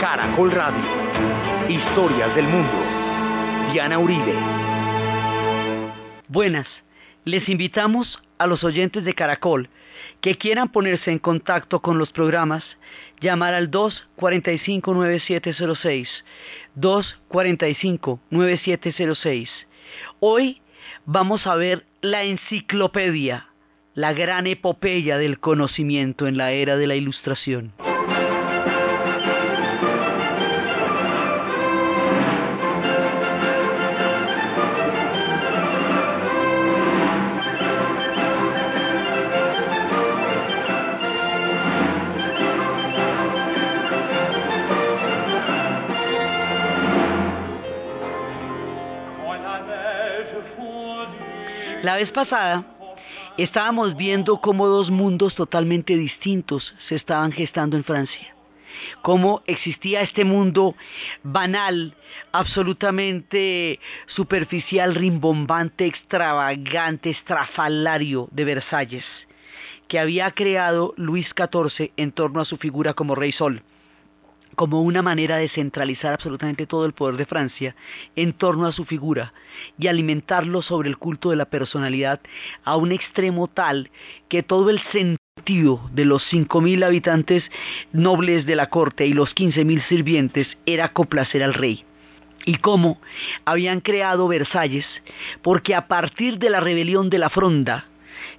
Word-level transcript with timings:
Caracol 0.00 0.52
Radio. 0.52 0.84
Historias 1.68 2.32
del 2.36 2.46
mundo. 2.46 2.72
Diana 3.72 3.98
Uribe. 3.98 4.36
Buenas. 6.28 6.68
Les 7.24 7.48
invitamos 7.48 8.22
a 8.38 8.46
los 8.46 8.62
oyentes 8.62 9.02
de 9.02 9.14
Caracol 9.14 9.68
que 10.20 10.38
quieran 10.38 10.68
ponerse 10.68 11.10
en 11.10 11.18
contacto 11.18 11.80
con 11.80 11.98
los 11.98 12.12
programas, 12.12 12.62
llamar 13.20 13.54
al 13.54 13.68
245-9706. 13.72 16.06
245-9706. 16.78 19.48
Hoy 20.20 20.62
vamos 21.04 21.48
a 21.48 21.56
ver 21.56 21.84
la 22.00 22.22
enciclopedia, 22.22 23.48
la 23.94 24.12
gran 24.12 24.46
epopeya 24.46 25.18
del 25.18 25.40
conocimiento 25.40 26.28
en 26.28 26.36
la 26.36 26.52
era 26.52 26.76
de 26.76 26.86
la 26.86 26.94
ilustración. 26.94 27.72
La 51.82 51.96
vez 51.96 52.12
pasada 52.12 52.64
estábamos 53.36 53.96
viendo 53.96 54.40
cómo 54.40 54.68
dos 54.68 54.88
mundos 54.88 55.34
totalmente 55.34 55.96
distintos 55.96 56.72
se 56.86 56.94
estaban 56.94 57.32
gestando 57.32 57.76
en 57.76 57.82
Francia. 57.82 58.36
Cómo 59.02 59.42
existía 59.46 60.00
este 60.00 60.24
mundo 60.24 60.76
banal, 61.24 61.96
absolutamente 62.30 63.80
superficial, 64.06 64.94
rimbombante, 64.94 65.86
extravagante, 65.86 67.10
estrafalario 67.10 68.28
de 68.30 68.44
Versalles, 68.44 69.04
que 69.88 69.98
había 69.98 70.30
creado 70.30 70.94
Luis 70.96 71.30
XIV 71.36 71.90
en 71.96 72.12
torno 72.12 72.40
a 72.40 72.44
su 72.44 72.58
figura 72.58 72.94
como 72.94 73.16
rey 73.16 73.32
sol 73.32 73.60
como 74.56 74.82
una 74.82 75.02
manera 75.02 75.36
de 75.36 75.48
centralizar 75.48 76.14
absolutamente 76.14 76.66
todo 76.66 76.84
el 76.84 76.92
poder 76.92 77.16
de 77.16 77.26
Francia 77.26 77.74
en 78.16 78.32
torno 78.32 78.66
a 78.66 78.72
su 78.72 78.84
figura 78.84 79.32
y 79.78 79.86
alimentarlo 79.86 80.62
sobre 80.62 80.88
el 80.88 80.98
culto 80.98 81.30
de 81.30 81.36
la 81.36 81.46
personalidad 81.46 82.20
a 82.64 82.76
un 82.76 82.92
extremo 82.92 83.48
tal 83.48 83.90
que 84.28 84.42
todo 84.42 84.70
el 84.70 84.80
sentido 84.80 85.90
de 85.92 86.04
los 86.04 86.30
5.000 86.30 86.84
habitantes 86.84 87.44
nobles 87.92 88.46
de 88.46 88.56
la 88.56 88.68
corte 88.68 89.06
y 89.06 89.12
los 89.12 89.34
15.000 89.34 89.82
sirvientes 89.88 90.46
era 90.66 90.92
complacer 90.92 91.42
al 91.42 91.54
rey. 91.54 91.84
Y 92.44 92.56
cómo 92.56 93.00
habían 93.44 93.80
creado 93.80 94.28
Versalles, 94.28 94.86
porque 95.42 95.74
a 95.74 95.86
partir 95.86 96.38
de 96.38 96.50
la 96.50 96.60
rebelión 96.60 97.08
de 97.08 97.18
la 97.18 97.30
Fronda, 97.30 97.86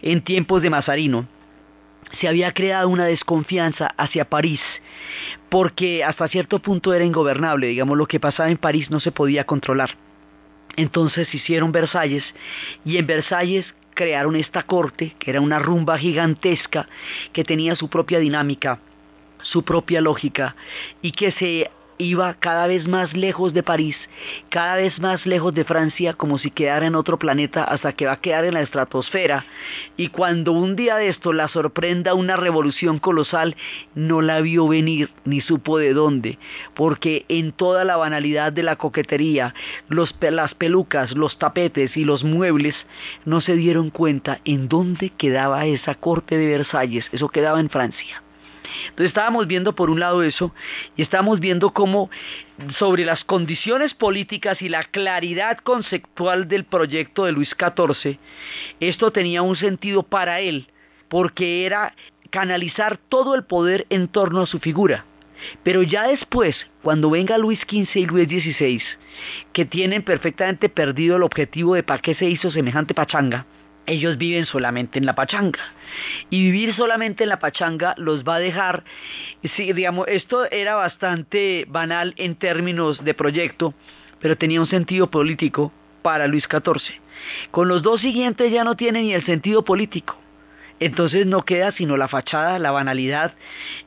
en 0.01 0.21
tiempos 0.21 0.61
de 0.61 0.69
Mazarino, 0.69 1.27
se 2.19 2.27
había 2.27 2.51
creado 2.53 2.89
una 2.89 3.05
desconfianza 3.05 3.87
hacia 3.97 4.29
París, 4.29 4.61
porque 5.53 6.03
hasta 6.03 6.27
cierto 6.29 6.57
punto 6.57 6.95
era 6.95 7.05
ingobernable, 7.05 7.67
digamos, 7.67 7.95
lo 7.95 8.07
que 8.07 8.19
pasaba 8.19 8.49
en 8.49 8.57
París 8.57 8.89
no 8.89 8.99
se 8.99 9.11
podía 9.11 9.43
controlar. 9.43 9.91
Entonces 10.77 11.31
hicieron 11.31 11.71
Versalles 11.71 12.23
y 12.83 12.97
en 12.97 13.05
Versalles 13.05 13.71
crearon 13.93 14.35
esta 14.35 14.63
corte, 14.63 15.15
que 15.19 15.29
era 15.29 15.41
una 15.41 15.59
rumba 15.59 15.99
gigantesca, 15.99 16.87
que 17.33 17.43
tenía 17.43 17.75
su 17.75 17.87
propia 17.87 18.17
dinámica, 18.17 18.79
su 19.43 19.61
propia 19.61 20.01
lógica, 20.01 20.55
y 21.03 21.11
que 21.11 21.31
se 21.31 21.69
iba 22.03 22.33
cada 22.35 22.67
vez 22.67 22.87
más 22.87 23.13
lejos 23.13 23.53
de 23.53 23.63
París, 23.63 23.97
cada 24.49 24.75
vez 24.75 24.99
más 24.99 25.25
lejos 25.25 25.53
de 25.53 25.63
Francia, 25.63 26.13
como 26.13 26.37
si 26.37 26.51
quedara 26.51 26.85
en 26.85 26.95
otro 26.95 27.17
planeta 27.17 27.63
hasta 27.63 27.93
que 27.93 28.05
va 28.05 28.13
a 28.13 28.21
quedar 28.21 28.45
en 28.45 28.53
la 28.53 28.61
estratosfera. 28.61 29.45
Y 29.97 30.09
cuando 30.09 30.51
un 30.51 30.75
día 30.75 30.97
de 30.97 31.09
esto 31.09 31.33
la 31.33 31.47
sorprenda 31.47 32.13
una 32.13 32.35
revolución 32.35 32.99
colosal, 32.99 33.55
no 33.95 34.21
la 34.21 34.41
vio 34.41 34.67
venir 34.67 35.09
ni 35.25 35.41
supo 35.41 35.77
de 35.77 35.93
dónde, 35.93 36.37
porque 36.73 37.25
en 37.29 37.51
toda 37.51 37.83
la 37.85 37.97
banalidad 37.97 38.51
de 38.51 38.63
la 38.63 38.75
coquetería, 38.75 39.53
las 39.89 40.55
pelucas, 40.55 41.11
los 41.13 41.37
tapetes 41.37 41.95
y 41.97 42.05
los 42.05 42.23
muebles, 42.23 42.75
no 43.25 43.41
se 43.41 43.55
dieron 43.55 43.89
cuenta 43.89 44.39
en 44.45 44.67
dónde 44.67 45.09
quedaba 45.09 45.65
esa 45.65 45.95
corte 45.95 46.37
de 46.37 46.57
Versalles, 46.57 47.05
eso 47.11 47.29
quedaba 47.29 47.59
en 47.59 47.69
Francia. 47.69 48.21
Entonces 48.89 49.07
estábamos 49.07 49.47
viendo 49.47 49.73
por 49.73 49.89
un 49.89 49.99
lado 49.99 50.23
eso 50.23 50.53
y 50.95 51.01
estábamos 51.01 51.39
viendo 51.39 51.71
cómo 51.71 52.09
sobre 52.77 53.05
las 53.05 53.23
condiciones 53.23 53.93
políticas 53.93 54.61
y 54.61 54.69
la 54.69 54.83
claridad 54.83 55.57
conceptual 55.57 56.47
del 56.47 56.65
proyecto 56.65 57.25
de 57.25 57.31
Luis 57.31 57.49
XIV, 57.49 58.17
esto 58.79 59.11
tenía 59.11 59.41
un 59.41 59.55
sentido 59.55 60.03
para 60.03 60.39
él, 60.39 60.67
porque 61.09 61.65
era 61.65 61.93
canalizar 62.29 62.97
todo 62.97 63.35
el 63.35 63.43
poder 63.43 63.85
en 63.89 64.07
torno 64.07 64.41
a 64.41 64.47
su 64.47 64.59
figura. 64.59 65.05
Pero 65.63 65.83
ya 65.83 66.07
después, 66.07 66.55
cuando 66.81 67.09
venga 67.09 67.37
Luis 67.37 67.59
XV 67.59 67.95
y 67.95 68.05
Luis 68.05 68.27
XVI, 68.27 68.81
que 69.51 69.65
tienen 69.65 70.01
perfectamente 70.01 70.69
perdido 70.69 71.17
el 71.17 71.23
objetivo 71.23 71.75
de 71.75 71.83
para 71.83 72.01
qué 72.01 72.15
se 72.15 72.25
hizo 72.25 72.49
semejante 72.49 72.93
pachanga, 72.93 73.45
ellos 73.85 74.17
viven 74.17 74.45
solamente 74.45 74.99
en 74.99 75.05
la 75.05 75.15
pachanga. 75.15 75.59
Y 76.29 76.41
vivir 76.43 76.73
solamente 76.73 77.23
en 77.23 77.29
la 77.29 77.39
pachanga 77.39 77.93
los 77.97 78.23
va 78.23 78.35
a 78.35 78.39
dejar, 78.39 78.83
sí, 79.55 79.73
digamos, 79.73 80.07
esto 80.07 80.49
era 80.51 80.75
bastante 80.75 81.65
banal 81.67 82.13
en 82.17 82.35
términos 82.35 83.03
de 83.03 83.13
proyecto, 83.13 83.73
pero 84.19 84.37
tenía 84.37 84.61
un 84.61 84.67
sentido 84.67 85.09
político 85.09 85.71
para 86.01 86.27
Luis 86.27 86.45
XIV. 86.49 87.01
Con 87.51 87.67
los 87.67 87.81
dos 87.81 88.01
siguientes 88.01 88.51
ya 88.51 88.63
no 88.63 88.75
tiene 88.75 89.01
ni 89.01 89.13
el 89.13 89.25
sentido 89.25 89.63
político. 89.63 90.22
Entonces 90.85 91.25
no 91.25 91.43
queda 91.43 91.71
sino 91.71 91.95
la 91.95 92.09
fachada, 92.09 92.59
la 92.59 92.71
banalidad 92.71 93.35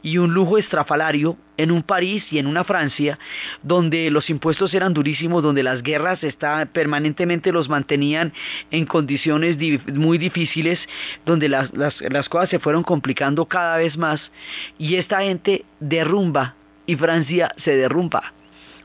y 0.02 0.16
un 0.16 0.32
lujo 0.32 0.56
estrafalario 0.56 1.36
en 1.58 1.70
un 1.70 1.82
París 1.82 2.24
y 2.30 2.38
en 2.38 2.46
una 2.46 2.64
Francia 2.64 3.18
donde 3.62 4.10
los 4.10 4.30
impuestos 4.30 4.72
eran 4.72 4.94
durísimos, 4.94 5.42
donde 5.42 5.62
las 5.62 5.82
guerras 5.82 6.24
estaban, 6.24 6.68
permanentemente 6.68 7.52
los 7.52 7.68
mantenían 7.68 8.32
en 8.70 8.86
condiciones 8.86 9.58
muy 9.92 10.16
difíciles, 10.16 10.80
donde 11.26 11.50
las, 11.50 11.70
las 11.74 12.28
cosas 12.30 12.48
se 12.48 12.60
fueron 12.60 12.82
complicando 12.82 13.44
cada 13.44 13.76
vez 13.76 13.98
más 13.98 14.30
y 14.78 14.94
esta 14.94 15.20
gente 15.20 15.66
derrumba 15.80 16.54
y 16.86 16.96
Francia 16.96 17.54
se 17.62 17.76
derrumba. 17.76 18.32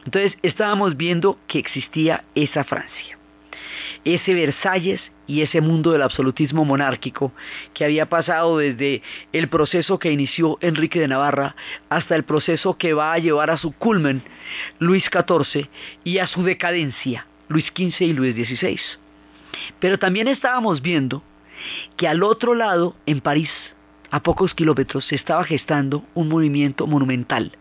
Entonces 0.03 0.37
estábamos 0.41 0.97
viendo 0.97 1.39
que 1.47 1.59
existía 1.59 2.25
esa 2.35 2.65
Francia, 2.65 3.17
ese 4.03 4.33
Versalles 4.33 5.01
y 5.31 5.43
ese 5.43 5.61
mundo 5.61 5.93
del 5.93 6.01
absolutismo 6.01 6.65
monárquico 6.65 7.31
que 7.73 7.85
había 7.85 8.09
pasado 8.09 8.57
desde 8.57 9.01
el 9.31 9.47
proceso 9.47 9.97
que 9.97 10.11
inició 10.11 10.57
Enrique 10.59 10.99
de 10.99 11.07
Navarra 11.07 11.55
hasta 11.87 12.17
el 12.17 12.25
proceso 12.25 12.77
que 12.77 12.93
va 12.93 13.13
a 13.13 13.17
llevar 13.17 13.49
a 13.49 13.57
su 13.57 13.71
culmen 13.71 14.23
Luis 14.79 15.05
XIV 15.05 15.69
y 16.03 16.17
a 16.17 16.27
su 16.27 16.43
decadencia 16.43 17.27
Luis 17.47 17.67
XV 17.67 18.01
y 18.01 18.13
Luis 18.13 18.35
XVI. 18.35 18.77
Pero 19.79 19.97
también 19.97 20.27
estábamos 20.27 20.81
viendo 20.81 21.23
que 21.95 22.09
al 22.09 22.23
otro 22.23 22.53
lado, 22.53 22.97
en 23.05 23.21
París, 23.21 23.51
a 24.09 24.21
pocos 24.21 24.53
kilómetros, 24.53 25.05
se 25.05 25.15
estaba 25.15 25.45
gestando 25.45 26.03
un 26.13 26.27
movimiento 26.27 26.87
monumental 26.87 27.53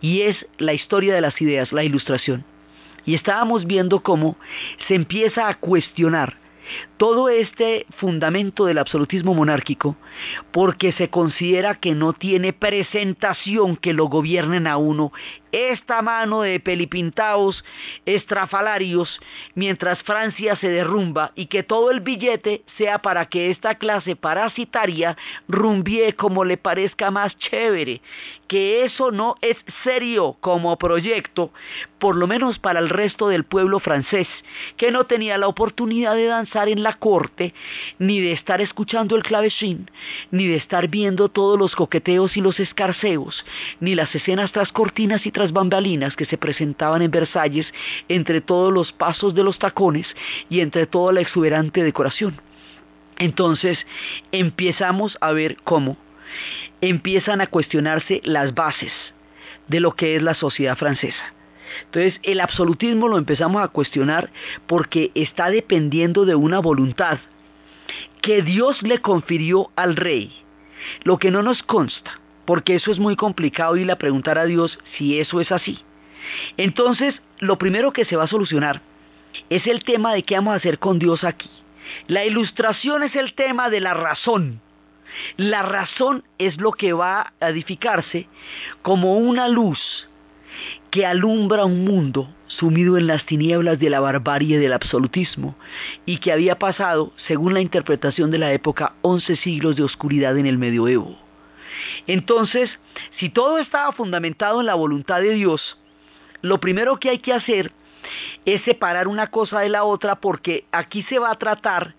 y 0.00 0.22
es 0.22 0.46
la 0.56 0.72
historia 0.72 1.14
de 1.14 1.20
las 1.20 1.38
ideas, 1.42 1.72
la 1.72 1.84
ilustración. 1.84 2.46
Y 3.04 3.14
estábamos 3.14 3.66
viendo 3.66 4.00
cómo 4.00 4.38
se 4.86 4.94
empieza 4.94 5.46
a 5.46 5.54
cuestionar 5.56 6.47
todo 6.96 7.28
este 7.28 7.86
fundamento 7.96 8.66
del 8.66 8.78
absolutismo 8.78 9.34
monárquico 9.34 9.96
porque 10.52 10.92
se 10.92 11.10
considera 11.10 11.74
que 11.74 11.94
no 11.94 12.12
tiene 12.12 12.52
presentación 12.52 13.76
que 13.76 13.92
lo 13.92 14.06
gobiernen 14.06 14.66
a 14.66 14.76
uno 14.76 15.12
esta 15.52 16.02
mano 16.02 16.42
de 16.42 16.60
pelipintaos 16.60 17.64
estrafalarios 18.06 19.20
mientras 19.54 20.02
Francia 20.02 20.56
se 20.56 20.68
derrumba 20.68 21.32
y 21.34 21.46
que 21.46 21.62
todo 21.62 21.90
el 21.90 22.00
billete 22.00 22.62
sea 22.76 22.98
para 22.98 23.26
que 23.26 23.50
esta 23.50 23.76
clase 23.76 24.16
parasitaria 24.16 25.16
rumbie 25.48 26.14
como 26.14 26.44
le 26.44 26.56
parezca 26.56 27.10
más 27.10 27.36
chévere, 27.38 28.00
que 28.46 28.84
eso 28.84 29.10
no 29.10 29.36
es 29.40 29.56
serio 29.84 30.36
como 30.40 30.76
proyecto, 30.78 31.52
por 31.98 32.16
lo 32.16 32.26
menos 32.26 32.58
para 32.58 32.80
el 32.80 32.88
resto 32.88 33.28
del 33.28 33.44
pueblo 33.44 33.78
francés, 33.78 34.28
que 34.76 34.90
no 34.90 35.04
tenía 35.04 35.38
la 35.38 35.48
oportunidad 35.48 36.14
de 36.14 36.26
danzar 36.26 36.68
en 36.68 36.82
la 36.82 36.94
corte, 36.94 37.54
ni 37.98 38.20
de 38.20 38.32
estar 38.32 38.60
escuchando 38.60 39.16
el 39.16 39.22
clavecín, 39.22 39.90
ni 40.30 40.46
de 40.46 40.56
estar 40.56 40.88
viendo 40.88 41.28
todos 41.28 41.58
los 41.58 41.74
coqueteos 41.76 42.36
y 42.36 42.40
los 42.40 42.58
escarceos, 42.60 43.44
ni 43.80 43.94
las 43.94 44.14
escenas 44.14 44.52
tras 44.52 44.72
cortinas 44.72 45.26
y 45.26 45.30
bambalinas 45.52 46.16
que 46.16 46.24
se 46.24 46.38
presentaban 46.38 47.02
en 47.02 47.10
Versalles 47.10 47.66
entre 48.08 48.40
todos 48.40 48.72
los 48.72 48.92
pasos 48.92 49.34
de 49.34 49.44
los 49.44 49.58
tacones 49.58 50.06
y 50.50 50.60
entre 50.60 50.86
toda 50.86 51.12
la 51.12 51.20
exuberante 51.20 51.82
decoración. 51.82 52.40
Entonces 53.18 53.78
empezamos 54.32 55.18
a 55.20 55.32
ver 55.32 55.56
cómo 55.64 55.96
empiezan 56.80 57.40
a 57.40 57.46
cuestionarse 57.46 58.20
las 58.24 58.54
bases 58.54 58.92
de 59.66 59.80
lo 59.80 59.94
que 59.94 60.16
es 60.16 60.22
la 60.22 60.34
sociedad 60.34 60.76
francesa. 60.76 61.32
Entonces 61.84 62.20
el 62.22 62.40
absolutismo 62.40 63.08
lo 63.08 63.18
empezamos 63.18 63.62
a 63.62 63.68
cuestionar 63.68 64.30
porque 64.66 65.10
está 65.14 65.50
dependiendo 65.50 66.24
de 66.24 66.34
una 66.34 66.60
voluntad 66.60 67.18
que 68.20 68.42
Dios 68.42 68.82
le 68.82 68.98
confirió 68.98 69.70
al 69.76 69.96
rey, 69.96 70.32
lo 71.04 71.18
que 71.18 71.30
no 71.30 71.42
nos 71.42 71.62
consta, 71.62 72.20
porque 72.48 72.76
eso 72.76 72.90
es 72.92 72.98
muy 72.98 73.14
complicado 73.14 73.76
ir 73.76 73.90
a 73.90 73.98
preguntar 73.98 74.38
a 74.38 74.46
Dios 74.46 74.78
si 74.96 75.20
eso 75.20 75.38
es 75.42 75.52
así. 75.52 75.80
Entonces, 76.56 77.20
lo 77.40 77.58
primero 77.58 77.92
que 77.92 78.06
se 78.06 78.16
va 78.16 78.24
a 78.24 78.26
solucionar 78.26 78.80
es 79.50 79.66
el 79.66 79.84
tema 79.84 80.14
de 80.14 80.22
qué 80.22 80.36
vamos 80.36 80.54
a 80.54 80.56
hacer 80.56 80.78
con 80.78 80.98
Dios 80.98 81.24
aquí. 81.24 81.50
La 82.06 82.24
ilustración 82.24 83.02
es 83.02 83.14
el 83.16 83.34
tema 83.34 83.68
de 83.68 83.82
la 83.82 83.92
razón. 83.92 84.62
La 85.36 85.60
razón 85.60 86.24
es 86.38 86.58
lo 86.58 86.72
que 86.72 86.94
va 86.94 87.34
a 87.38 87.50
edificarse 87.50 88.28
como 88.80 89.18
una 89.18 89.46
luz 89.48 90.08
que 90.90 91.04
alumbra 91.04 91.66
un 91.66 91.84
mundo 91.84 92.34
sumido 92.46 92.96
en 92.96 93.08
las 93.08 93.26
tinieblas 93.26 93.78
de 93.78 93.90
la 93.90 94.00
barbarie 94.00 94.58
del 94.58 94.72
absolutismo 94.72 95.54
y 96.06 96.16
que 96.16 96.32
había 96.32 96.58
pasado, 96.58 97.12
según 97.26 97.52
la 97.52 97.60
interpretación 97.60 98.30
de 98.30 98.38
la 98.38 98.54
época, 98.54 98.94
once 99.02 99.36
siglos 99.36 99.76
de 99.76 99.82
oscuridad 99.82 100.38
en 100.38 100.46
el 100.46 100.56
medioevo. 100.56 101.27
Entonces, 102.06 102.70
si 103.16 103.28
todo 103.28 103.58
estaba 103.58 103.92
fundamentado 103.92 104.60
en 104.60 104.66
la 104.66 104.74
voluntad 104.74 105.20
de 105.20 105.34
Dios, 105.34 105.78
lo 106.42 106.60
primero 106.60 106.98
que 106.98 107.10
hay 107.10 107.18
que 107.18 107.32
hacer 107.32 107.72
es 108.44 108.62
separar 108.62 109.08
una 109.08 109.26
cosa 109.28 109.60
de 109.60 109.68
la 109.68 109.84
otra 109.84 110.16
porque 110.16 110.64
aquí 110.72 111.02
se 111.02 111.18
va 111.18 111.30
a 111.30 111.38
tratar 111.38 111.94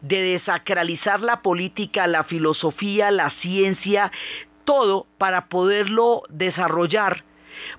de 0.00 0.22
desacralizar 0.22 1.20
la 1.20 1.42
política, 1.42 2.06
la 2.06 2.24
filosofía, 2.24 3.10
la 3.10 3.30
ciencia, 3.30 4.10
todo 4.64 5.06
para 5.18 5.46
poderlo 5.46 6.22
desarrollar, 6.28 7.24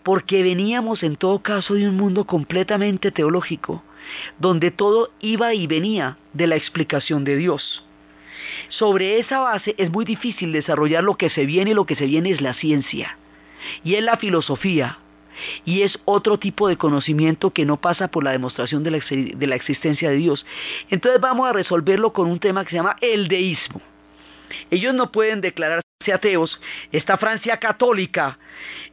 porque 0.03 0.44
veníamos 0.44 1.03
en 1.03 1.15
todo 1.15 1.41
caso 1.41 1.75
de 1.75 1.88
un 1.88 1.97
mundo 1.97 2.25
completamente 2.25 3.11
teológico, 3.11 3.83
donde 4.39 4.71
todo 4.71 5.11
iba 5.19 5.53
y 5.53 5.67
venía 5.67 6.17
de 6.33 6.47
la 6.47 6.55
explicación 6.55 7.23
de 7.23 7.38
Dios. 7.38 7.83
Sobre 8.69 9.19
esa 9.19 9.39
base 9.39 9.75
es 9.77 9.91
muy 9.91 10.06
difícil 10.06 10.51
desarrollar 10.51 11.03
lo 11.03 11.15
que 11.15 11.30
se 11.30 11.45
viene 11.45 11.71
y 11.71 11.74
lo 11.74 11.85
que 11.85 11.95
se 11.95 12.06
viene 12.06 12.31
es 12.31 12.41
la 12.41 12.53
ciencia. 12.53 13.18
Y 13.83 13.95
es 13.95 14.03
la 14.03 14.18
filosofía, 14.18 15.00
y 15.65 15.81
es 15.81 16.00
otro 16.06 16.38
tipo 16.38 16.68
de 16.68 16.77
conocimiento 16.77 17.51
que 17.51 17.65
no 17.65 17.77
pasa 17.77 18.07
por 18.07 18.24
la 18.24 18.31
demostración 18.31 18.83
de 18.83 18.91
la, 18.91 19.56
existencia 19.56 20.09
de 20.09 20.18
Dios. 20.18 20.45
Entonces 20.89 21.19
vamos 21.21 21.47
a 21.47 21.53
resolverlo 21.53 22.13
con 22.13 22.27
un 22.30 22.39
tema 22.39 22.63
que 22.63 22.71
se 22.71 22.75
llama 22.77 22.95
el 23.01 23.27
deísmo. 23.27 23.81
Ellos 24.71 24.94
no 24.94 25.11
pueden 25.11 25.41
declararse 25.41 25.83
ateos, 26.13 26.59
esta 26.91 27.17
Francia 27.17 27.57
católica, 27.57 28.38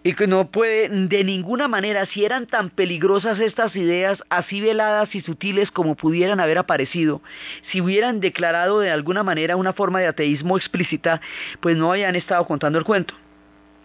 y 0.02 0.14
que 0.14 0.26
no 0.26 0.50
puede 0.50 0.88
de 0.88 1.24
ninguna 1.24 1.68
manera, 1.68 2.06
si 2.06 2.24
eran 2.24 2.46
tan 2.46 2.70
peligrosas 2.70 3.40
estas 3.40 3.74
ideas, 3.74 4.22
así 4.28 4.60
veladas 4.60 5.14
y 5.14 5.20
sutiles 5.20 5.70
como 5.70 5.96
pudieran 5.96 6.40
haber 6.40 6.58
aparecido, 6.58 7.22
si 7.70 7.80
hubieran 7.80 8.20
declarado 8.20 8.80
de 8.80 8.90
alguna 8.90 9.22
manera 9.22 9.56
una 9.56 9.72
forma 9.72 10.00
de 10.00 10.06
ateísmo 10.06 10.56
explícita, 10.56 11.20
pues 11.60 11.76
no 11.76 11.92
habían 11.92 12.16
estado 12.16 12.46
contando 12.46 12.78
el 12.78 12.84
cuento. 12.84 13.14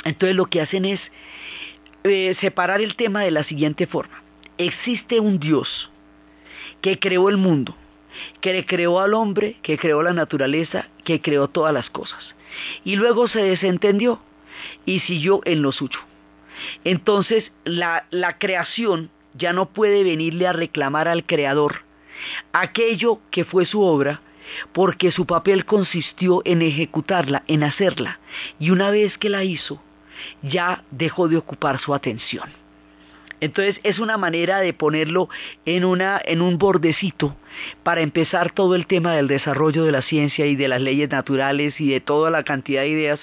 Entonces 0.04 0.36
lo 0.36 0.45
que 0.45 0.62
hacen 0.62 0.86
es 0.86 1.00
eh, 2.04 2.36
separar 2.39 2.81
el 2.81 2.95
tema 2.95 3.24
de 3.24 3.31
la 3.31 3.44
siguiente 3.44 3.88
forma. 3.88 4.22
Existe 4.57 5.19
un 5.19 5.39
Dios 5.39 5.92
que 6.81 7.00
creó 7.00 7.30
el 7.30 7.38
mundo, 7.38 7.75
que 8.42 8.54
le 8.54 8.66
creó 8.66 9.00
al 9.00 9.14
hombre, 9.14 9.58
que 9.62 9.78
creó 9.78 10.02
la 10.02 10.14
naturaleza, 10.14 10.88
que 11.04 11.22
creó 11.22 11.48
todas 11.48 11.74
las 11.74 11.90
cosas. 11.90 12.36
Y 12.84 12.96
luego 12.96 13.28
se 13.28 13.44
desentendió 13.44 14.22
y 14.86 15.00
siguió 15.02 15.42
en 15.46 15.62
lo 15.62 15.72
suyo. 15.72 16.00
Entonces 16.84 17.52
la, 17.66 18.06
la 18.12 18.38
creación 18.38 19.10
ya 19.34 19.52
no 19.52 19.68
puede 19.70 20.04
venirle 20.04 20.48
a 20.48 20.54
reclamar 20.54 21.08
al 21.08 21.26
creador 21.26 21.84
aquello 22.54 23.20
que 23.30 23.44
fue 23.44 23.66
su 23.66 23.82
obra, 23.82 24.22
porque 24.74 25.12
su 25.12 25.26
papel 25.26 25.66
consistió 25.66 26.42
en 26.46 26.62
ejecutarla, 26.62 27.44
en 27.48 27.64
hacerla. 27.64 28.20
Y 28.60 28.70
una 28.70 28.90
vez 28.90 29.18
que 29.18 29.30
la 29.30 29.44
hizo, 29.44 29.82
ya 30.42 30.84
dejó 30.92 31.28
de 31.28 31.38
ocupar 31.38 31.80
su 31.80 31.94
atención. 31.94 32.50
Entonces 33.42 33.80
es 33.84 34.00
una 34.00 34.18
manera 34.18 34.60
de 34.60 34.74
ponerlo 34.74 35.30
en, 35.66 35.86
una, 35.86 36.22
en 36.24 36.42
un 36.42 36.58
bordecito 36.58 37.36
para 37.84 38.02
empezar 38.02 38.52
todo 38.52 38.76
el 38.76 38.88
tema 38.88 39.14
del 39.14 39.28
desarrollo 39.28 39.84
de 39.84 39.92
la 39.92 40.02
ciencia 40.02 40.46
y 40.46 40.56
de 40.56 40.68
las 40.68 40.82
leyes 40.82 41.10
naturales 41.10 41.80
y 41.80 41.90
de 41.90 42.00
toda 42.00 42.30
la 42.32 42.44
cantidad 42.44 42.82
de 42.82 42.90
ideas 42.90 43.20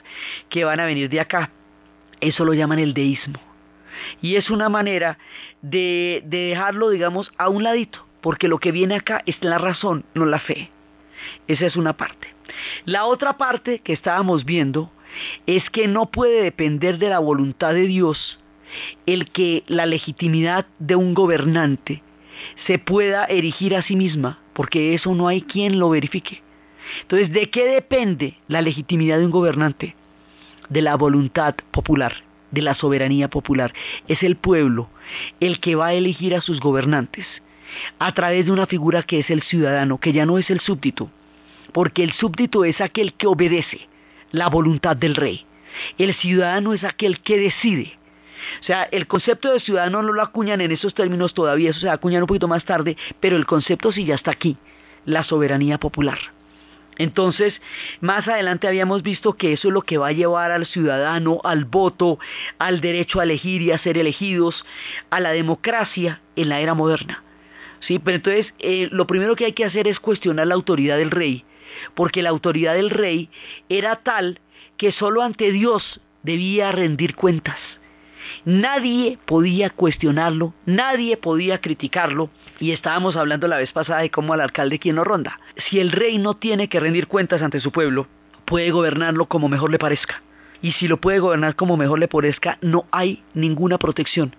que 0.48 0.64
van 0.64 0.80
a 0.80 0.86
venir 0.86 1.08
de 1.08 1.20
acá. 1.20 1.50
Eso 2.20 2.44
lo 2.44 2.54
llaman 2.54 2.78
el 2.78 2.94
deísmo. 2.94 3.40
Y 4.20 4.36
es 4.36 4.50
una 4.50 4.68
manera 4.68 5.18
de, 5.60 6.22
de 6.26 6.48
dejarlo, 6.48 6.90
digamos, 6.90 7.32
a 7.38 7.48
un 7.48 7.62
ladito, 7.62 8.06
porque 8.20 8.48
lo 8.48 8.58
que 8.58 8.72
viene 8.72 8.96
acá 8.96 9.22
es 9.26 9.36
la 9.40 9.58
razón, 9.58 10.04
no 10.14 10.24
la 10.24 10.38
fe. 10.38 10.70
Esa 11.46 11.66
es 11.66 11.76
una 11.76 11.96
parte. 11.96 12.28
La 12.84 13.04
otra 13.06 13.36
parte 13.36 13.80
que 13.80 13.92
estábamos 13.92 14.44
viendo 14.44 14.90
es 15.46 15.68
que 15.70 15.88
no 15.88 16.06
puede 16.10 16.42
depender 16.42 16.98
de 16.98 17.08
la 17.08 17.18
voluntad 17.18 17.74
de 17.74 17.86
Dios 17.86 18.38
el 19.06 19.30
que 19.30 19.64
la 19.66 19.86
legitimidad 19.86 20.66
de 20.78 20.96
un 20.96 21.14
gobernante 21.14 22.02
se 22.66 22.78
pueda 22.78 23.24
erigir 23.26 23.74
a 23.74 23.82
sí 23.82 23.96
misma, 23.96 24.38
porque 24.52 24.94
eso 24.94 25.14
no 25.14 25.28
hay 25.28 25.42
quien 25.42 25.78
lo 25.78 25.90
verifique. 25.90 26.42
Entonces, 27.02 27.32
¿de 27.32 27.50
qué 27.50 27.64
depende 27.64 28.34
la 28.48 28.62
legitimidad 28.62 29.18
de 29.18 29.26
un 29.26 29.30
gobernante? 29.30 29.96
De 30.68 30.82
la 30.82 30.96
voluntad 30.96 31.54
popular, 31.70 32.14
de 32.50 32.62
la 32.62 32.74
soberanía 32.74 33.28
popular. 33.28 33.72
Es 34.08 34.22
el 34.22 34.36
pueblo 34.36 34.88
el 35.40 35.60
que 35.60 35.74
va 35.74 35.88
a 35.88 35.94
elegir 35.94 36.34
a 36.34 36.40
sus 36.40 36.60
gobernantes 36.60 37.26
a 37.98 38.12
través 38.12 38.44
de 38.46 38.52
una 38.52 38.66
figura 38.66 39.02
que 39.02 39.20
es 39.20 39.30
el 39.30 39.42
ciudadano, 39.42 39.98
que 39.98 40.12
ya 40.12 40.26
no 40.26 40.38
es 40.38 40.50
el 40.50 40.60
súbdito, 40.60 41.10
porque 41.72 42.04
el 42.04 42.12
súbdito 42.12 42.64
es 42.64 42.80
aquel 42.80 43.14
que 43.14 43.26
obedece, 43.26 43.88
la 44.30 44.48
voluntad 44.48 44.96
del 44.96 45.14
rey. 45.14 45.46
El 45.98 46.14
ciudadano 46.14 46.74
es 46.74 46.84
aquel 46.84 47.20
que 47.20 47.38
decide. 47.38 47.92
O 48.60 48.64
sea, 48.64 48.84
el 48.90 49.06
concepto 49.06 49.52
de 49.52 49.60
ciudadano 49.60 50.02
no 50.02 50.12
lo 50.12 50.22
acuñan 50.22 50.60
en 50.60 50.72
esos 50.72 50.94
términos 50.94 51.34
todavía, 51.34 51.70
eso 51.70 51.80
se 51.80 51.88
acuñan 51.88 52.22
un 52.22 52.26
poquito 52.26 52.48
más 52.48 52.64
tarde, 52.64 52.96
pero 53.20 53.36
el 53.36 53.46
concepto 53.46 53.92
sí 53.92 54.04
ya 54.04 54.14
está 54.14 54.30
aquí, 54.30 54.56
la 55.04 55.24
soberanía 55.24 55.78
popular. 55.78 56.18
Entonces, 56.98 57.54
más 58.00 58.28
adelante 58.28 58.68
habíamos 58.68 59.02
visto 59.02 59.32
que 59.32 59.54
eso 59.54 59.68
es 59.68 59.74
lo 59.74 59.82
que 59.82 59.96
va 59.96 60.08
a 60.08 60.12
llevar 60.12 60.50
al 60.50 60.66
ciudadano 60.66 61.40
al 61.42 61.64
voto, 61.64 62.18
al 62.58 62.80
derecho 62.82 63.18
a 63.18 63.24
elegir 63.24 63.62
y 63.62 63.72
a 63.72 63.78
ser 63.78 63.96
elegidos, 63.96 64.64
a 65.10 65.18
la 65.20 65.30
democracia 65.30 66.20
en 66.36 66.50
la 66.50 66.60
era 66.60 66.74
moderna. 66.74 67.24
Sí, 67.80 67.98
pero 67.98 68.16
entonces 68.16 68.54
eh, 68.58 68.88
lo 68.92 69.06
primero 69.06 69.34
que 69.36 69.46
hay 69.46 69.52
que 69.52 69.64
hacer 69.64 69.88
es 69.88 69.98
cuestionar 70.00 70.46
la 70.46 70.54
autoridad 70.54 70.98
del 70.98 71.10
rey 71.10 71.44
porque 71.94 72.22
la 72.22 72.30
autoridad 72.30 72.74
del 72.74 72.90
rey 72.90 73.28
era 73.68 73.96
tal 73.96 74.40
que 74.76 74.92
solo 74.92 75.22
ante 75.22 75.52
Dios 75.52 76.00
debía 76.22 76.72
rendir 76.72 77.14
cuentas. 77.14 77.58
Nadie 78.44 79.18
podía 79.24 79.70
cuestionarlo, 79.70 80.54
nadie 80.66 81.16
podía 81.16 81.60
criticarlo, 81.60 82.30
y 82.60 82.72
estábamos 82.72 83.16
hablando 83.16 83.48
la 83.48 83.58
vez 83.58 83.72
pasada 83.72 84.00
de 84.00 84.10
cómo 84.10 84.32
al 84.32 84.40
alcalde 84.40 84.78
quien 84.78 84.96
lo 84.96 85.04
ronda. 85.04 85.40
Si 85.56 85.80
el 85.80 85.92
rey 85.92 86.18
no 86.18 86.34
tiene 86.34 86.68
que 86.68 86.80
rendir 86.80 87.06
cuentas 87.06 87.42
ante 87.42 87.60
su 87.60 87.72
pueblo, 87.72 88.06
puede 88.44 88.70
gobernarlo 88.70 89.26
como 89.26 89.48
mejor 89.48 89.70
le 89.70 89.78
parezca. 89.78 90.22
Y 90.60 90.72
si 90.72 90.86
lo 90.86 90.98
puede 90.98 91.18
gobernar 91.18 91.56
como 91.56 91.76
mejor 91.76 91.98
le 91.98 92.08
parezca, 92.08 92.58
no 92.60 92.86
hay 92.90 93.22
ninguna 93.34 93.78
protección 93.78 94.34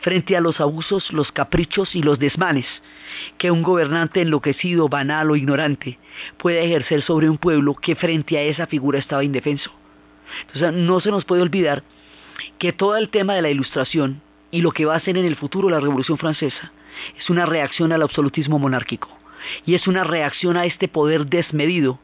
frente 0.00 0.36
a 0.36 0.40
los 0.40 0.60
abusos, 0.60 1.12
los 1.12 1.32
caprichos 1.32 1.94
y 1.94 2.02
los 2.02 2.18
desmanes 2.18 2.66
que 3.38 3.50
un 3.50 3.62
gobernante 3.62 4.20
enloquecido, 4.20 4.88
banal 4.88 5.30
o 5.30 5.36
ignorante 5.36 5.98
puede 6.38 6.64
ejercer 6.64 7.02
sobre 7.02 7.28
un 7.28 7.38
pueblo 7.38 7.74
que 7.74 7.96
frente 7.96 8.38
a 8.38 8.42
esa 8.42 8.66
figura 8.66 8.98
estaba 8.98 9.24
indefenso. 9.24 9.72
Entonces 10.46 10.72
no 10.72 11.00
se 11.00 11.10
nos 11.10 11.24
puede 11.24 11.42
olvidar 11.42 11.82
que 12.58 12.72
todo 12.72 12.96
el 12.96 13.08
tema 13.08 13.34
de 13.34 13.42
la 13.42 13.50
ilustración 13.50 14.22
y 14.50 14.62
lo 14.62 14.72
que 14.72 14.84
va 14.84 14.96
a 14.96 15.00
ser 15.00 15.16
en 15.16 15.24
el 15.24 15.36
futuro 15.36 15.68
la 15.68 15.80
Revolución 15.80 16.18
Francesa 16.18 16.72
es 17.18 17.30
una 17.30 17.46
reacción 17.46 17.92
al 17.92 18.02
absolutismo 18.02 18.58
monárquico 18.58 19.08
y 19.64 19.74
es 19.74 19.86
una 19.86 20.04
reacción 20.04 20.56
a 20.56 20.64
este 20.64 20.88
poder 20.88 21.26
desmedido, 21.26 21.98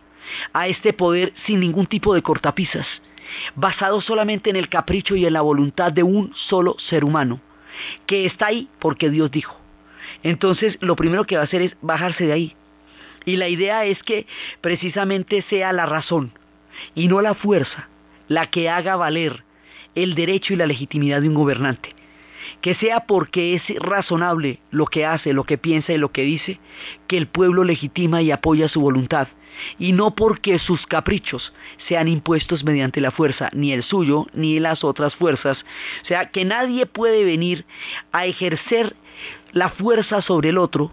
a 0.52 0.68
este 0.68 0.92
poder 0.92 1.32
sin 1.44 1.60
ningún 1.60 1.86
tipo 1.86 2.14
de 2.14 2.22
cortapisas, 2.22 2.86
basado 3.54 4.00
solamente 4.00 4.50
en 4.50 4.56
el 4.56 4.68
capricho 4.68 5.16
y 5.16 5.26
en 5.26 5.32
la 5.32 5.42
voluntad 5.42 5.92
de 5.92 6.02
un 6.02 6.32
solo 6.34 6.76
ser 6.78 7.04
humano, 7.04 7.40
que 8.06 8.26
está 8.26 8.46
ahí 8.46 8.68
porque 8.78 9.10
Dios 9.10 9.30
dijo. 9.30 9.56
Entonces, 10.22 10.78
lo 10.80 10.96
primero 10.96 11.24
que 11.24 11.36
va 11.36 11.42
a 11.42 11.46
hacer 11.46 11.62
es 11.62 11.76
bajarse 11.82 12.26
de 12.26 12.32
ahí. 12.32 12.56
Y 13.24 13.36
la 13.36 13.48
idea 13.48 13.84
es 13.84 14.02
que 14.02 14.26
precisamente 14.60 15.42
sea 15.42 15.72
la 15.72 15.84
razón 15.84 16.32
y 16.94 17.08
no 17.08 17.20
la 17.20 17.34
fuerza 17.34 17.88
la 18.28 18.46
que 18.46 18.68
haga 18.70 18.96
valer 18.96 19.44
el 19.96 20.14
derecho 20.14 20.52
y 20.52 20.56
la 20.56 20.66
legitimidad 20.66 21.20
de 21.20 21.28
un 21.28 21.34
gobernante. 21.34 21.94
que 22.60 22.76
sea 22.76 23.00
porque 23.00 23.54
es 23.54 23.62
razonable 23.80 24.60
lo 24.70 24.86
que 24.86 25.04
hace, 25.04 25.32
lo 25.32 25.42
que 25.42 25.58
piensa 25.58 25.92
y 25.92 25.98
lo 25.98 26.12
que 26.12 26.22
dice, 26.22 26.60
que 27.08 27.16
el 27.16 27.26
pueblo 27.26 27.64
legitima 27.64 28.22
y 28.22 28.30
apoya 28.30 28.68
su 28.68 28.80
voluntad, 28.80 29.26
y 29.80 29.92
no 29.92 30.14
porque 30.14 30.60
sus 30.60 30.86
caprichos 30.86 31.52
sean 31.88 32.06
impuestos 32.06 32.62
mediante 32.62 33.00
la 33.00 33.10
fuerza, 33.10 33.50
ni 33.52 33.72
el 33.72 33.82
suyo, 33.82 34.26
ni 34.32 34.60
las 34.60 34.84
otras 34.84 35.16
fuerzas. 35.16 35.58
O 36.02 36.06
sea, 36.06 36.30
que 36.30 36.44
nadie 36.44 36.86
puede 36.86 37.24
venir 37.24 37.64
a 38.12 38.26
ejercer 38.26 38.94
la 39.52 39.70
fuerza 39.70 40.22
sobre 40.22 40.50
el 40.50 40.58
otro 40.58 40.92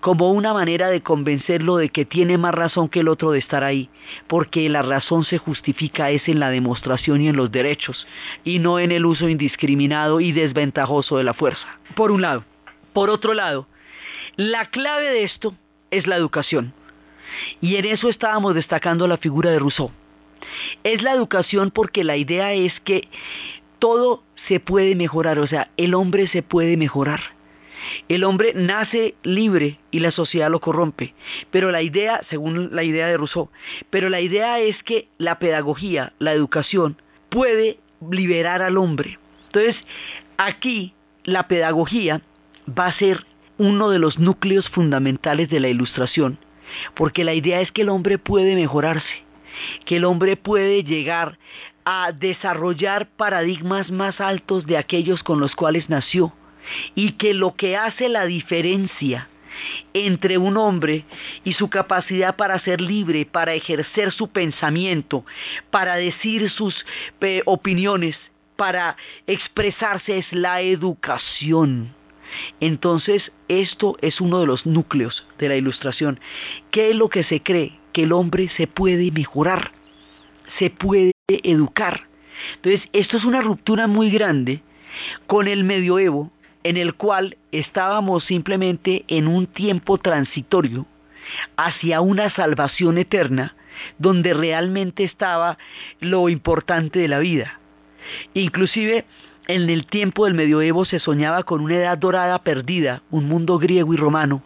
como 0.00 0.30
una 0.30 0.52
manera 0.52 0.88
de 0.88 1.02
convencerlo 1.02 1.76
de 1.76 1.88
que 1.88 2.04
tiene 2.04 2.38
más 2.38 2.54
razón 2.54 2.88
que 2.88 3.00
el 3.00 3.08
otro 3.08 3.32
de 3.32 3.38
estar 3.38 3.64
ahí, 3.64 3.88
porque 4.26 4.68
la 4.68 4.82
razón 4.82 5.24
se 5.24 5.38
justifica 5.38 6.10
es 6.10 6.28
en 6.28 6.40
la 6.40 6.50
demostración 6.50 7.22
y 7.22 7.28
en 7.28 7.36
los 7.36 7.50
derechos, 7.50 8.06
y 8.44 8.58
no 8.58 8.78
en 8.78 8.92
el 8.92 9.06
uso 9.06 9.28
indiscriminado 9.28 10.20
y 10.20 10.32
desventajoso 10.32 11.16
de 11.18 11.24
la 11.24 11.34
fuerza. 11.34 11.66
Por 11.94 12.10
un 12.10 12.22
lado. 12.22 12.44
Por 12.92 13.10
otro 13.10 13.34
lado, 13.34 13.66
la 14.36 14.66
clave 14.66 15.10
de 15.10 15.24
esto 15.24 15.54
es 15.90 16.06
la 16.06 16.16
educación. 16.16 16.72
Y 17.60 17.76
en 17.76 17.86
eso 17.86 18.08
estábamos 18.08 18.54
destacando 18.54 19.08
la 19.08 19.16
figura 19.16 19.50
de 19.50 19.58
Rousseau. 19.58 19.90
Es 20.84 21.02
la 21.02 21.12
educación 21.12 21.70
porque 21.70 22.04
la 22.04 22.16
idea 22.16 22.52
es 22.52 22.78
que 22.80 23.08
todo 23.78 24.22
se 24.46 24.60
puede 24.60 24.94
mejorar, 24.94 25.38
o 25.38 25.46
sea, 25.46 25.70
el 25.76 25.94
hombre 25.94 26.26
se 26.28 26.42
puede 26.42 26.76
mejorar. 26.76 27.20
El 28.08 28.24
hombre 28.24 28.52
nace 28.54 29.14
libre 29.22 29.78
y 29.90 30.00
la 30.00 30.10
sociedad 30.10 30.50
lo 30.50 30.60
corrompe. 30.60 31.14
Pero 31.50 31.70
la 31.70 31.82
idea, 31.82 32.22
según 32.30 32.74
la 32.74 32.84
idea 32.84 33.06
de 33.06 33.16
Rousseau, 33.16 33.50
pero 33.90 34.08
la 34.08 34.20
idea 34.20 34.60
es 34.60 34.82
que 34.82 35.08
la 35.18 35.38
pedagogía, 35.38 36.12
la 36.18 36.32
educación, 36.32 37.00
puede 37.28 37.78
liberar 38.10 38.62
al 38.62 38.76
hombre. 38.76 39.18
Entonces, 39.46 39.76
aquí 40.36 40.94
la 41.24 41.48
pedagogía 41.48 42.22
va 42.68 42.86
a 42.86 42.98
ser 42.98 43.26
uno 43.58 43.90
de 43.90 43.98
los 43.98 44.18
núcleos 44.18 44.68
fundamentales 44.68 45.48
de 45.48 45.60
la 45.60 45.68
ilustración, 45.68 46.38
porque 46.94 47.24
la 47.24 47.34
idea 47.34 47.60
es 47.60 47.70
que 47.70 47.82
el 47.82 47.88
hombre 47.88 48.18
puede 48.18 48.56
mejorarse, 48.56 49.24
que 49.84 49.96
el 49.96 50.04
hombre 50.04 50.36
puede 50.36 50.82
llegar 50.82 51.38
a 51.84 52.12
desarrollar 52.12 53.08
paradigmas 53.08 53.90
más 53.90 54.20
altos 54.20 54.66
de 54.66 54.76
aquellos 54.76 55.22
con 55.22 55.38
los 55.38 55.54
cuales 55.54 55.88
nació 55.88 56.32
y 56.94 57.12
que 57.12 57.34
lo 57.34 57.54
que 57.54 57.76
hace 57.76 58.08
la 58.08 58.26
diferencia 58.26 59.28
entre 59.92 60.38
un 60.38 60.56
hombre 60.56 61.04
y 61.44 61.52
su 61.52 61.68
capacidad 61.68 62.36
para 62.36 62.58
ser 62.58 62.80
libre, 62.80 63.26
para 63.26 63.54
ejercer 63.54 64.12
su 64.12 64.28
pensamiento, 64.28 65.24
para 65.70 65.96
decir 65.96 66.50
sus 66.50 66.84
opiniones, 67.44 68.18
para 68.56 68.96
expresarse 69.26 70.18
es 70.18 70.32
la 70.32 70.60
educación. 70.60 71.94
Entonces, 72.60 73.32
esto 73.48 73.96
es 74.00 74.20
uno 74.20 74.40
de 74.40 74.46
los 74.46 74.66
núcleos 74.66 75.26
de 75.38 75.48
la 75.48 75.56
ilustración. 75.56 76.18
¿Qué 76.70 76.90
es 76.90 76.96
lo 76.96 77.08
que 77.08 77.22
se 77.22 77.42
cree? 77.42 77.78
Que 77.92 78.04
el 78.04 78.12
hombre 78.12 78.48
se 78.48 78.66
puede 78.66 79.10
mejorar, 79.12 79.72
se 80.58 80.70
puede 80.70 81.12
educar. 81.28 82.08
Entonces, 82.56 82.88
esto 82.92 83.16
es 83.16 83.24
una 83.24 83.40
ruptura 83.40 83.86
muy 83.86 84.10
grande 84.10 84.62
con 85.26 85.48
el 85.48 85.64
medioevo, 85.64 86.30
en 86.64 86.78
el 86.78 86.94
cual 86.94 87.36
estábamos 87.52 88.24
simplemente 88.24 89.04
en 89.06 89.28
un 89.28 89.46
tiempo 89.46 89.98
transitorio 89.98 90.86
hacia 91.56 92.00
una 92.00 92.30
salvación 92.30 92.98
eterna, 92.98 93.54
donde 93.98 94.34
realmente 94.34 95.04
estaba 95.04 95.58
lo 96.00 96.28
importante 96.28 96.98
de 96.98 97.08
la 97.08 97.18
vida. 97.18 97.60
Inclusive 98.32 99.04
en 99.46 99.68
el 99.68 99.86
tiempo 99.86 100.24
del 100.24 100.34
medioevo 100.34 100.86
se 100.86 101.00
soñaba 101.00 101.42
con 101.42 101.60
una 101.60 101.74
edad 101.74 101.98
dorada 101.98 102.42
perdida, 102.42 103.02
un 103.10 103.28
mundo 103.28 103.58
griego 103.58 103.92
y 103.92 103.96
romano 103.98 104.42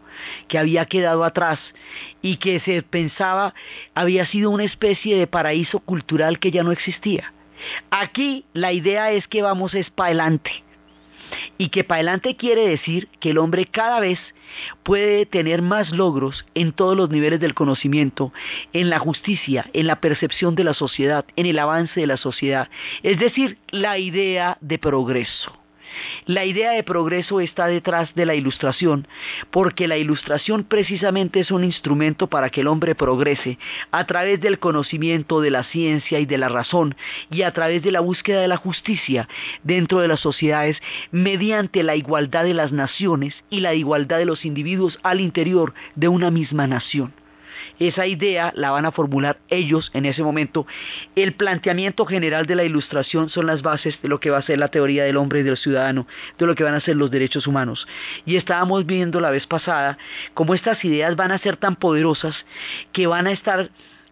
que 0.48 0.58
había 0.58 0.86
quedado 0.86 1.22
atrás 1.22 1.60
y 2.20 2.38
que 2.38 2.58
se 2.58 2.82
pensaba 2.82 3.54
había 3.94 4.26
sido 4.26 4.50
una 4.50 4.64
especie 4.64 5.16
de 5.16 5.28
paraíso 5.28 5.78
cultural 5.78 6.40
que 6.40 6.50
ya 6.50 6.64
no 6.64 6.72
existía. 6.72 7.32
Aquí 7.90 8.44
la 8.54 8.72
idea 8.72 9.12
es 9.12 9.28
que 9.28 9.42
vamos 9.42 9.74
es 9.74 9.90
para 9.90 10.08
adelante 10.08 10.64
y 11.56 11.68
que 11.68 11.84
para 11.84 11.98
adelante 11.98 12.36
quiere 12.36 12.68
decir 12.68 13.08
que 13.20 13.30
el 13.30 13.38
hombre 13.38 13.66
cada 13.66 14.00
vez 14.00 14.18
puede 14.82 15.26
tener 15.26 15.62
más 15.62 15.90
logros 15.90 16.46
en 16.54 16.72
todos 16.72 16.96
los 16.96 17.10
niveles 17.10 17.40
del 17.40 17.54
conocimiento, 17.54 18.32
en 18.72 18.90
la 18.90 18.98
justicia, 18.98 19.66
en 19.72 19.86
la 19.86 20.00
percepción 20.00 20.54
de 20.54 20.64
la 20.64 20.74
sociedad, 20.74 21.24
en 21.36 21.46
el 21.46 21.58
avance 21.58 22.00
de 22.00 22.06
la 22.06 22.16
sociedad, 22.16 22.68
es 23.02 23.18
decir, 23.18 23.58
la 23.70 23.98
idea 23.98 24.58
de 24.60 24.78
progreso. 24.78 25.52
La 26.26 26.44
idea 26.44 26.72
de 26.72 26.82
progreso 26.82 27.40
está 27.40 27.66
detrás 27.66 28.14
de 28.14 28.26
la 28.26 28.34
ilustración, 28.34 29.06
porque 29.50 29.88
la 29.88 29.96
ilustración 29.96 30.64
precisamente 30.64 31.40
es 31.40 31.50
un 31.50 31.64
instrumento 31.64 32.26
para 32.26 32.50
que 32.50 32.60
el 32.60 32.68
hombre 32.68 32.94
progrese 32.94 33.58
a 33.90 34.04
través 34.06 34.40
del 34.40 34.58
conocimiento 34.58 35.40
de 35.40 35.50
la 35.50 35.64
ciencia 35.64 36.20
y 36.20 36.26
de 36.26 36.38
la 36.38 36.48
razón 36.48 36.94
y 37.30 37.42
a 37.42 37.52
través 37.52 37.82
de 37.82 37.92
la 37.92 38.00
búsqueda 38.00 38.40
de 38.40 38.48
la 38.48 38.56
justicia 38.56 39.28
dentro 39.62 40.00
de 40.00 40.08
las 40.08 40.20
sociedades 40.20 40.78
mediante 41.10 41.82
la 41.82 41.96
igualdad 41.96 42.44
de 42.44 42.54
las 42.54 42.72
naciones 42.72 43.34
y 43.50 43.60
la 43.60 43.74
igualdad 43.74 44.18
de 44.18 44.26
los 44.26 44.44
individuos 44.44 44.98
al 45.02 45.20
interior 45.20 45.74
de 45.94 46.08
una 46.08 46.30
misma 46.30 46.66
nación. 46.66 47.12
Esa 47.78 48.06
idea 48.06 48.52
la 48.54 48.70
van 48.70 48.86
a 48.86 48.92
formular 48.92 49.38
ellos 49.48 49.90
en 49.94 50.06
ese 50.06 50.22
momento. 50.22 50.66
El 51.14 51.32
planteamiento 51.34 52.04
general 52.06 52.46
de 52.46 52.56
la 52.56 52.64
ilustración 52.64 53.28
son 53.28 53.46
las 53.46 53.62
bases 53.62 54.00
de 54.02 54.08
lo 54.08 54.20
que 54.20 54.30
va 54.30 54.38
a 54.38 54.42
ser 54.42 54.58
la 54.58 54.68
teoría 54.68 55.04
del 55.04 55.16
hombre 55.16 55.40
y 55.40 55.42
del 55.42 55.56
ciudadano, 55.56 56.06
de 56.38 56.46
lo 56.46 56.54
que 56.54 56.64
van 56.64 56.74
a 56.74 56.80
ser 56.80 56.96
los 56.96 57.10
derechos 57.10 57.46
humanos. 57.46 57.86
Y 58.24 58.36
estábamos 58.36 58.86
viendo 58.86 59.20
la 59.20 59.30
vez 59.30 59.46
pasada 59.46 59.98
cómo 60.34 60.54
estas 60.54 60.84
ideas 60.84 61.16
van 61.16 61.32
a 61.32 61.38
ser 61.38 61.56
tan 61.56 61.76
poderosas 61.76 62.44
que 62.92 63.06
van 63.06 63.26
a 63.26 63.32
estar 63.32 63.70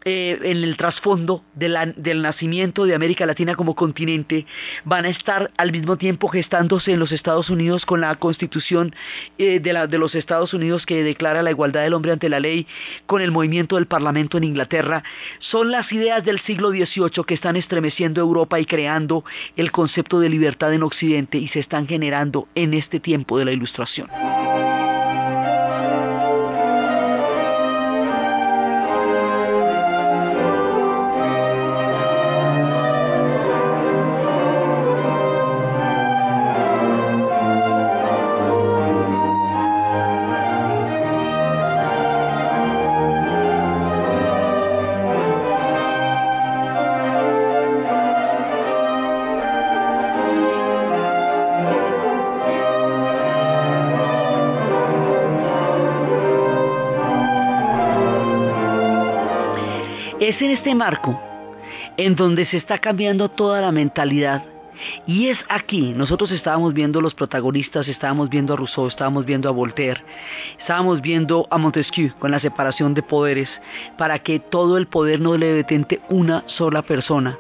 eh, 0.09 0.39
en 0.45 0.63
el 0.63 0.77
trasfondo 0.77 1.43
del 1.53 2.23
nacimiento 2.23 2.85
de 2.85 2.95
América 2.95 3.27
Latina 3.27 3.57
como 3.57 3.75
continente 3.75 4.47
van 4.85 5.05
a 5.05 5.09
estar 5.09 5.51
al 5.57 5.73
mismo 5.73 5.97
tiempo 5.97 6.29
gestándose 6.29 6.93
en 6.93 7.01
los 7.01 7.11
Estados 7.11 7.51
Unidos 7.51 7.85
con 7.85 8.01
la 8.01 8.15
constitución 8.15 8.95
eh, 9.37 9.59
de, 9.59 9.89
de 9.89 9.99
los 9.99 10.15
Estados 10.15 10.55
Unidos 10.55 10.87
que 10.87 11.03
declara 11.03 11.43
la 11.43 11.51
igualdad 11.51 11.83
del 11.83 11.95
hombre 11.95 12.13
ante 12.13 12.29
la 12.29 12.39
ley, 12.39 12.69
con 13.07 13.21
el 13.21 13.33
movimiento 13.33 13.75
del 13.75 13.87
Parlamento 13.87 14.39
en 14.39 14.45
Inglaterra. 14.45 15.03
Son 15.41 15.73
las 15.73 15.91
ideas 15.91 16.25
del 16.25 16.39
siglo 16.39 16.71
XVIII 16.71 17.25
que 17.27 17.35
están 17.35 17.57
estremeciendo 17.57 18.21
Europa 18.21 18.61
y 18.61 18.65
creando 18.65 19.25
el 19.57 19.73
concepto 19.73 20.21
de 20.21 20.29
libertad 20.29 20.73
en 20.73 20.85
Occidente 20.85 21.39
y 21.39 21.49
se 21.49 21.59
están 21.59 21.89
generando 21.89 22.47
en 22.55 22.75
este 22.75 23.01
tiempo 23.01 23.41
de 23.41 23.47
la 23.47 23.51
Ilustración. 23.51 24.09
Es 60.27 60.43
en 60.43 60.51
este 60.51 60.75
marco 60.75 61.21
en 61.97 62.17
donde 62.17 62.47
se 62.47 62.57
está 62.57 62.79
cambiando 62.79 63.29
toda 63.29 63.61
la 63.61 63.71
mentalidad. 63.71 64.43
Y 65.07 65.29
es 65.29 65.39
aquí, 65.49 65.93
nosotros 65.95 66.33
estábamos 66.33 66.75
viendo 66.75 67.01
los 67.01 67.15
protagonistas, 67.15 67.87
estábamos 67.87 68.29
viendo 68.29 68.53
a 68.53 68.57
Rousseau, 68.57 68.89
estábamos 68.89 69.25
viendo 69.25 69.49
a 69.49 69.53
Voltaire, 69.53 70.03
estábamos 70.67 71.01
viendo 71.01 71.47
a 71.49 71.59
Montesquieu 71.59 72.13
con 72.19 72.33
la 72.33 72.41
separación 72.41 72.93
de 72.93 73.05
poderes, 73.05 73.49
para 73.97 74.19
que 74.19 74.41
todo 74.41 74.79
el 74.79 74.89
poder 74.89 75.21
no 75.21 75.37
le 75.37 75.47
detente 75.53 76.01
una 76.09 76.43
sola 76.49 76.83
persona, 76.83 77.39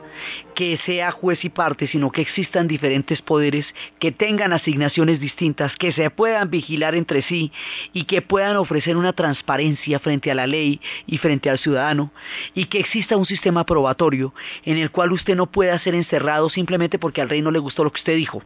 que 0.54 0.78
sea 0.86 1.10
juez 1.10 1.44
y 1.44 1.48
parte, 1.48 1.88
sino 1.88 2.12
que 2.12 2.20
existan 2.20 2.68
diferentes 2.68 3.22
poderes 3.22 3.66
que 3.98 4.12
tengan 4.12 4.52
asignaciones 4.52 5.18
distintas, 5.18 5.74
que 5.74 5.90
se 5.90 6.08
puedan 6.08 6.50
vigilar 6.50 6.94
entre 6.94 7.22
sí 7.22 7.50
y 7.92 8.04
que 8.04 8.22
puedan 8.22 8.58
ofrecer 8.58 8.96
una 8.96 9.12
transparencia 9.12 9.98
frente 9.98 10.30
a 10.30 10.36
la 10.36 10.46
ley 10.46 10.80
y 11.08 11.18
frente 11.18 11.50
al 11.50 11.58
ciudadano, 11.58 12.12
y 12.54 12.66
que 12.66 12.78
exista 12.78 13.16
un 13.16 13.26
sistema 13.26 13.66
probatorio 13.66 14.34
en 14.64 14.78
el 14.78 14.92
cual 14.92 15.10
usted 15.10 15.34
no 15.34 15.46
pueda 15.46 15.76
ser 15.80 15.96
encerrado 15.96 16.48
simplemente 16.48 17.00
porque 17.00 17.22
al 17.22 17.28
rey 17.28 17.42
no 17.42 17.50
le 17.50 17.58
gustó 17.58 17.82
lo 17.82 17.90
que 17.90 17.98
usted 17.98 18.14
dijo 18.14 18.44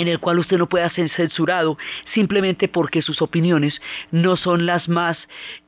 en 0.00 0.08
el 0.08 0.18
cual 0.18 0.38
usted 0.38 0.56
no 0.56 0.68
pueda 0.68 0.88
ser 0.90 1.10
censurado 1.10 1.76
simplemente 2.14 2.68
porque 2.68 3.02
sus 3.02 3.20
opiniones 3.20 3.80
no 4.10 4.36
son 4.36 4.64
las 4.64 4.88
más 4.88 5.18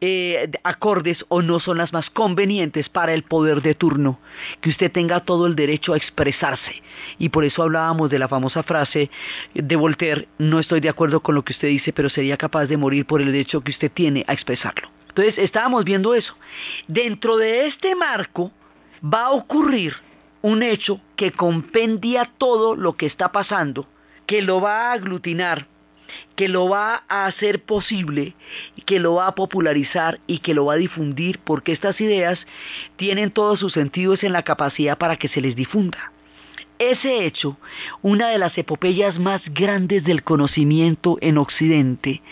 eh, 0.00 0.50
acordes 0.64 1.24
o 1.28 1.42
no 1.42 1.60
son 1.60 1.76
las 1.78 1.92
más 1.92 2.08
convenientes 2.08 2.88
para 2.88 3.12
el 3.12 3.24
poder 3.24 3.60
de 3.60 3.74
turno, 3.74 4.18
que 4.60 4.70
usted 4.70 4.90
tenga 4.90 5.20
todo 5.20 5.46
el 5.46 5.54
derecho 5.54 5.92
a 5.92 5.98
expresarse. 5.98 6.82
Y 7.18 7.28
por 7.28 7.44
eso 7.44 7.62
hablábamos 7.62 8.08
de 8.08 8.18
la 8.18 8.28
famosa 8.28 8.62
frase 8.62 9.10
de 9.54 9.76
Voltaire, 9.76 10.28
no 10.38 10.58
estoy 10.58 10.80
de 10.80 10.88
acuerdo 10.88 11.20
con 11.20 11.34
lo 11.34 11.44
que 11.44 11.52
usted 11.52 11.68
dice, 11.68 11.92
pero 11.92 12.08
sería 12.08 12.38
capaz 12.38 12.66
de 12.66 12.78
morir 12.78 13.04
por 13.04 13.20
el 13.20 13.32
derecho 13.32 13.60
que 13.60 13.72
usted 13.72 13.92
tiene 13.92 14.24
a 14.26 14.32
expresarlo. 14.32 14.88
Entonces 15.08 15.36
estábamos 15.36 15.84
viendo 15.84 16.14
eso. 16.14 16.34
Dentro 16.88 17.36
de 17.36 17.66
este 17.66 17.94
marco 17.94 18.50
va 19.04 19.26
a 19.26 19.32
ocurrir 19.32 19.94
un 20.40 20.62
hecho 20.62 21.00
que 21.16 21.32
compendia 21.32 22.30
todo 22.38 22.74
lo 22.74 22.94
que 22.94 23.06
está 23.06 23.30
pasando 23.30 23.86
que 24.26 24.42
lo 24.42 24.60
va 24.60 24.90
a 24.90 24.92
aglutinar, 24.92 25.66
que 26.36 26.48
lo 26.48 26.68
va 26.68 27.04
a 27.08 27.26
hacer 27.26 27.62
posible, 27.62 28.34
que 28.86 29.00
lo 29.00 29.14
va 29.14 29.28
a 29.28 29.34
popularizar 29.34 30.20
y 30.26 30.38
que 30.38 30.54
lo 30.54 30.66
va 30.66 30.74
a 30.74 30.78
difundir, 30.78 31.38
porque 31.38 31.72
estas 31.72 32.00
ideas 32.00 32.38
tienen 32.96 33.30
todos 33.30 33.60
sus 33.60 33.72
sentidos 33.72 34.22
en 34.22 34.32
la 34.32 34.42
capacidad 34.42 34.98
para 34.98 35.16
que 35.16 35.28
se 35.28 35.40
les 35.40 35.56
difunda 35.56 36.11
ese 36.90 37.24
hecho, 37.24 37.56
una 38.02 38.28
de 38.28 38.38
las 38.38 38.56
epopeyas 38.58 39.18
más 39.18 39.42
grandes 39.52 40.04
del 40.04 40.22
conocimiento 40.22 41.18
en 41.20 41.38
Occidente, 41.38 42.22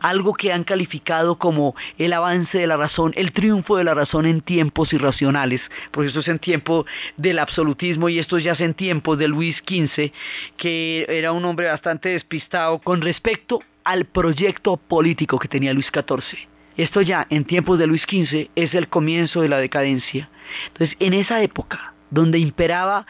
algo 0.00 0.34
que 0.34 0.52
han 0.52 0.64
calificado 0.64 1.36
como 1.38 1.74
el 1.98 2.12
avance 2.12 2.58
de 2.58 2.66
la 2.66 2.76
razón, 2.76 3.12
el 3.16 3.32
triunfo 3.32 3.76
de 3.76 3.84
la 3.84 3.94
razón 3.94 4.26
en 4.26 4.40
tiempos 4.40 4.92
irracionales, 4.92 5.60
porque 5.90 6.08
esto 6.08 6.20
es 6.20 6.28
en 6.28 6.38
tiempo 6.38 6.86
del 7.16 7.38
absolutismo 7.38 8.08
y 8.08 8.18
esto 8.18 8.38
ya 8.38 8.52
es 8.52 8.60
en 8.60 8.74
tiempos 8.74 9.18
de 9.18 9.28
Luis 9.28 9.56
XV, 9.58 10.12
que 10.56 11.06
era 11.08 11.32
un 11.32 11.44
hombre 11.44 11.66
bastante 11.66 12.10
despistado 12.10 12.78
con 12.78 13.00
respecto 13.00 13.60
al 13.84 14.06
proyecto 14.06 14.76
político 14.76 15.38
que 15.38 15.48
tenía 15.48 15.72
Luis 15.74 15.90
XIV. 15.92 16.48
Esto 16.76 17.02
ya 17.02 17.26
en 17.30 17.44
tiempos 17.44 17.78
de 17.78 17.86
Luis 17.86 18.02
XV 18.02 18.50
es 18.56 18.74
el 18.74 18.88
comienzo 18.88 19.42
de 19.42 19.48
la 19.48 19.58
decadencia. 19.58 20.28
Entonces, 20.68 20.96
en 20.98 21.14
esa 21.14 21.40
época, 21.42 21.93
donde 22.14 22.38
imperaba 22.38 23.06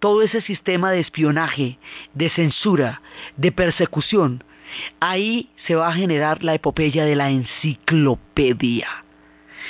todo 0.00 0.22
ese 0.22 0.40
sistema 0.42 0.90
de 0.90 1.00
espionaje, 1.00 1.78
de 2.14 2.28
censura, 2.28 3.00
de 3.36 3.52
persecución, 3.52 4.44
ahí 5.00 5.48
se 5.64 5.76
va 5.76 5.88
a 5.88 5.94
generar 5.94 6.42
la 6.42 6.54
epopeya 6.54 7.04
de 7.04 7.16
la 7.16 7.30
enciclopedia. 7.30 8.88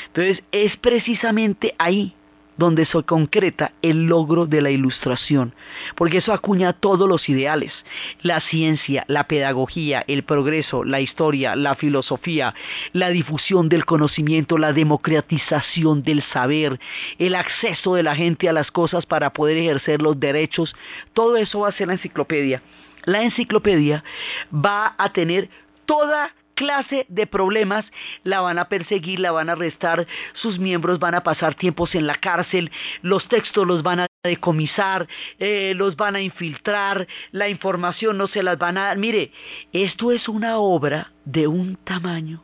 Entonces 0.07 0.43
es 0.51 0.77
precisamente 0.77 1.75
ahí 1.79 2.15
donde 2.59 2.85
se 2.85 3.03
concreta 3.05 3.73
el 3.81 4.07
logro 4.07 4.45
de 4.45 4.61
la 4.61 4.71
ilustración, 4.71 5.55
porque 5.95 6.19
eso 6.19 6.33
acuña 6.33 6.75
todos 6.75 7.09
los 7.09 7.29
ideales, 7.29 7.73
la 8.21 8.41
ciencia, 8.41 9.05
la 9.09 9.25
pedagogía, 9.25 10.05
el 10.07 10.25
progreso, 10.25 10.85
la 10.85 11.01
historia, 11.01 11.57
la 11.57 11.75
filosofía, 11.77 12.55
la 12.93 13.09
difusión 13.09 13.69
del 13.69 13.87
conocimiento, 13.87 14.59
la 14.59 14.73
democratización 14.73 16.03
del 16.03 16.23
saber, 16.23 16.79
el 17.19 17.35
acceso 17.35 17.95
de 17.95 18.03
la 18.03 18.15
gente 18.15 18.49
a 18.49 18.53
las 18.53 18.71
cosas 18.71 19.07
para 19.07 19.33
poder 19.33 19.57
ejercer 19.57 20.03
los 20.03 20.19
derechos, 20.19 20.75
todo 21.15 21.37
eso 21.37 21.61
va 21.61 21.69
a 21.69 21.73
ser 21.73 21.87
la 21.87 21.95
enciclopedia. 21.95 22.63
La 23.05 23.23
enciclopedia 23.23 24.05
va 24.53 24.95
a 24.99 25.13
tener 25.13 25.49
toda 25.87 26.35
clase 26.59 27.07
de 27.09 27.29
problemas, 27.29 27.85
la 28.25 28.41
van 28.41 28.59
a 28.59 28.69
perseguir, 28.69 29.21
la 29.21 29.31
van 29.31 29.49
a 29.49 29.53
arrestar, 29.53 30.05
sus 30.35 30.59
miembros 30.59 30.99
van 30.99 31.15
a 31.15 31.23
pasar 31.23 31.55
tiempos 31.55 31.95
en 31.95 32.09
la 32.09 32.17
cárcel, 32.17 32.73
los 33.03 33.29
textos 33.29 33.65
los 33.65 33.85
van 33.85 34.01
a 34.01 34.07
decomisar, 34.25 35.07
eh, 35.39 35.73
los 35.77 35.95
van 35.95 36.17
a 36.17 36.21
infiltrar, 36.21 37.07
la 37.31 37.49
información 37.49 38.19
no 38.19 38.27
se 38.27 38.43
las 38.43 38.59
van 38.59 38.77
a 38.77 38.87
dar. 38.87 38.99
Mire, 38.99 39.31
esto 39.73 40.11
es 40.11 40.29
una 40.29 40.59
obra 40.59 41.13
de 41.25 41.47
un 41.47 41.77
tamaño 41.77 42.43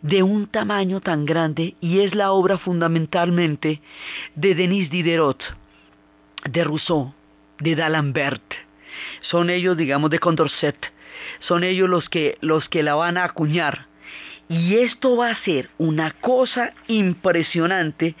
de 0.00 0.22
un 0.22 0.46
tamaño 0.46 1.00
tan 1.00 1.26
grande 1.26 1.74
y 1.82 2.00
es 2.00 2.14
la 2.14 2.32
obra 2.32 2.56
fundamentalmente 2.56 3.82
de 4.34 4.54
Denis 4.54 4.88
Diderot, 4.88 5.42
de 6.48 6.64
Rousseau, 6.64 7.12
de 7.58 7.74
D'Alembert. 7.74 8.54
Son 9.20 9.50
ellos, 9.50 9.76
digamos, 9.76 10.08
de 10.08 10.18
Condorcet, 10.18 10.92
son 11.40 11.64
ellos 11.64 11.88
los 11.88 12.08
que, 12.08 12.38
los 12.40 12.68
que 12.68 12.82
la 12.82 12.94
van 12.94 13.16
a 13.16 13.24
acuñar. 13.24 13.86
Y 14.48 14.76
esto 14.76 15.16
va 15.16 15.30
a 15.30 15.42
ser 15.42 15.70
una 15.78 16.12
cosa 16.12 16.72
impresionante 16.86 18.14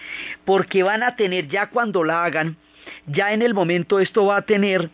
porque 0.44 0.82
van 0.82 1.02
a 1.02 1.14
tener, 1.14 1.48
ya 1.48 1.70
cuando 1.70 2.02
la 2.02 2.24
hagan, 2.24 2.56
ya 3.06 3.32
en 3.32 3.42
el 3.42 3.54
momento 3.54 4.00
esto 4.00 4.26
va 4.26 4.38
a 4.38 4.42
tener 4.42 4.90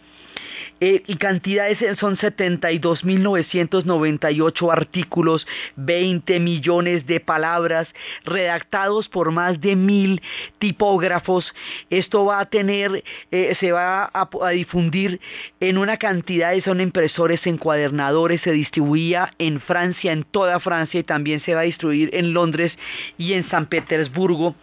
eh, 0.80 1.02
y 1.06 1.16
cantidades 1.16 1.78
son 1.98 2.16
72.998 2.16 4.72
artículos, 4.72 5.46
20 5.76 6.40
millones 6.40 7.06
de 7.06 7.20
palabras, 7.20 7.88
redactados 8.24 9.08
por 9.08 9.30
más 9.30 9.60
de 9.60 9.76
mil 9.76 10.20
tipógrafos. 10.58 11.54
Esto 11.90 12.24
va 12.24 12.40
a 12.40 12.46
tener, 12.46 13.04
eh, 13.30 13.56
se 13.60 13.72
va 13.72 14.10
a, 14.12 14.28
difundir 14.50 15.20
en 15.60 15.78
una 15.78 15.96
cantidad 15.96 16.52
de 16.52 16.62
son 16.62 16.80
impresores 16.80 17.46
encuadernadores, 17.46 18.40
se 18.40 18.52
distribuía 18.52 19.30
en 19.38 19.60
Francia, 19.60 20.12
en 20.12 20.24
toda 20.24 20.58
Francia 20.60 21.00
y 21.00 21.04
también 21.04 21.40
se 21.40 21.54
va 21.54 21.60
a 21.60 21.64
distribuir 21.64 22.10
en 22.12 22.32
Londres 22.32 22.72
y 23.18 23.34
en 23.34 23.48
San 23.48 23.66
Petersburgo. 23.66 24.54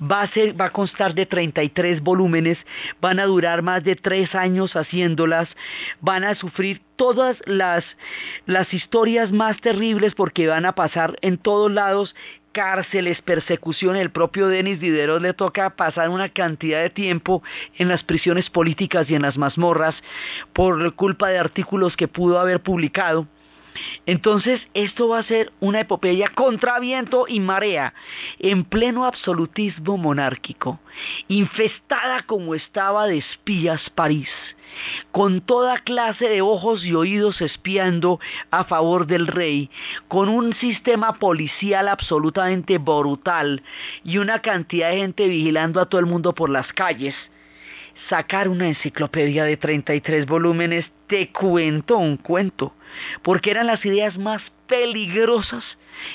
Va 0.00 0.22
a, 0.22 0.28
ser, 0.28 0.58
va 0.58 0.66
a 0.66 0.70
constar 0.70 1.14
de 1.14 1.26
33 1.26 2.02
volúmenes, 2.02 2.58
van 3.00 3.20
a 3.20 3.26
durar 3.26 3.62
más 3.62 3.84
de 3.84 3.96
tres 3.96 4.34
años 4.34 4.76
van 6.00 6.24
a 6.24 6.34
sufrir 6.34 6.80
todas 6.96 7.36
las, 7.44 7.84
las 8.46 8.72
historias 8.72 9.30
más 9.30 9.60
terribles 9.60 10.14
porque 10.14 10.48
van 10.48 10.64
a 10.64 10.74
pasar 10.74 11.16
en 11.20 11.38
todos 11.38 11.70
lados 11.70 12.14
cárceles, 12.52 13.22
persecución. 13.22 13.94
El 13.94 14.10
propio 14.10 14.48
Denis 14.48 14.80
Diderot 14.80 15.22
le 15.22 15.32
toca 15.32 15.70
pasar 15.70 16.10
una 16.10 16.28
cantidad 16.28 16.82
de 16.82 16.90
tiempo 16.90 17.42
en 17.76 17.86
las 17.86 18.02
prisiones 18.02 18.50
políticas 18.50 19.08
y 19.08 19.14
en 19.14 19.22
las 19.22 19.38
mazmorras 19.38 19.94
por 20.52 20.94
culpa 20.94 21.28
de 21.28 21.38
artículos 21.38 21.96
que 21.96 22.08
pudo 22.08 22.40
haber 22.40 22.60
publicado. 22.60 23.28
Entonces, 24.06 24.60
esto 24.74 25.08
va 25.08 25.18
a 25.18 25.24
ser 25.24 25.52
una 25.60 25.80
epopeya 25.80 26.28
contra 26.28 26.78
viento 26.78 27.26
y 27.28 27.40
marea, 27.40 27.94
en 28.38 28.64
pleno 28.64 29.04
absolutismo 29.04 29.96
monárquico, 29.98 30.80
infestada 31.28 32.22
como 32.22 32.54
estaba 32.54 33.06
de 33.06 33.18
espías 33.18 33.90
París, 33.90 34.30
con 35.12 35.40
toda 35.40 35.78
clase 35.78 36.28
de 36.28 36.42
ojos 36.42 36.84
y 36.84 36.94
oídos 36.94 37.40
espiando 37.40 38.20
a 38.50 38.64
favor 38.64 39.06
del 39.06 39.26
rey, 39.26 39.70
con 40.08 40.28
un 40.28 40.54
sistema 40.54 41.14
policial 41.14 41.88
absolutamente 41.88 42.78
brutal 42.78 43.62
y 44.04 44.18
una 44.18 44.40
cantidad 44.40 44.90
de 44.90 44.98
gente 44.98 45.28
vigilando 45.28 45.80
a 45.80 45.86
todo 45.86 46.00
el 46.00 46.06
mundo 46.06 46.34
por 46.34 46.50
las 46.50 46.72
calles. 46.72 47.14
Sacar 48.08 48.48
una 48.48 48.68
enciclopedia 48.68 49.44
de 49.44 49.56
33 49.56 50.26
volúmenes, 50.26 50.90
te 51.08 51.30
cuento 51.32 51.96
un 51.96 52.16
cuento, 52.16 52.72
porque 53.22 53.50
eran 53.50 53.66
las 53.66 53.84
ideas 53.84 54.16
más 54.18 54.42
peligrosas 54.66 55.64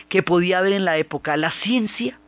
que 0.07 0.23
podía 0.23 0.59
haber 0.59 0.73
en 0.73 0.85
la 0.85 0.97
época. 0.97 1.35
La 1.35 1.51
ciencia 1.51 2.19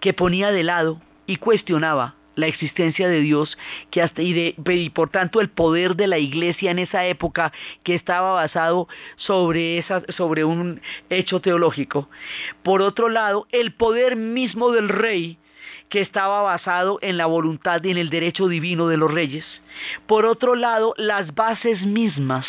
que 0.00 0.14
ponía 0.14 0.50
de 0.50 0.62
lado 0.62 1.00
y 1.26 1.36
cuestionaba 1.36 2.14
la 2.36 2.46
existencia 2.46 3.08
de 3.08 3.20
Dios 3.20 3.58
que 3.90 4.00
hasta, 4.00 4.22
y, 4.22 4.54
y 4.56 4.90
por 4.90 5.10
tanto 5.10 5.40
el 5.40 5.50
poder 5.50 5.96
de 5.96 6.06
la 6.06 6.18
iglesia 6.18 6.70
en 6.70 6.78
esa 6.78 7.04
época 7.06 7.52
que 7.82 7.94
estaba 7.94 8.32
basado 8.32 8.88
sobre, 9.16 9.78
esa, 9.78 10.02
sobre 10.16 10.44
un 10.44 10.80
hecho 11.10 11.40
teológico. 11.40 12.08
Por 12.62 12.82
otro 12.82 13.08
lado, 13.08 13.46
el 13.50 13.74
poder 13.74 14.16
mismo 14.16 14.70
del 14.70 14.88
rey 14.88 15.38
que 15.90 16.00
estaba 16.00 16.40
basado 16.40 16.98
en 17.02 17.18
la 17.18 17.26
voluntad 17.26 17.84
y 17.84 17.90
en 17.90 17.98
el 17.98 18.08
derecho 18.08 18.48
divino 18.48 18.88
de 18.88 18.96
los 18.96 19.12
reyes. 19.12 19.44
Por 20.06 20.24
otro 20.24 20.54
lado, 20.54 20.94
las 20.96 21.34
bases 21.34 21.82
mismas 21.82 22.46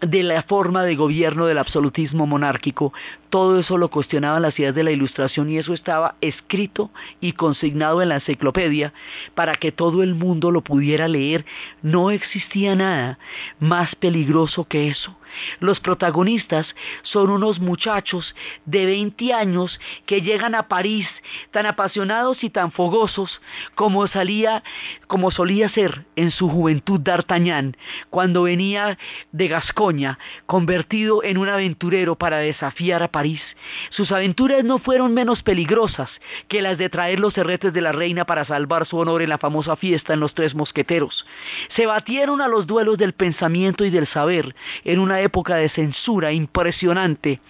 de 0.00 0.22
la 0.22 0.42
forma 0.42 0.82
de 0.82 0.96
gobierno 0.96 1.46
del 1.46 1.58
absolutismo 1.58 2.26
monárquico, 2.26 2.92
todo 3.30 3.58
eso 3.60 3.78
lo 3.78 3.88
cuestionaban 3.88 4.42
las 4.42 4.58
ideas 4.58 4.74
de 4.74 4.82
la 4.82 4.90
ilustración 4.90 5.50
y 5.50 5.58
eso 5.58 5.72
estaba 5.72 6.16
escrito 6.20 6.90
y 7.20 7.32
consignado 7.32 8.02
en 8.02 8.08
la 8.08 8.16
enciclopedia 8.16 8.92
para 9.34 9.54
que 9.54 9.72
todo 9.72 10.02
el 10.02 10.14
mundo 10.14 10.50
lo 10.50 10.62
pudiera 10.62 11.06
leer. 11.06 11.44
No 11.82 12.10
existía 12.10 12.74
nada 12.74 13.18
más 13.60 13.94
peligroso 13.94 14.64
que 14.64 14.88
eso. 14.88 15.16
Los 15.60 15.78
protagonistas 15.80 16.74
son 17.02 17.30
unos 17.30 17.60
muchachos 17.60 18.34
de 18.64 18.84
20 18.84 19.32
años 19.32 19.78
que 20.06 20.22
llegan 20.22 20.54
a 20.54 20.68
París 20.68 21.08
tan 21.52 21.66
apasionados 21.66 22.42
y 22.42 22.50
tan 22.50 22.72
fogosos 22.72 23.40
como 23.74 24.06
salía, 24.08 24.62
como 25.06 25.30
solía 25.30 25.68
ser 25.68 26.04
en 26.16 26.30
su 26.30 26.48
juventud 26.48 27.00
D'Artagnan, 27.00 27.76
cuando 28.10 28.42
venía 28.42 28.98
de 29.32 29.48
Gascón 29.48 29.84
Borgoña, 29.84 30.18
convertido 30.46 31.22
en 31.22 31.36
un 31.36 31.48
aventurero 31.48 32.16
para 32.16 32.38
desafiar 32.38 33.02
a 33.02 33.08
París. 33.08 33.42
Sus 33.90 34.10
aventuras 34.12 34.64
no 34.64 34.78
fueron 34.78 35.12
menos 35.12 35.42
peligrosas 35.42 36.08
que 36.54 36.62
las 36.62 36.78
de 36.78 36.88
traer 36.88 37.18
los 37.18 37.36
herretes 37.36 37.72
de 37.72 37.80
la 37.80 37.90
reina 37.90 38.26
para 38.26 38.44
salvar 38.44 38.86
su 38.86 38.96
honor 38.96 39.22
en 39.22 39.28
la 39.28 39.38
famosa 39.38 39.74
fiesta 39.74 40.14
en 40.14 40.20
los 40.20 40.34
Tres 40.34 40.54
Mosqueteros. 40.54 41.26
Se 41.74 41.84
batieron 41.84 42.40
a 42.40 42.46
los 42.46 42.68
duelos 42.68 42.96
del 42.96 43.12
pensamiento 43.12 43.84
y 43.84 43.90
del 43.90 44.06
saber 44.06 44.54
en 44.84 45.00
una 45.00 45.20
época 45.20 45.56
de 45.56 45.68
censura 45.68 46.30
impresionante 46.30 47.40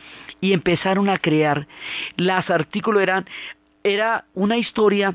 y 0.41 0.55
empezaron 0.55 1.11
a 1.11 1.19
crear. 1.19 1.67
Las 2.17 2.49
artículos 2.49 3.03
eran 3.03 3.27
era 3.83 4.25
una 4.33 4.57
historia 4.57 5.15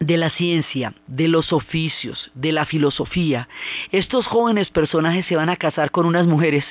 de 0.00 0.16
la 0.16 0.30
ciencia, 0.30 0.94
de 1.06 1.28
los 1.28 1.52
oficios, 1.52 2.30
de 2.34 2.52
la 2.52 2.64
filosofía. 2.64 3.48
Estos 3.90 4.26
jóvenes 4.26 4.70
personajes 4.70 5.26
se 5.26 5.36
van 5.36 5.48
a 5.48 5.56
casar 5.56 5.90
con 5.90 6.06
unas 6.06 6.26
mujeres 6.26 6.64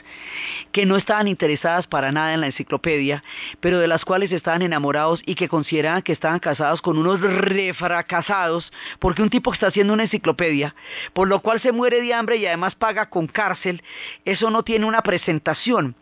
que 0.71 0.85
no 0.85 0.95
estaban 0.95 1.27
interesadas 1.27 1.87
para 1.87 2.11
nada 2.11 2.33
en 2.33 2.41
la 2.41 2.47
enciclopedia, 2.47 3.23
pero 3.59 3.79
de 3.79 3.87
las 3.87 4.05
cuales 4.05 4.31
estaban 4.31 4.61
enamorados 4.61 5.21
y 5.25 5.35
que 5.35 5.49
consideraban 5.49 6.01
que 6.01 6.13
estaban 6.13 6.39
casados 6.39 6.81
con 6.81 6.97
unos 6.97 7.19
refracasados, 7.19 8.71
porque 8.99 9.21
un 9.21 9.29
tipo 9.29 9.51
que 9.51 9.55
está 9.55 9.67
haciendo 9.67 9.93
una 9.93 10.03
enciclopedia, 10.03 10.75
por 11.13 11.27
lo 11.27 11.41
cual 11.41 11.59
se 11.61 11.71
muere 11.71 12.01
de 12.01 12.13
hambre 12.13 12.37
y 12.37 12.45
además 12.45 12.75
paga 12.75 13.09
con 13.09 13.27
cárcel, 13.27 13.83
eso 14.23 14.49
no 14.49 14.63
tiene 14.63 14.85
una 14.85 15.01
presentación. 15.01 15.95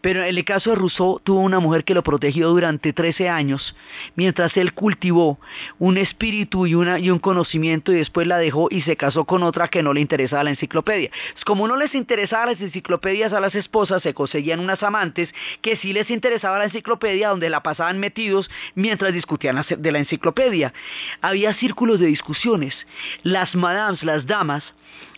Pero 0.00 0.22
en 0.22 0.36
el 0.36 0.44
caso 0.44 0.70
de 0.70 0.76
Rousseau 0.76 1.20
tuvo 1.22 1.40
una 1.40 1.60
mujer 1.60 1.84
que 1.84 1.94
lo 1.94 2.02
protegió 2.02 2.48
durante 2.50 2.92
13 2.92 3.28
años, 3.28 3.74
mientras 4.16 4.56
él 4.56 4.72
cultivó 4.74 5.38
un 5.78 5.96
espíritu 5.96 6.66
y, 6.66 6.74
un 6.74 7.18
conocimiento 7.18 7.92
y 7.92 7.96
después 7.96 8.26
la 8.26 8.38
dejó 8.38 8.68
y 8.70 8.82
se 8.82 8.96
casó 8.96 9.24
con 9.24 9.42
otra 9.42 9.68
que 9.68 9.82
no 9.82 9.92
le 9.92 10.00
interesaba 10.00 10.44
la 10.44 10.50
enciclopedia. 10.50 11.10
Como 11.44 11.68
no 11.68 11.76
les 11.76 11.94
interesaba 11.94 12.46
las 12.46 12.60
enciclopedias 12.60 13.32
a 13.32 13.40
las 13.40 13.54
esposas, 13.54 14.02
se 14.02 14.14
conseguían 14.14 14.60
unas 14.60 14.82
amantes 14.82 15.28
que 15.60 15.76
sí 15.76 15.92
les 15.92 16.10
interesaba 16.10 16.58
la 16.58 16.64
enciclopedia, 16.64 17.28
donde 17.28 17.50
la 17.50 17.62
pasaban 17.62 17.98
metidos 17.98 18.50
mientras 18.74 19.12
discutían 19.12 19.64
de 19.78 19.92
la 19.92 19.98
enciclopedia. 19.98 20.72
Había 21.20 21.54
círculos 21.54 22.00
de 22.00 22.06
discusiones. 22.06 22.74
Las 23.22 23.54
madames, 23.54 24.02
las 24.02 24.26
damas, 24.26 24.64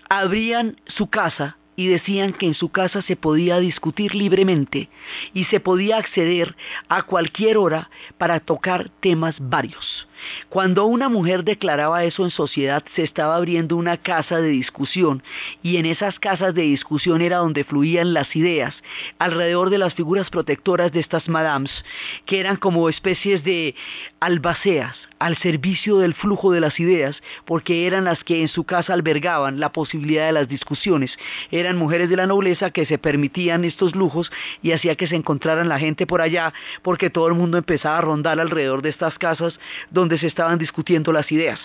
abrían 0.09 0.77
su 0.87 1.09
casa 1.09 1.57
y 1.77 1.89
decían 1.89 2.33
que 2.33 2.47
en 2.47 2.55
su 2.55 2.71
casa 2.71 3.03
se 3.03 3.17
podía 3.17 3.59
discutir 3.59 4.15
libremente 4.15 4.89
y 5.35 5.45
se 5.45 5.61
podía 5.61 5.99
acceder 5.99 6.57
a 6.89 7.03
cualquier 7.03 7.59
hora 7.59 7.91
para 8.19 8.41
tocar 8.41 8.89
temas 9.01 9.37
varios. 9.39 10.09
Cuando 10.49 10.87
una 10.87 11.09
mujer 11.09 11.45
declaraba 11.45 12.05
eso 12.05 12.25
en 12.25 12.31
sociedad, 12.31 12.83
se 12.95 13.03
estaba 13.03 13.37
abriendo 13.37 13.77
una 13.77 13.99
casa 13.99 14.41
de 14.41 14.49
discusión 14.49 15.23
y 15.63 15.77
en 15.77 15.87
esas 15.87 16.19
casas 16.19 16.55
de 16.55 16.63
discusión 16.63 17.21
era 17.21 17.39
donde 17.39 17.65
fluían 17.65 18.15
las 18.15 18.35
ideas 18.35 18.75
alrededor 19.19 19.71
de 19.71 19.79
las 19.79 19.95
figuras 19.95 20.31
protectoras 20.31 20.93
de 20.93 21.01
estas 21.01 21.29
madams, 21.29 21.85
que 22.25 22.41
eran 22.41 22.57
como 22.57 22.89
especies 22.89 23.45
de 23.45 23.75
albaceas 24.21 24.97
al 25.19 25.37
servicio 25.39 25.99
del 25.99 26.15
flujo 26.15 26.53
de 26.53 26.61
las 26.61 26.79
ideas, 26.79 27.17
porque 27.45 27.87
eran 27.87 28.05
las 28.05 28.23
que 28.23 28.43
en 28.43 28.49
su 28.49 28.65
casa 28.65 28.93
albergaban 28.93 29.61
la 29.61 29.73
posibilidad 29.73 30.27
de 30.27 30.33
las 30.33 30.49
discusiones. 30.49 31.17
Eran 31.67 31.79
mujeres 31.79 32.09
de 32.09 32.15
la 32.15 32.29
nobleza 32.29 32.71
que 32.71 32.87
se 32.87 32.97
permitían 32.97 33.65
estos 33.65 33.97
lujos 33.97 34.31
y 34.63 34.71
hacía 34.71 34.95
que 34.95 35.09
se 35.09 35.17
encontraran 35.17 35.69
la 35.69 35.81
gente 35.81 36.07
por 36.07 36.21
allá, 36.21 36.55
porque 36.83 37.11
todo 37.11 37.27
el 37.27 37.35
mundo 37.35 37.59
empezaba 37.59 37.99
a 37.99 38.03
rondar 38.03 38.39
alrededor 38.39 38.83
de 38.83 38.91
estas 38.91 39.19
casas 39.19 39.59
donde 39.91 40.17
se 40.17 40.29
estaban 40.29 40.59
discutiendo 40.59 41.11
las 41.11 41.33
ideas. 41.33 41.59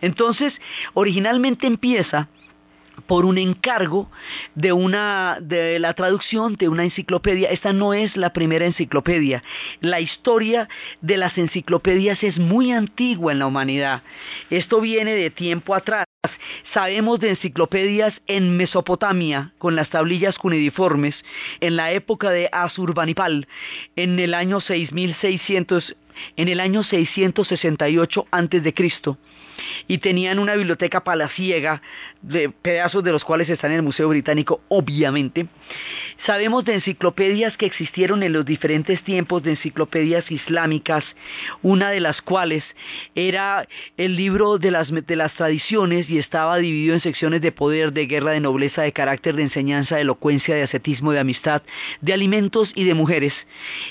Entonces, 0.00 0.54
originalmente 0.94 1.66
empieza 1.66 2.28
por 3.06 3.24
un 3.24 3.38
encargo 3.38 4.10
de 4.54 4.72
una 4.72 5.38
de 5.40 5.78
la 5.78 5.94
traducción 5.94 6.56
de 6.56 6.68
una 6.68 6.84
enciclopedia. 6.84 7.50
Esta 7.50 7.72
no 7.72 7.94
es 7.94 8.16
la 8.16 8.32
primera 8.32 8.66
enciclopedia. 8.66 9.42
La 9.80 10.00
historia 10.00 10.68
de 11.00 11.16
las 11.16 11.36
enciclopedias 11.38 12.22
es 12.22 12.38
muy 12.38 12.72
antigua 12.72 13.32
en 13.32 13.38
la 13.38 13.46
humanidad. 13.46 14.02
Esto 14.50 14.80
viene 14.80 15.14
de 15.14 15.30
tiempo 15.30 15.74
atrás. 15.74 16.06
Sabemos 16.72 17.20
de 17.20 17.30
enciclopedias 17.30 18.14
en 18.26 18.56
Mesopotamia 18.56 19.52
con 19.58 19.76
las 19.76 19.88
tablillas 19.90 20.36
cuneiformes 20.36 21.14
en 21.60 21.76
la 21.76 21.92
época 21.92 22.30
de 22.30 22.48
Asurbanipal 22.52 23.46
en 23.94 24.18
el 24.18 24.34
año 24.34 24.60
6600 24.60 25.96
en 26.36 26.48
el 26.48 26.60
año 26.60 26.82
668 26.82 28.26
a.C. 28.30 28.74
y 29.88 29.98
tenían 29.98 30.38
una 30.38 30.54
biblioteca 30.54 31.02
palaciega 31.04 31.82
de 32.22 32.48
pedazos 32.50 33.04
de 33.04 33.12
los 33.12 33.24
cuales 33.24 33.48
están 33.48 33.70
en 33.70 33.78
el 33.78 33.82
Museo 33.82 34.08
Británico, 34.08 34.60
obviamente. 34.68 35.46
Sabemos 36.24 36.64
de 36.64 36.74
enciclopedias 36.74 37.56
que 37.56 37.66
existieron 37.66 38.22
en 38.22 38.32
los 38.32 38.44
diferentes 38.44 39.02
tiempos 39.02 39.42
de 39.42 39.52
enciclopedias 39.52 40.30
islámicas, 40.30 41.04
una 41.62 41.90
de 41.90 42.00
las 42.00 42.22
cuales 42.22 42.64
era 43.14 43.66
el 43.96 44.16
libro 44.16 44.58
de 44.58 44.70
las, 44.70 44.88
de 44.90 45.16
las 45.16 45.32
tradiciones 45.34 46.08
y 46.08 46.18
estaba 46.18 46.56
dividido 46.58 46.94
en 46.94 47.00
secciones 47.00 47.40
de 47.40 47.52
poder, 47.52 47.92
de 47.92 48.06
guerra, 48.06 48.32
de 48.32 48.40
nobleza, 48.40 48.82
de 48.82 48.92
carácter, 48.92 49.36
de 49.36 49.42
enseñanza, 49.42 49.96
de 49.96 50.02
elocuencia, 50.02 50.54
de 50.54 50.62
ascetismo, 50.62 51.12
de 51.12 51.20
amistad, 51.20 51.62
de 52.00 52.12
alimentos 52.12 52.70
y 52.74 52.84
de 52.84 52.94
mujeres. 52.94 53.34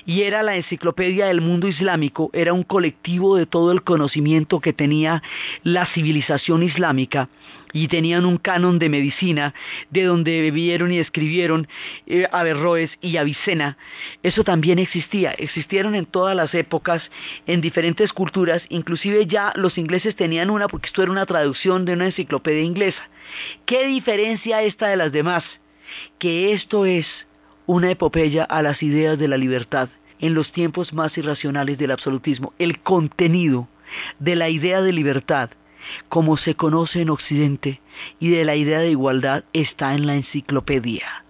Y 0.06 0.24
era 0.24 0.44
la 0.44 0.56
enciclopedia 0.56 1.28
del 1.28 1.42
mundo 1.42 1.68
islámico, 1.68 2.30
era 2.34 2.54
un 2.54 2.64
colectivo 2.64 3.38
de 3.38 3.46
todo 3.46 3.72
el 3.72 3.84
conocimiento 3.84 4.60
que 4.60 4.74
tenía 4.74 5.22
la 5.64 5.86
civilización 5.86 6.64
islámica 6.64 7.30
y 7.76 7.90
tenían 7.90 8.26
un 8.26 8.38
canon 8.38 8.80
de 8.80 8.90
medicina 8.90 9.54
de 9.90 10.04
donde 10.04 10.42
bebieron 10.42 10.94
y 10.94 11.00
escribieron 11.00 11.68
eh, 12.08 12.26
Averroes 12.32 12.90
y 13.02 13.18
Avicena. 13.18 13.78
Eso 14.24 14.46
también 14.46 14.80
existía, 14.80 15.32
existieron 15.34 15.94
en 15.94 16.06
todas 16.06 16.36
las 16.38 16.54
épocas, 16.54 17.04
en 17.48 17.60
diferentes 17.60 18.14
culturas, 18.14 18.64
inclusive 18.70 19.26
ya 19.26 19.52
los 19.56 19.78
ingleses 19.78 20.16
tenían 20.16 20.50
una 20.50 20.68
porque 20.70 20.88
esto 20.88 21.04
era 21.04 21.12
una 21.12 21.26
traducción 21.26 21.84
de 21.84 21.94
una 21.94 22.06
enciclopedia 22.06 22.62
inglesa. 22.62 23.10
¿Qué 23.66 23.88
diferencia 23.88 24.62
esta 24.62 24.88
de 24.88 24.96
las 24.96 25.12
demás? 25.12 25.44
Que 26.18 26.54
esto 26.54 26.86
es 26.86 27.06
una 27.66 27.92
epopeya 27.92 28.44
a 28.46 28.62
las 28.62 28.82
ideas 28.84 29.18
de 29.18 29.28
la 29.28 29.38
libertad 29.38 29.90
en 30.20 30.34
los 30.34 30.52
tiempos 30.52 30.94
más 30.94 31.18
irracionales 31.18 31.78
del 31.78 31.92
absolutismo. 31.92 32.54
El 32.58 32.80
contenido 32.80 33.68
de 34.20 34.36
la 34.36 34.50
idea 34.50 34.82
de 34.82 34.94
libertad 34.94 35.50
como 36.10 36.38
se 36.38 36.56
conoce 36.56 37.02
en 37.02 37.10
Occidente 37.10 37.82
y 38.20 38.30
de 38.30 38.46
la 38.46 38.56
idea 38.56 38.80
de 38.80 38.92
igualdad 38.92 39.44
está 39.54 39.94
en 39.96 40.08
la 40.08 40.16
enciclopedia. 40.16 41.26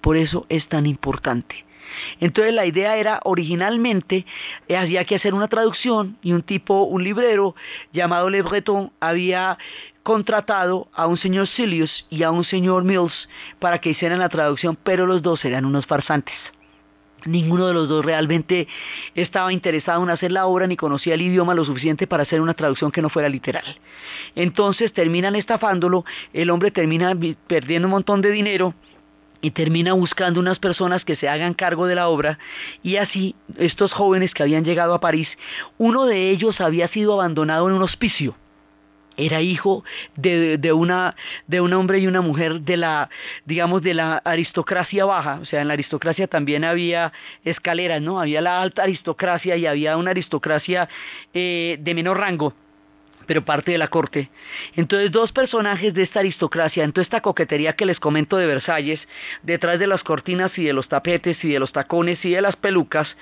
Por 0.00 0.16
eso 0.16 0.46
es 0.48 0.66
tan 0.68 0.86
importante. 0.86 1.64
Entonces 2.20 2.54
la 2.54 2.66
idea 2.66 2.96
era 2.96 3.20
originalmente 3.24 4.24
eh, 4.68 4.76
había 4.76 5.04
que 5.04 5.16
hacer 5.16 5.34
una 5.34 5.48
traducción 5.48 6.16
y 6.22 6.32
un 6.32 6.42
tipo, 6.42 6.84
un 6.84 7.02
librero 7.02 7.54
llamado 7.92 8.30
Le 8.30 8.42
Breton 8.42 8.92
había 9.00 9.58
contratado 10.02 10.88
a 10.94 11.06
un 11.06 11.16
señor 11.16 11.48
Silius 11.48 12.06
y 12.08 12.22
a 12.22 12.30
un 12.30 12.44
señor 12.44 12.84
Mills 12.84 13.28
para 13.58 13.78
que 13.78 13.90
hicieran 13.90 14.20
la 14.20 14.28
traducción, 14.28 14.76
pero 14.82 15.06
los 15.06 15.20
dos 15.20 15.44
eran 15.44 15.64
unos 15.64 15.86
farsantes. 15.86 16.36
Ninguno 17.26 17.66
de 17.66 17.74
los 17.74 17.88
dos 17.88 18.04
realmente 18.04 18.68
estaba 19.14 19.52
interesado 19.52 20.02
en 20.02 20.10
hacer 20.10 20.32
la 20.32 20.46
obra 20.46 20.66
ni 20.66 20.76
conocía 20.76 21.14
el 21.14 21.22
idioma 21.22 21.54
lo 21.54 21.64
suficiente 21.64 22.06
para 22.06 22.22
hacer 22.22 22.40
una 22.40 22.54
traducción 22.54 22.90
que 22.90 23.02
no 23.02 23.08
fuera 23.08 23.28
literal. 23.28 23.64
Entonces 24.34 24.92
terminan 24.92 25.36
estafándolo, 25.36 26.04
el 26.32 26.50
hombre 26.50 26.70
termina 26.70 27.16
perdiendo 27.46 27.88
un 27.88 27.92
montón 27.92 28.20
de 28.20 28.30
dinero 28.30 28.74
y 29.40 29.52
termina 29.52 29.92
buscando 29.94 30.40
unas 30.40 30.58
personas 30.58 31.04
que 31.04 31.16
se 31.16 31.28
hagan 31.28 31.54
cargo 31.54 31.86
de 31.86 31.94
la 31.94 32.08
obra 32.08 32.38
y 32.82 32.96
así 32.96 33.34
estos 33.56 33.92
jóvenes 33.92 34.34
que 34.34 34.42
habían 34.42 34.64
llegado 34.64 34.94
a 34.94 35.00
París, 35.00 35.28
uno 35.78 36.04
de 36.04 36.30
ellos 36.30 36.60
había 36.60 36.88
sido 36.88 37.14
abandonado 37.14 37.68
en 37.68 37.74
un 37.74 37.82
hospicio 37.82 38.36
era 39.20 39.40
hijo 39.40 39.84
de, 40.16 40.58
de, 40.58 40.72
una, 40.72 41.14
de 41.46 41.60
un 41.60 41.72
hombre 41.72 41.98
y 41.98 42.06
una 42.06 42.20
mujer 42.20 42.60
de 42.60 42.76
la, 42.76 43.08
digamos, 43.44 43.82
de 43.82 43.94
la 43.94 44.18
aristocracia 44.18 45.04
baja, 45.04 45.38
o 45.40 45.44
sea, 45.44 45.60
en 45.60 45.68
la 45.68 45.74
aristocracia 45.74 46.26
también 46.26 46.64
había 46.64 47.12
escaleras, 47.44 48.00
¿no? 48.00 48.20
Había 48.20 48.40
la 48.40 48.60
alta 48.60 48.82
aristocracia 48.82 49.56
y 49.56 49.66
había 49.66 49.96
una 49.96 50.10
aristocracia 50.10 50.88
eh, 51.34 51.78
de 51.80 51.94
menor 51.94 52.18
rango 52.18 52.54
pero 53.30 53.44
parte 53.44 53.70
de 53.70 53.78
la 53.78 53.86
corte. 53.86 54.28
Entonces 54.74 55.12
dos 55.12 55.30
personajes 55.30 55.94
de 55.94 56.02
esta 56.02 56.18
aristocracia, 56.18 56.82
en 56.82 56.90
toda 56.90 57.04
esta 57.04 57.20
coquetería 57.20 57.74
que 57.74 57.86
les 57.86 58.00
comento 58.00 58.36
de 58.36 58.46
Versalles, 58.48 58.98
detrás 59.44 59.78
de 59.78 59.86
las 59.86 60.02
cortinas 60.02 60.58
y 60.58 60.64
de 60.64 60.72
los 60.72 60.88
tapetes 60.88 61.44
y 61.44 61.50
de 61.50 61.60
los 61.60 61.70
tacones 61.70 62.24
y 62.24 62.30
de 62.30 62.42
las 62.42 62.56
pelucas, 62.56 63.16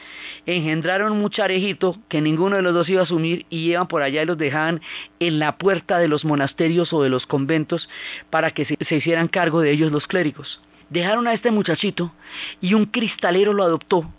engendraron 0.46 1.12
un 1.12 1.20
mucharejito 1.20 1.98
que 2.08 2.22
ninguno 2.22 2.56
de 2.56 2.62
los 2.62 2.72
dos 2.72 2.88
iba 2.88 3.02
a 3.02 3.04
asumir 3.04 3.44
y 3.50 3.70
iban 3.72 3.86
por 3.86 4.00
allá 4.00 4.22
y 4.22 4.24
los 4.24 4.38
dejaban 4.38 4.80
en 5.20 5.38
la 5.38 5.58
puerta 5.58 5.98
de 5.98 6.08
los 6.08 6.24
monasterios 6.24 6.90
o 6.94 7.02
de 7.02 7.10
los 7.10 7.26
conventos 7.26 7.86
para 8.30 8.50
que 8.50 8.64
se, 8.64 8.78
se 8.82 8.96
hicieran 8.96 9.28
cargo 9.28 9.60
de 9.60 9.72
ellos 9.72 9.92
los 9.92 10.06
clérigos. 10.06 10.62
Dejaron 10.88 11.28
a 11.28 11.34
este 11.34 11.50
muchachito 11.50 12.14
y 12.62 12.72
un 12.72 12.86
cristalero 12.86 13.52
lo 13.52 13.62
adoptó 13.62 14.10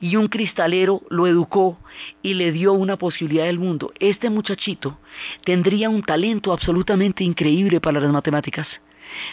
y 0.00 0.16
un 0.16 0.28
cristalero 0.28 1.02
lo 1.10 1.26
educó 1.26 1.78
y 2.22 2.34
le 2.34 2.52
dio 2.52 2.72
una 2.72 2.96
posibilidad 2.96 3.44
del 3.44 3.58
mundo. 3.58 3.92
Este 3.98 4.30
muchachito 4.30 4.98
tendría 5.44 5.88
un 5.88 6.02
talento 6.02 6.52
absolutamente 6.52 7.24
increíble 7.24 7.80
para 7.80 8.00
las 8.00 8.10
matemáticas. 8.10 8.66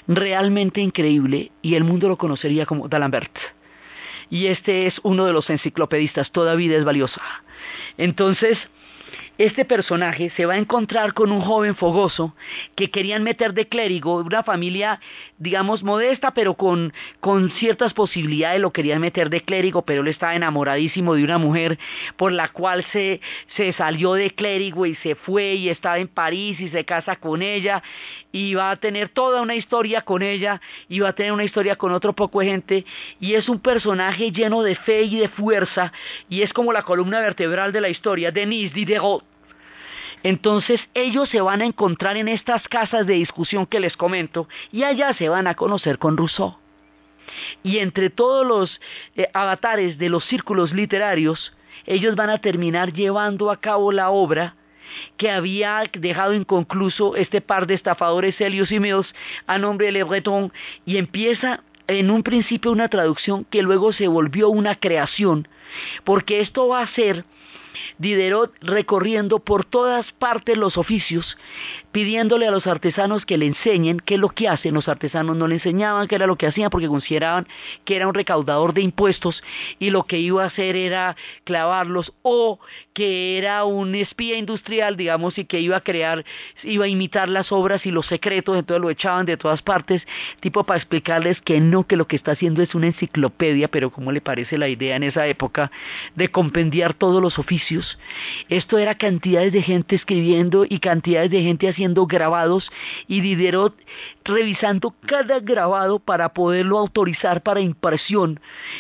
realmente 0.08 0.82
increíble 0.82 1.52
y 1.62 1.74
el 1.74 1.84
mundo 1.84 2.08
lo 2.08 2.18
conocería 2.18 2.66
como 2.66 2.88
D'Alembert. 2.88 3.36
Y 4.30 4.48
este 4.48 4.88
es 4.88 5.00
uno 5.04 5.26
de 5.26 5.34
los 5.34 5.50
enciclopedistas, 5.50 6.32
toda 6.32 6.56
vida 6.56 6.78
es 6.78 6.84
valiosa. 6.84 7.22
Entonces, 7.98 8.58
este 9.38 9.66
personaje 9.66 10.30
se 10.36 10.46
va 10.46 10.54
a 10.54 10.58
encontrar 10.58 11.14
con 11.14 11.32
un 11.32 11.42
joven 11.42 11.76
fogoso 11.76 12.36
que 12.76 12.92
querían 12.92 13.24
meter 13.24 13.54
de 13.54 13.68
clérigo, 13.68 14.18
una 14.18 14.44
familia, 14.44 15.00
digamos, 15.40 15.84
modesta, 15.84 16.34
pero 16.34 16.54
con, 16.54 16.94
con 17.20 17.50
ciertas 17.52 17.94
posibilidades, 17.94 18.62
lo 18.62 18.72
querían 18.72 19.02
meter 19.02 19.30
de 19.30 19.42
clérigo, 19.42 19.82
pero 19.82 20.02
él 20.02 20.08
estaba 20.08 20.36
enamoradísimo 20.36 21.16
de 21.16 21.24
una 21.24 21.40
mujer 21.40 21.80
por 22.16 22.32
la 22.32 22.50
cual 22.50 22.86
se, 22.92 23.22
se 23.56 23.74
salió 23.74 24.14
de 24.14 24.32
clérigo 24.32 24.86
y 24.86 24.96
se 24.96 25.16
fue 25.16 25.56
y 25.56 25.70
estaba 25.70 25.98
en 25.98 26.08
París 26.08 26.60
y 26.60 26.70
se 26.70 26.86
casa 26.86 27.16
con 27.16 27.42
ella 27.42 27.82
y 28.32 28.54
va 28.54 28.72
a 28.72 28.76
tener 28.76 29.10
toda 29.10 29.42
una 29.42 29.56
historia 29.56 30.02
con 30.02 30.22
ella 30.22 30.62
y 30.90 31.00
va 31.00 31.10
a 31.10 31.14
tener 31.14 31.32
una 31.32 31.44
historia 31.44 31.76
con 31.76 31.92
otro 31.92 32.14
poco 32.14 32.40
de 32.40 32.48
gente 32.48 32.86
y 33.20 33.34
es 33.34 33.50
un 33.50 33.60
personaje 33.60 34.32
lleno 34.32 34.62
de 34.62 34.76
fe 34.76 35.04
y 35.04 35.20
de 35.20 35.30
fuerza 35.30 35.92
y 36.30 36.42
es 36.42 36.54
como 36.54 36.72
la 36.72 36.84
columna 36.84 37.20
vertebral 37.20 37.72
de 37.72 37.82
la 37.82 37.90
historia, 37.90 38.32
Denis 38.32 38.74
Diderot 38.74 39.23
entonces 40.24 40.82
ellos 40.94 41.30
se 41.30 41.42
van 41.42 41.62
a 41.62 41.66
encontrar 41.66 42.18
en 42.18 42.28
estas 42.28 42.68
casas 42.68 43.06
de 43.06 43.16
discusión 43.16 43.66
que 43.66 43.80
les 43.80 43.98
comento 43.98 44.48
y 44.72 44.84
allá 44.84 45.14
se 45.14 45.30
van 45.30 45.48
a 45.48 45.56
conocer 45.56 46.00
con 46.00 46.18
Rousseau. 46.18 46.58
Y 47.64 47.80
entre 47.80 48.10
todos 48.10 48.46
los 48.46 48.82
eh, 49.16 49.30
avatares 49.34 49.98
de 49.98 50.10
los 50.10 50.26
círculos 50.26 50.72
literarios, 50.72 51.54
ellos 51.86 52.16
van 52.16 52.30
a 52.30 52.38
terminar 52.38 52.94
llevando 52.94 53.52
a 53.52 53.60
cabo 53.60 53.92
la 53.92 54.10
obra 54.10 54.56
que 55.18 55.32
había 55.32 55.84
dejado 55.94 56.34
inconcluso 56.34 57.16
este 57.16 57.42
par 57.42 57.68
de 57.68 57.74
estafadores 57.74 58.40
Helios 58.40 58.72
y 58.72 58.80
Mills 58.80 59.14
a 59.48 59.58
nombre 59.58 59.88
de 59.88 59.92
Le 59.94 60.04
Breton 60.04 60.52
y 60.86 60.98
empieza 60.98 61.62
en 61.88 62.12
un 62.12 62.24
principio 62.24 62.72
una 62.72 62.90
traducción 62.90 63.46
que 63.46 63.62
luego 63.62 63.92
se 63.92 64.08
volvió 64.08 64.50
una 64.50 64.76
creación, 64.76 65.48
porque 66.04 66.40
esto 66.40 66.68
va 66.68 66.82
a 66.82 66.88
ser 66.88 67.26
Diderot 67.98 68.54
recorriendo 68.62 69.40
por 69.40 69.66
todas 69.66 70.12
partes 70.14 70.58
los 70.58 70.78
oficios, 70.78 71.38
pidiéndole 71.92 72.48
a 72.48 72.52
los 72.52 72.68
artesanos 72.68 73.26
que 73.26 73.38
le 73.38 73.48
enseñen 73.48 74.00
qué 74.00 74.16
es 74.16 74.20
lo 74.20 74.30
que 74.30 74.48
hacen. 74.48 74.74
Los 74.74 74.90
artesanos 74.90 75.38
no 75.38 75.48
le 75.48 75.56
enseñaban 75.56 76.08
qué 76.08 76.16
era 76.16 76.28
lo 76.28 76.38
que 76.38 76.48
hacían 76.48 76.70
porque 76.70 76.88
consideraban 76.88 77.48
que 77.86 77.96
era 77.96 78.08
un 78.08 78.14
recaudador 78.14 78.74
de 78.74 78.82
impuestos 78.82 79.44
y 79.80 79.90
lo 79.90 80.04
que 80.04 80.20
iba 80.20 80.44
a 80.44 80.48
hacer 80.48 80.76
era 80.76 81.16
clavarlos 81.44 82.14
o 82.22 82.60
que 82.94 83.38
era 83.38 83.64
un 83.66 83.96
espía 83.96 84.38
industrial, 84.38 84.98
digamos, 84.98 85.38
y 85.38 85.46
que 85.46 85.60
iba 85.60 85.78
a 85.78 85.82
crear, 85.82 86.24
iba 86.64 86.86
a 86.86 86.88
imitar 86.88 87.30
las 87.30 87.52
obras 87.52 87.86
y 87.86 87.92
los 87.92 88.06
secretos, 88.08 88.58
entonces 88.58 88.82
lo 88.82 88.90
echaban 88.90 89.26
de 89.26 89.38
todas 89.38 89.62
partes, 89.62 90.06
tipo 90.40 90.64
para 90.64 90.80
explicarles 90.80 91.42
que 91.42 91.60
no, 91.60 91.86
que 91.86 91.96
lo 91.96 92.08
que 92.08 92.16
está 92.16 92.34
haciendo 92.34 92.62
es 92.62 92.76
una 92.76 92.88
enciclopedia, 92.88 93.68
pero 93.68 93.90
como 93.90 94.12
le 94.12 94.22
parece 94.22 94.58
la 94.58 94.68
idea 94.68 94.96
en 94.96 95.04
esa 95.04 95.28
época 95.28 95.72
de 96.16 96.30
compendiar 96.30 96.94
todos 96.94 97.22
los 97.22 97.40
oficios 97.40 97.63
esto 98.50 98.78
era 98.78 98.96
cantidades 98.96 99.52
de 99.54 99.62
gente 99.62 99.96
escribiendo 99.96 100.66
y 100.68 100.80
cantidades 100.80 101.32
de 101.32 101.42
gente 101.42 101.70
haciendo 101.70 102.06
grabados 102.06 102.72
y 103.08 103.22
Diderot 103.22 103.76
revisando 104.24 104.94
cada 105.06 105.40
grabado 105.40 106.00
para 106.00 106.34
poderlo 106.34 106.80
autorizar 106.80 107.42
para 107.42 107.62
impresión 107.62 108.40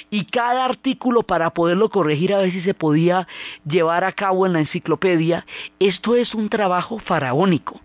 y 0.09 0.25
cada 0.25 0.65
artículo 0.65 1.23
para 1.23 1.51
poderlo 1.51 1.89
corregir 1.89 2.33
a 2.33 2.39
ver 2.39 2.51
si 2.51 2.61
se 2.61 2.73
podía 2.73 3.27
llevar 3.65 4.03
a 4.03 4.11
cabo 4.11 4.45
en 4.45 4.53
la 4.53 4.59
enciclopedia. 4.59 5.45
Esto 5.79 6.15
es 6.15 6.33
un 6.33 6.49
trabajo 6.49 6.99
faraónico. 6.99 7.79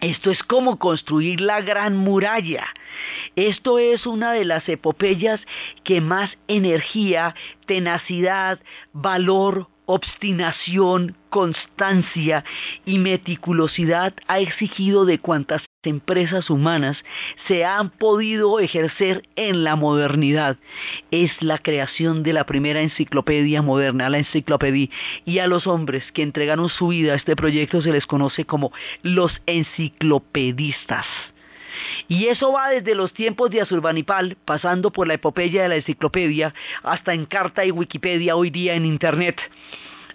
Esto 0.00 0.30
es 0.30 0.42
como 0.42 0.78
construir 0.78 1.40
la 1.40 1.62
gran 1.62 1.96
muralla. 1.96 2.66
Esto 3.36 3.78
es 3.78 4.06
una 4.06 4.32
de 4.32 4.44
las 4.44 4.68
epopeyas 4.68 5.40
que 5.82 6.02
más 6.02 6.36
energía, 6.46 7.34
tenacidad, 7.64 8.60
valor, 8.92 9.68
obstinación, 9.86 11.16
constancia 11.30 12.44
y 12.86 12.98
meticulosidad 12.98 14.14
ha 14.26 14.38
exigido 14.38 15.04
de 15.04 15.18
cuantas 15.18 15.62
empresas 15.82 16.48
humanas 16.50 17.04
se 17.46 17.64
han 17.64 17.90
podido 17.90 18.60
ejercer 18.60 19.22
en 19.36 19.64
la 19.64 19.76
modernidad. 19.76 20.56
Es 21.10 21.42
la 21.42 21.58
creación 21.58 22.22
de 22.22 22.32
la 22.32 22.46
primera 22.46 22.80
enciclopedia 22.80 23.62
moderna, 23.62 24.08
la 24.08 24.18
enciclopedia, 24.18 24.88
y 25.24 25.38
a 25.38 25.46
los 25.46 25.66
hombres 25.66 26.10
que 26.12 26.22
entregaron 26.22 26.68
su 26.68 26.88
vida 26.88 27.12
a 27.12 27.16
este 27.16 27.36
proyecto 27.36 27.82
se 27.82 27.92
les 27.92 28.06
conoce 28.06 28.44
como 28.44 28.72
los 29.02 29.42
enciclopedistas. 29.46 31.06
Y 32.08 32.26
eso 32.26 32.52
va 32.52 32.70
desde 32.70 32.94
los 32.94 33.12
tiempos 33.12 33.50
de 33.50 33.60
Azurbanipal, 33.60 34.36
pasando 34.44 34.90
por 34.90 35.06
la 35.06 35.14
epopeya 35.14 35.62
de 35.62 35.68
la 35.68 35.76
enciclopedia, 35.76 36.54
hasta 36.82 37.14
Encarta 37.14 37.64
y 37.64 37.70
Wikipedia 37.70 38.36
hoy 38.36 38.50
día 38.50 38.74
en 38.74 38.84
Internet, 38.86 39.40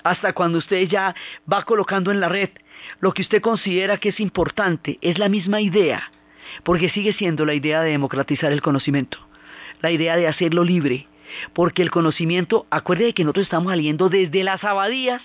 hasta 0.03 0.33
cuando 0.33 0.57
usted 0.57 0.87
ya 0.87 1.15
va 1.51 1.63
colocando 1.63 2.11
en 2.11 2.19
la 2.19 2.29
red. 2.29 2.49
Lo 2.99 3.13
que 3.13 3.21
usted 3.21 3.41
considera 3.41 3.97
que 3.97 4.09
es 4.09 4.19
importante, 4.19 4.97
es 5.01 5.17
la 5.17 5.29
misma 5.29 5.61
idea, 5.61 6.11
porque 6.63 6.89
sigue 6.89 7.13
siendo 7.13 7.45
la 7.45 7.53
idea 7.53 7.81
de 7.81 7.91
democratizar 7.91 8.51
el 8.51 8.61
conocimiento, 8.61 9.19
la 9.81 9.91
idea 9.91 10.15
de 10.15 10.27
hacerlo 10.27 10.63
libre, 10.63 11.07
porque 11.53 11.81
el 11.81 11.91
conocimiento, 11.91 12.65
acuerde 12.69 13.13
que 13.13 13.23
nosotros 13.23 13.45
estamos 13.45 13.71
saliendo 13.71 14.09
desde 14.09 14.43
las 14.43 14.63
abadías, 14.63 15.21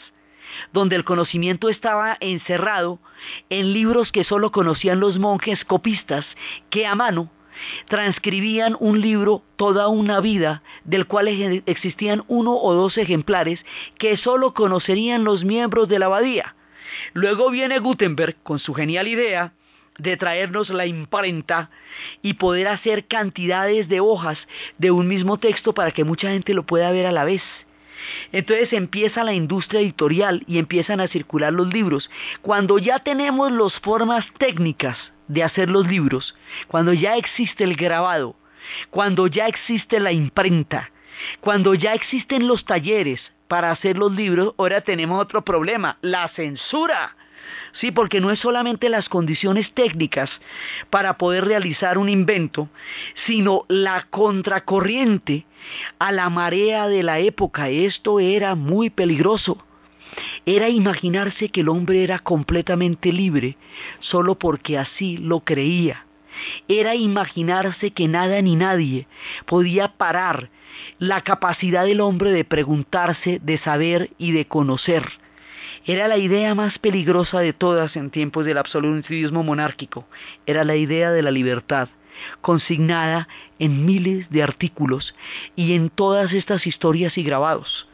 donde 0.73 0.97
el 0.97 1.05
conocimiento 1.05 1.69
estaba 1.69 2.17
encerrado 2.21 2.99
en 3.51 3.73
libros 3.73 4.12
que 4.12 4.25
solo 4.25 4.53
conocían 4.53 5.01
los 5.01 5.19
monjes 5.19 5.64
copistas, 5.64 6.27
que 6.71 6.87
a 6.87 6.95
mano 6.95 7.31
transcribían 7.88 8.77
un 8.81 9.01
libro 9.01 9.43
toda 9.57 9.88
una 9.88 10.21
vida, 10.21 10.62
del 10.85 11.07
cual 11.07 11.29
existían 11.67 12.25
uno 12.29 12.57
o 12.57 12.75
dos 12.75 12.99
ejemplares 12.99 13.64
que 13.99 14.17
solo 14.17 14.55
conocerían 14.55 15.25
los 15.25 15.45
miembros 15.45 15.88
de 15.88 15.99
la 15.99 16.07
abadía. 16.07 16.57
Luego 17.12 17.51
viene 17.51 17.79
Gutenberg 17.79 18.37
con 18.43 18.59
su 18.59 18.75
genial 18.75 19.09
idea 19.09 19.53
de 19.99 20.17
traernos 20.17 20.71
la 20.71 20.87
imprenta 20.87 21.71
y 22.21 22.35
poder 22.35 22.69
hacer 22.69 23.07
cantidades 23.07 23.88
de 23.88 24.01
hojas 24.01 24.38
de 24.79 24.90
un 24.90 25.07
mismo 25.07 25.38
texto 25.38 25.73
para 25.73 25.93
que 25.93 26.05
mucha 26.05 26.31
gente 26.31 26.55
lo 26.55 26.67
pueda 26.67 26.90
ver 26.90 27.07
a 27.07 27.12
la 27.12 27.25
vez. 27.25 27.43
Entonces 28.33 28.73
empieza 28.73 29.25
la 29.25 29.33
industria 29.33 29.81
editorial 29.81 30.43
y 30.47 30.59
empiezan 30.59 31.01
a 31.01 31.09
circular 31.09 31.53
los 31.53 31.73
libros. 31.73 32.11
Cuando 32.43 32.79
ya 32.79 32.99
tenemos 32.99 33.53
las 33.53 33.75
formas 33.81 34.27
técnicas 34.38 34.99
de 35.29 35.43
hacer 35.43 35.71
los 35.71 35.87
libros, 35.87 36.35
cuando 36.69 36.93
ya 36.93 37.17
existe 37.17 37.64
el 37.64 37.77
grabado, 37.77 38.37
cuando 38.90 39.27
ya 39.27 39.47
existe 39.47 40.01
la 40.01 40.12
imprenta, 40.12 40.90
cuando 41.40 41.75
ya 41.75 41.95
existen 41.95 42.49
los 42.49 42.64
talleres 42.64 43.21
para 43.49 43.71
hacer 43.71 43.99
los 43.99 44.12
libros, 44.12 44.55
ahora 44.59 44.81
tenemos 44.81 45.21
otro 45.21 45.45
problema, 45.45 45.99
la 46.01 46.29
censura. 46.29 47.17
Sí, 47.81 47.91
porque 47.91 48.21
no 48.21 48.31
es 48.31 48.39
solamente 48.39 48.89
las 48.89 49.09
condiciones 49.09 49.73
técnicas 49.73 50.31
para 50.91 51.19
poder 51.19 51.45
realizar 51.45 51.99
un 51.99 52.09
invento, 52.09 52.69
sino 53.27 53.65
la 53.69 54.07
contracorriente 54.11 55.47
a 55.99 56.13
la 56.13 56.31
marea 56.31 56.89
de 56.89 57.03
la 57.03 57.19
época. 57.19 57.69
Esto 57.69 58.21
era 58.21 58.55
muy 58.55 58.91
peligroso. 58.91 59.59
Era 60.47 60.69
imaginarse 60.69 61.49
que 61.49 61.63
el 61.63 61.69
hombre 61.69 62.05
era 62.05 62.21
completamente 62.21 63.13
libre 63.13 63.57
solo 64.01 64.37
porque 64.37 64.79
así 64.79 65.17
lo 65.17 65.41
creía. 65.41 66.07
Era 66.69 66.95
imaginarse 66.95 67.93
que 67.93 68.09
nada 68.09 68.41
ni 68.43 68.57
nadie 68.57 69.07
podía 69.47 69.89
parar 69.89 70.51
la 70.99 71.21
capacidad 71.21 71.85
del 71.85 72.01
hombre 72.01 72.31
de 72.31 72.45
preguntarse, 72.45 73.41
de 73.43 73.59
saber 73.59 74.11
y 74.19 74.33
de 74.33 74.47
conocer 74.47 75.05
era 75.87 76.09
la 76.09 76.16
idea 76.16 76.55
más 76.55 76.79
peligrosa 76.79 77.40
de 77.40 77.53
todas 77.53 77.97
en 77.97 78.11
tiempos 78.11 78.47
del 78.47 78.59
absolutismo 78.59 79.42
monárquico. 79.42 80.07
Era 80.47 80.64
la 80.64 80.77
idea 80.77 81.11
de 81.12 81.23
la 81.23 81.31
libertad, 81.31 81.88
consignada 82.40 83.29
en 83.59 83.85
miles 83.85 84.31
de 84.31 84.42
artículos 84.42 85.14
y 85.57 85.75
en 85.75 85.90
todas 85.90 86.33
estas 86.33 86.66
historias 86.66 87.18
y 87.18 87.23
grabados. 87.23 87.87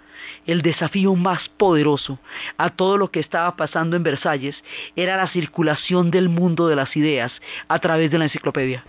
El 0.46 0.62
desafío 0.62 1.16
más 1.16 1.48
poderoso 1.48 2.18
a 2.58 2.70
todo 2.70 2.96
lo 2.96 3.10
que 3.10 3.20
estaba 3.20 3.56
pasando 3.56 3.96
en 3.96 4.04
Versalles 4.04 4.62
era 4.94 5.16
la 5.16 5.26
circulación 5.26 6.10
del 6.10 6.28
mundo 6.28 6.68
de 6.68 6.76
las 6.76 6.96
ideas 6.96 7.32
a 7.68 7.78
través 7.80 8.10
de 8.10 8.18
la 8.18 8.24
enciclopedia. 8.24 8.84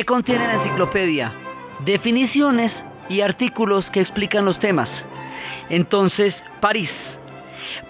¿Qué 0.00 0.06
contiene 0.06 0.46
la 0.46 0.54
enciclopedia? 0.54 1.30
Definiciones 1.84 2.72
y 3.10 3.20
artículos 3.20 3.84
que 3.90 4.00
explican 4.00 4.46
los 4.46 4.58
temas. 4.58 4.88
Entonces, 5.68 6.34
París, 6.58 6.90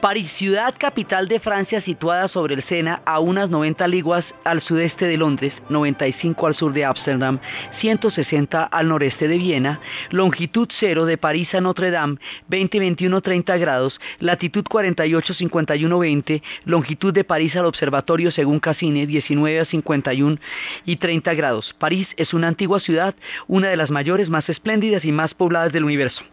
París, 0.00 0.30
ciudad 0.38 0.74
capital 0.78 1.28
de 1.28 1.40
Francia 1.40 1.80
situada 1.80 2.28
sobre 2.28 2.54
el 2.54 2.62
Sena 2.64 3.02
a 3.04 3.20
unas 3.20 3.50
90 3.50 3.86
liguas 3.88 4.24
al 4.44 4.62
sudeste 4.62 5.06
de 5.06 5.16
Londres, 5.16 5.52
95 5.68 6.46
al 6.46 6.54
sur 6.54 6.72
de 6.72 6.84
Ámsterdam, 6.84 7.38
160 7.80 8.64
al 8.64 8.88
noreste 8.88 9.28
de 9.28 9.38
Viena, 9.38 9.80
longitud 10.10 10.68
0 10.78 11.06
de 11.06 11.18
París 11.18 11.54
a 11.54 11.60
Notre 11.60 11.90
Dame, 11.90 12.18
20, 12.48 12.78
21, 12.78 13.20
30 13.20 13.56
grados, 13.58 14.00
latitud 14.18 14.64
48, 14.68 15.34
51, 15.34 15.98
20, 15.98 16.42
longitud 16.64 17.12
de 17.12 17.24
París 17.24 17.56
al 17.56 17.66
observatorio 17.66 18.30
según 18.30 18.60
Cassini, 18.60 19.06
19 19.06 19.60
a 19.60 19.64
51 19.64 20.38
y 20.84 20.96
30 20.96 21.34
grados. 21.34 21.74
París 21.78 22.08
es 22.16 22.34
una 22.34 22.48
antigua 22.48 22.80
ciudad, 22.80 23.14
una 23.46 23.68
de 23.68 23.76
las 23.76 23.90
mayores, 23.90 24.28
más 24.28 24.48
espléndidas 24.48 25.04
y 25.04 25.12
más 25.12 25.34
pobladas 25.34 25.72
del 25.72 25.84
universo. 25.84 26.24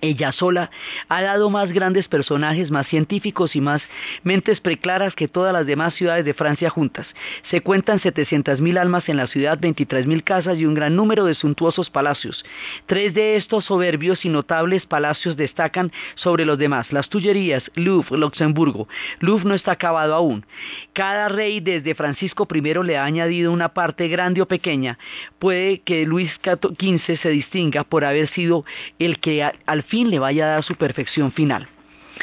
Ella 0.00 0.32
sola 0.32 0.70
ha 1.08 1.22
dado 1.22 1.50
más 1.50 1.72
grandes 1.72 2.08
personajes, 2.08 2.70
más 2.70 2.86
científicos 2.86 3.56
y 3.56 3.60
más 3.60 3.82
mentes 4.22 4.60
preclaras 4.60 5.14
que 5.14 5.28
todas 5.28 5.52
las 5.52 5.66
demás 5.66 5.94
ciudades 5.94 6.24
de 6.24 6.34
Francia 6.34 6.70
juntas. 6.70 7.06
Se 7.50 7.60
cuentan 7.60 8.00
700.000 8.00 8.78
almas 8.78 9.08
en 9.08 9.16
la 9.16 9.26
ciudad, 9.26 9.58
23.000 9.58 10.22
casas 10.22 10.58
y 10.58 10.66
un 10.66 10.74
gran 10.74 10.96
número 10.96 11.24
de 11.24 11.34
suntuosos 11.34 11.90
palacios. 11.90 12.44
Tres 12.86 13.14
de 13.14 13.36
estos 13.36 13.64
soberbios 13.64 14.24
y 14.24 14.28
notables 14.28 14.86
palacios 14.86 15.36
destacan 15.36 15.92
sobre 16.14 16.44
los 16.44 16.58
demás. 16.58 16.92
Las 16.92 17.08
Tullerías, 17.08 17.62
Louvre, 17.74 18.18
Luxemburgo. 18.18 18.88
Louvre 19.20 19.48
no 19.48 19.54
está 19.54 19.72
acabado 19.72 20.14
aún. 20.14 20.44
Cada 20.92 21.28
rey 21.28 21.60
desde 21.60 21.94
Francisco 21.94 22.46
I 22.52 22.60
le 22.84 22.98
ha 22.98 23.04
añadido 23.04 23.52
una 23.52 23.70
parte 23.70 24.08
grande 24.08 24.42
o 24.42 24.46
pequeña. 24.46 24.98
Puede 25.38 25.80
que 25.80 26.04
Luis 26.04 26.32
XV 26.42 27.20
se 27.20 27.28
distinga 27.30 27.84
por 27.84 28.04
haber 28.04 28.28
sido 28.28 28.64
el 28.98 29.18
que 29.18 29.42
al 29.42 29.84
fin 29.86 30.10
le 30.10 30.18
vaya 30.18 30.44
a 30.44 30.48
dar 30.54 30.64
su 30.64 30.74
perfección 30.74 31.32
final. 31.32 31.68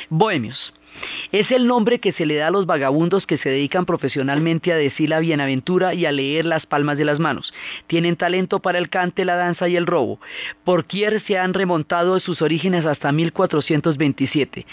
Bohemios. 0.09 0.73
Es 1.31 1.51
el 1.51 1.67
nombre 1.67 1.99
que 1.99 2.13
se 2.13 2.25
le 2.25 2.35
da 2.35 2.47
a 2.47 2.51
los 2.51 2.65
vagabundos 2.65 3.25
que 3.25 3.37
se 3.37 3.49
dedican 3.49 3.85
profesionalmente 3.85 4.71
a 4.71 4.77
decir 4.77 5.09
la 5.09 5.19
bienaventura 5.19 5.93
y 5.93 6.05
a 6.05 6.11
leer 6.11 6.45
las 6.45 6.65
palmas 6.65 6.97
de 6.97 7.05
las 7.05 7.19
manos. 7.19 7.53
Tienen 7.87 8.15
talento 8.15 8.59
para 8.59 8.77
el 8.77 8.89
cante, 8.89 9.25
la 9.25 9.35
danza 9.35 9.67
y 9.67 9.75
el 9.75 9.87
robo. 9.87 10.19
Por 10.63 10.85
se 11.25 11.39
han 11.39 11.53
remontado 11.53 12.19
sus 12.19 12.41
orígenes 12.41 12.85
hasta 12.85 13.11
1427. 13.11 14.65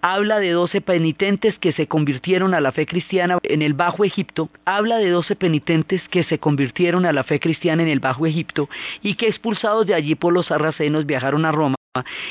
Habla 0.00 0.38
de 0.38 0.50
doce 0.50 0.80
penitentes 0.80 1.58
que 1.58 1.72
se 1.72 1.88
convirtieron 1.88 2.54
a 2.54 2.60
la 2.60 2.72
fe 2.72 2.86
cristiana 2.86 3.38
en 3.42 3.62
el 3.62 3.74
Bajo 3.74 4.04
Egipto. 4.04 4.48
Habla 4.64 4.98
de 4.98 5.10
doce 5.10 5.34
penitentes 5.36 6.02
que 6.08 6.22
se 6.22 6.38
convirtieron 6.38 7.06
a 7.06 7.12
la 7.12 7.24
fe 7.24 7.40
cristiana 7.40 7.82
en 7.82 7.88
el 7.88 8.00
Bajo 8.00 8.26
Egipto 8.26 8.68
y 9.02 9.14
que 9.14 9.26
expulsados 9.26 9.86
de 9.86 9.94
allí 9.94 10.14
por 10.14 10.32
los 10.32 10.46
sarracenos 10.46 11.06
viajaron 11.06 11.44
a 11.44 11.52
Roma 11.52 11.74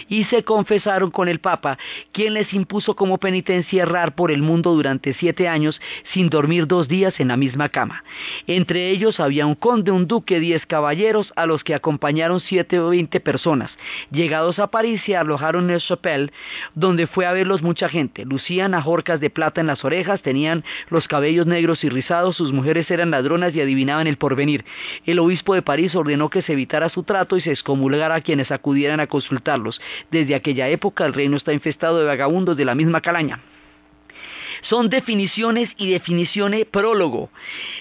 y 0.09 0.25
se 0.25 0.43
confesaron 0.43 1.09
con 1.09 1.29
el 1.29 1.39
Papa, 1.39 1.77
quien 2.11 2.33
les 2.33 2.53
impuso 2.53 2.97
como 2.97 3.17
penitencia 3.17 3.83
errar 3.83 4.13
por 4.13 4.29
el 4.29 4.41
mundo 4.41 4.73
durante 4.73 5.13
siete 5.13 5.47
años 5.47 5.79
sin 6.11 6.29
dormir 6.29 6.67
dos 6.67 6.89
días 6.89 7.17
en 7.21 7.29
la 7.29 7.37
misma 7.37 7.69
cama. 7.69 8.03
Entre 8.45 8.89
ellos 8.89 9.21
había 9.21 9.45
un 9.45 9.55
conde, 9.55 9.91
un 9.91 10.05
duque, 10.05 10.41
diez 10.41 10.65
caballeros, 10.65 11.31
a 11.37 11.45
los 11.45 11.63
que 11.63 11.75
acompañaron 11.75 12.41
siete 12.41 12.77
o 12.81 12.89
veinte 12.89 13.21
personas. 13.21 13.71
Llegados 14.11 14.59
a 14.59 14.67
París 14.67 15.01
se 15.05 15.15
alojaron 15.15 15.69
en 15.69 15.75
el 15.75 15.81
Chapelle, 15.81 16.33
donde 16.75 17.07
fue 17.07 17.25
a 17.25 17.31
verlos 17.31 17.61
mucha 17.61 17.87
gente. 17.87 18.25
Lucían 18.25 18.73
ajorcas 18.73 19.21
de 19.21 19.29
plata 19.29 19.61
en 19.61 19.67
las 19.67 19.85
orejas, 19.85 20.21
tenían 20.21 20.65
los 20.89 21.07
cabellos 21.07 21.45
negros 21.45 21.85
y 21.85 21.89
rizados, 21.89 22.35
sus 22.35 22.51
mujeres 22.51 22.91
eran 22.91 23.11
ladronas 23.11 23.55
y 23.55 23.61
adivinaban 23.61 24.07
el 24.07 24.17
porvenir. 24.17 24.65
El 25.05 25.19
obispo 25.19 25.55
de 25.55 25.61
París 25.61 25.95
ordenó 25.95 26.29
que 26.29 26.41
se 26.41 26.51
evitara 26.51 26.89
su 26.89 27.03
trato 27.03 27.37
y 27.37 27.41
se 27.41 27.51
excomulgara 27.51 28.15
a 28.15 28.21
quienes 28.21 28.51
acudieran 28.51 28.99
a 28.99 29.07
consultar 29.07 29.52
desde 30.11 30.35
aquella 30.35 30.69
época 30.69 31.05
el 31.05 31.13
reino 31.13 31.37
está 31.37 31.53
infestado 31.53 31.99
de 31.99 32.05
vagabundos 32.05 32.57
de 32.57 32.65
la 32.65 32.75
misma 32.75 33.01
calaña. 33.01 33.39
Son 34.63 34.89
definiciones 34.89 35.69
y 35.75 35.91
definiciones 35.91 36.65
prólogo. 36.65 37.29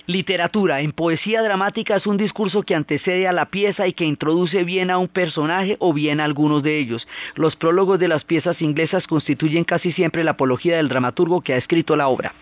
Literatura. 0.06 0.80
En 0.80 0.90
poesía 0.90 1.42
dramática 1.42 1.96
es 1.96 2.06
un 2.06 2.16
discurso 2.16 2.62
que 2.64 2.74
antecede 2.74 3.28
a 3.28 3.32
la 3.32 3.46
pieza 3.46 3.86
y 3.86 3.92
que 3.92 4.04
introduce 4.04 4.64
bien 4.64 4.90
a 4.90 4.98
un 4.98 5.06
personaje 5.06 5.76
o 5.78 5.92
bien 5.92 6.20
a 6.20 6.24
algunos 6.24 6.62
de 6.62 6.78
ellos. 6.78 7.06
Los 7.36 7.54
prólogos 7.54 8.00
de 8.00 8.08
las 8.08 8.24
piezas 8.24 8.60
inglesas 8.60 9.06
constituyen 9.06 9.62
casi 9.62 9.92
siempre 9.92 10.24
la 10.24 10.32
apología 10.32 10.76
del 10.76 10.88
dramaturgo 10.88 11.40
que 11.40 11.54
ha 11.54 11.56
escrito 11.56 11.94
la 11.94 12.08
obra. 12.08 12.34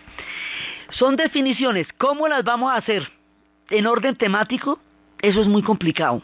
Son 0.89 1.15
definiciones. 1.15 1.87
¿Cómo 1.97 2.27
las 2.27 2.43
vamos 2.43 2.71
a 2.71 2.77
hacer? 2.77 3.11
¿En 3.69 3.85
orden 3.85 4.15
temático? 4.15 4.79
Eso 5.21 5.41
es 5.41 5.47
muy 5.47 5.61
complicado 5.61 6.23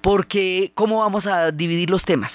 porque 0.00 0.72
¿cómo 0.74 0.98
vamos 0.98 1.26
a 1.26 1.50
dividir 1.52 1.90
los 1.90 2.04
temas? 2.04 2.32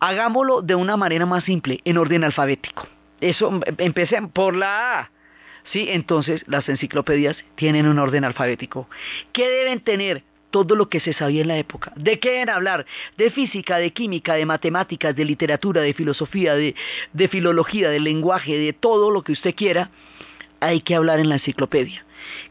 Hagámoslo 0.00 0.62
de 0.62 0.74
una 0.74 0.96
manera 0.96 1.26
más 1.26 1.44
simple, 1.44 1.80
en 1.84 1.98
orden 1.98 2.24
alfabético. 2.24 2.86
Eso, 3.20 3.60
empecemos 3.78 4.30
por 4.32 4.54
la 4.54 5.00
A. 5.00 5.10
¿Sí? 5.72 5.88
Entonces, 5.90 6.42
las 6.46 6.66
enciclopedias 6.68 7.36
tienen 7.54 7.86
un 7.86 7.98
orden 7.98 8.24
alfabético. 8.24 8.88
¿Qué 9.32 9.48
deben 9.48 9.80
tener? 9.80 10.22
todo 10.50 10.74
lo 10.76 10.88
que 10.88 11.00
se 11.00 11.12
sabía 11.12 11.42
en 11.42 11.48
la 11.48 11.58
época. 11.58 11.92
¿De 11.96 12.18
qué 12.18 12.32
deben 12.32 12.50
hablar? 12.50 12.86
De 13.16 13.30
física, 13.30 13.76
de 13.78 13.92
química, 13.92 14.34
de 14.34 14.46
matemáticas, 14.46 15.14
de 15.14 15.24
literatura, 15.24 15.82
de 15.82 15.94
filosofía, 15.94 16.54
de, 16.54 16.74
de 17.12 17.28
filología, 17.28 17.90
de 17.90 18.00
lenguaje, 18.00 18.56
de 18.56 18.72
todo 18.72 19.10
lo 19.10 19.22
que 19.22 19.32
usted 19.32 19.54
quiera, 19.54 19.90
hay 20.60 20.80
que 20.80 20.94
hablar 20.94 21.20
en 21.20 21.28
la 21.28 21.36
enciclopedia. 21.36 22.04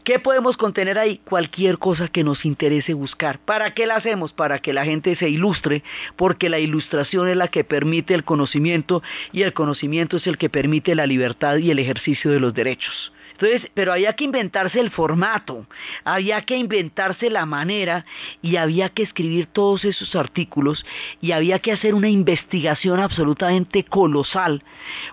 ¿Qué 0.04 0.18
podemos 0.18 0.56
contener 0.56 0.98
ahí? 0.98 1.20
Cualquier 1.24 1.78
cosa 1.78 2.08
que 2.08 2.24
nos 2.24 2.44
interese 2.44 2.94
buscar. 2.94 3.38
¿Para 3.38 3.74
qué 3.74 3.86
la 3.86 3.96
hacemos? 3.96 4.32
Para 4.32 4.58
que 4.58 4.72
la 4.72 4.84
gente 4.84 5.14
se 5.16 5.28
ilustre, 5.28 5.82
porque 6.16 6.48
la 6.48 6.58
ilustración 6.58 7.28
es 7.28 7.36
la 7.36 7.48
que 7.48 7.64
permite 7.64 8.14
el 8.14 8.24
conocimiento 8.24 9.02
y 9.32 9.42
el 9.42 9.52
conocimiento 9.52 10.16
es 10.16 10.26
el 10.26 10.38
que 10.38 10.48
permite 10.48 10.94
la 10.94 11.06
libertad 11.06 11.58
y 11.58 11.70
el 11.70 11.78
ejercicio 11.78 12.30
de 12.30 12.40
los 12.40 12.54
derechos. 12.54 13.12
Entonces, 13.40 13.70
pero 13.72 13.92
había 13.92 14.14
que 14.14 14.24
inventarse 14.24 14.80
el 14.80 14.90
formato, 14.90 15.64
había 16.02 16.42
que 16.42 16.56
inventarse 16.56 17.30
la 17.30 17.46
manera 17.46 18.04
y 18.42 18.56
había 18.56 18.88
que 18.88 19.04
escribir 19.04 19.46
todos 19.46 19.84
esos 19.84 20.16
artículos 20.16 20.84
y 21.20 21.30
había 21.30 21.60
que 21.60 21.70
hacer 21.70 21.94
una 21.94 22.08
investigación 22.08 22.98
absolutamente 22.98 23.84
colosal, 23.84 24.64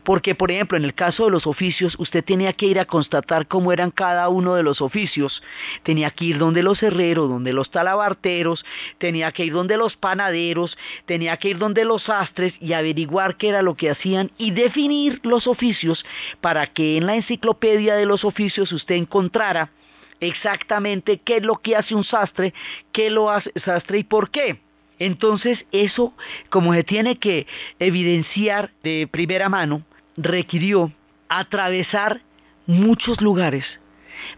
porque 0.04 0.34
por 0.34 0.50
ejemplo, 0.50 0.76
en 0.76 0.86
el 0.86 0.96
caso 0.96 1.26
de 1.26 1.32
los 1.32 1.46
oficios, 1.46 1.96
usted 2.00 2.24
tenía 2.24 2.54
que 2.54 2.66
ir 2.66 2.80
a 2.80 2.86
constatar 2.86 3.48
cómo 3.48 3.72
eran 3.72 3.92
cada 3.92 4.28
uno 4.30 4.56
de 4.56 4.64
los 4.64 4.82
oficios, 4.82 5.44
tenía 5.84 6.10
que 6.10 6.26
ir 6.26 6.40
donde 6.40 6.64
los 6.64 6.82
herreros, 6.82 7.30
donde 7.30 7.54
los 7.54 7.70
talabarteros, 7.70 8.66
tenía 8.98 9.32
que 9.34 9.46
ir 9.46 9.54
donde 9.54 9.78
los 9.78 9.98
panaderos, 9.98 10.76
tenía 11.06 11.38
que 11.38 11.50
ir 11.50 11.60
donde 11.60 11.86
los 11.86 12.02
sastres 12.02 12.56
y 12.60 12.74
averiguar 12.74 13.38
qué 13.38 13.50
era 13.50 13.62
lo 13.62 13.76
que 13.76 13.92
hacían 13.92 14.32
y 14.40 14.50
definir 14.50 15.20
los 15.22 15.46
oficios 15.46 16.04
para 16.42 16.66
que 16.66 16.98
en 16.98 17.06
la 17.06 17.16
enciclopedia 17.16 17.94
de 17.94 18.08
los 18.08 18.15
oficios 18.24 18.72
usted 18.72 18.96
encontrara 18.96 19.70
exactamente 20.20 21.20
qué 21.24 21.38
es 21.38 21.44
lo 21.44 21.56
que 21.56 21.76
hace 21.76 21.96
un 21.96 22.04
sastre, 22.04 22.54
qué 22.92 23.10
lo 23.10 23.30
hace 23.30 23.52
sastre 23.64 24.00
y 24.00 24.04
por 24.04 24.30
qué. 24.30 24.62
Entonces 25.00 25.66
eso, 25.72 26.14
como 26.50 26.74
se 26.74 26.84
tiene 26.84 27.18
que 27.18 27.48
evidenciar 27.80 28.72
de 28.84 29.08
primera 29.12 29.50
mano, 29.50 29.84
requirió 30.16 30.92
atravesar 31.28 32.22
muchos 32.66 33.20
lugares 33.22 33.66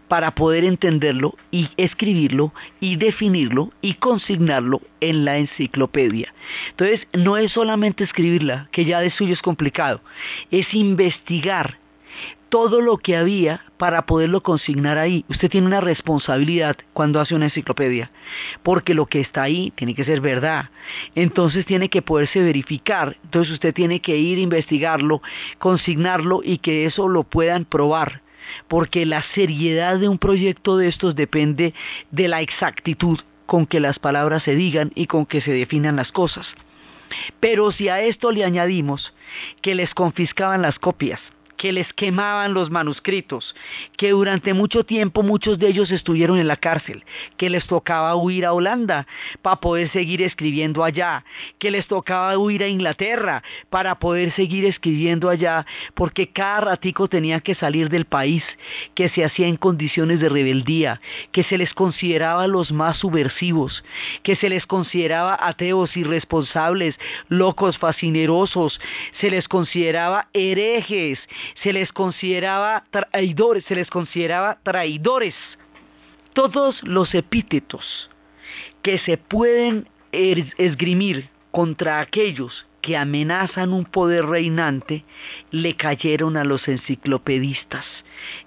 para 0.08 0.34
poder 0.34 0.64
entenderlo 0.64 1.36
y 1.50 1.68
escribirlo 1.76 2.52
y 2.80 2.96
definirlo 2.96 3.72
y 3.80 3.94
consignarlo 3.94 4.80
en 5.00 5.24
la 5.24 5.38
enciclopedia. 5.38 6.34
Entonces, 6.70 7.06
no 7.12 7.36
es 7.36 7.52
solamente 7.52 8.02
escribirla, 8.04 8.68
que 8.72 8.84
ya 8.84 9.00
de 9.00 9.10
suyo 9.10 9.34
es 9.34 9.42
complicado, 9.42 10.00
es 10.50 10.74
investigar 10.74 11.78
todo 12.48 12.80
lo 12.80 12.96
que 12.98 13.16
había 13.16 13.62
para 13.76 14.06
poderlo 14.06 14.42
consignar 14.42 14.98
ahí. 14.98 15.24
Usted 15.28 15.50
tiene 15.50 15.66
una 15.66 15.80
responsabilidad 15.80 16.76
cuando 16.92 17.20
hace 17.20 17.34
una 17.34 17.46
enciclopedia, 17.46 18.10
porque 18.62 18.94
lo 18.94 19.06
que 19.06 19.20
está 19.20 19.42
ahí 19.42 19.72
tiene 19.74 19.94
que 19.94 20.04
ser 20.04 20.20
verdad. 20.20 20.70
Entonces 21.14 21.66
tiene 21.66 21.88
que 21.88 22.02
poderse 22.02 22.42
verificar. 22.42 23.16
Entonces 23.24 23.54
usted 23.54 23.74
tiene 23.74 24.00
que 24.00 24.16
ir 24.16 24.38
a 24.38 24.42
investigarlo, 24.42 25.22
consignarlo 25.58 26.40
y 26.42 26.58
que 26.58 26.86
eso 26.86 27.08
lo 27.08 27.24
puedan 27.24 27.64
probar. 27.64 28.22
Porque 28.66 29.04
la 29.04 29.22
seriedad 29.34 29.98
de 29.98 30.08
un 30.08 30.18
proyecto 30.18 30.78
de 30.78 30.88
estos 30.88 31.14
depende 31.14 31.74
de 32.10 32.28
la 32.28 32.40
exactitud 32.40 33.20
con 33.46 33.66
que 33.66 33.80
las 33.80 33.98
palabras 33.98 34.42
se 34.42 34.54
digan 34.54 34.90
y 34.94 35.06
con 35.06 35.26
que 35.26 35.40
se 35.40 35.52
definan 35.52 35.96
las 35.96 36.12
cosas. 36.12 36.46
Pero 37.40 37.72
si 37.72 37.88
a 37.88 38.02
esto 38.02 38.30
le 38.30 38.44
añadimos 38.44 39.14
que 39.62 39.74
les 39.74 39.94
confiscaban 39.94 40.62
las 40.62 40.78
copias, 40.78 41.20
que 41.58 41.72
les 41.72 41.92
quemaban 41.92 42.54
los 42.54 42.70
manuscritos, 42.70 43.54
que 43.96 44.10
durante 44.10 44.54
mucho 44.54 44.84
tiempo 44.84 45.22
muchos 45.22 45.58
de 45.58 45.68
ellos 45.68 45.90
estuvieron 45.90 46.38
en 46.38 46.48
la 46.48 46.56
cárcel, 46.56 47.04
que 47.36 47.50
les 47.50 47.66
tocaba 47.66 48.16
huir 48.16 48.46
a 48.46 48.54
Holanda 48.54 49.06
para 49.42 49.56
poder 49.56 49.90
seguir 49.90 50.22
escribiendo 50.22 50.84
allá, 50.84 51.24
que 51.58 51.70
les 51.70 51.86
tocaba 51.86 52.38
huir 52.38 52.62
a 52.62 52.68
Inglaterra 52.68 53.42
para 53.68 53.98
poder 53.98 54.32
seguir 54.32 54.64
escribiendo 54.64 55.28
allá, 55.28 55.66
porque 55.94 56.28
cada 56.28 56.60
ratico 56.60 57.08
tenían 57.08 57.40
que 57.40 57.56
salir 57.56 57.90
del 57.90 58.06
país, 58.06 58.44
que 58.94 59.08
se 59.08 59.24
hacía 59.24 59.48
en 59.48 59.56
condiciones 59.56 60.20
de 60.20 60.28
rebeldía, 60.28 61.00
que 61.32 61.42
se 61.42 61.58
les 61.58 61.74
consideraba 61.74 62.46
los 62.46 62.70
más 62.70 62.98
subversivos, 62.98 63.84
que 64.22 64.36
se 64.36 64.48
les 64.48 64.64
consideraba 64.64 65.36
ateos 65.40 65.96
irresponsables, 65.96 66.94
locos, 67.28 67.78
fascinerosos, 67.78 68.80
se 69.20 69.30
les 69.30 69.48
consideraba 69.48 70.28
herejes, 70.32 71.18
se 71.62 71.72
les 71.72 71.92
consideraba 71.92 72.84
traidores, 72.90 73.64
se 73.64 73.74
les 73.74 73.88
consideraba 73.88 74.58
traidores. 74.62 75.34
Todos 76.32 76.82
los 76.84 77.14
epítetos 77.14 78.10
que 78.82 78.98
se 78.98 79.18
pueden 79.18 79.88
esgrimir 80.12 81.28
contra 81.50 82.00
aquellos 82.00 82.66
que 82.80 82.96
amenazan 82.96 83.72
un 83.72 83.84
poder 83.84 84.26
reinante 84.26 85.04
le 85.50 85.74
cayeron 85.74 86.36
a 86.36 86.44
los 86.44 86.68
enciclopedistas. 86.68 87.84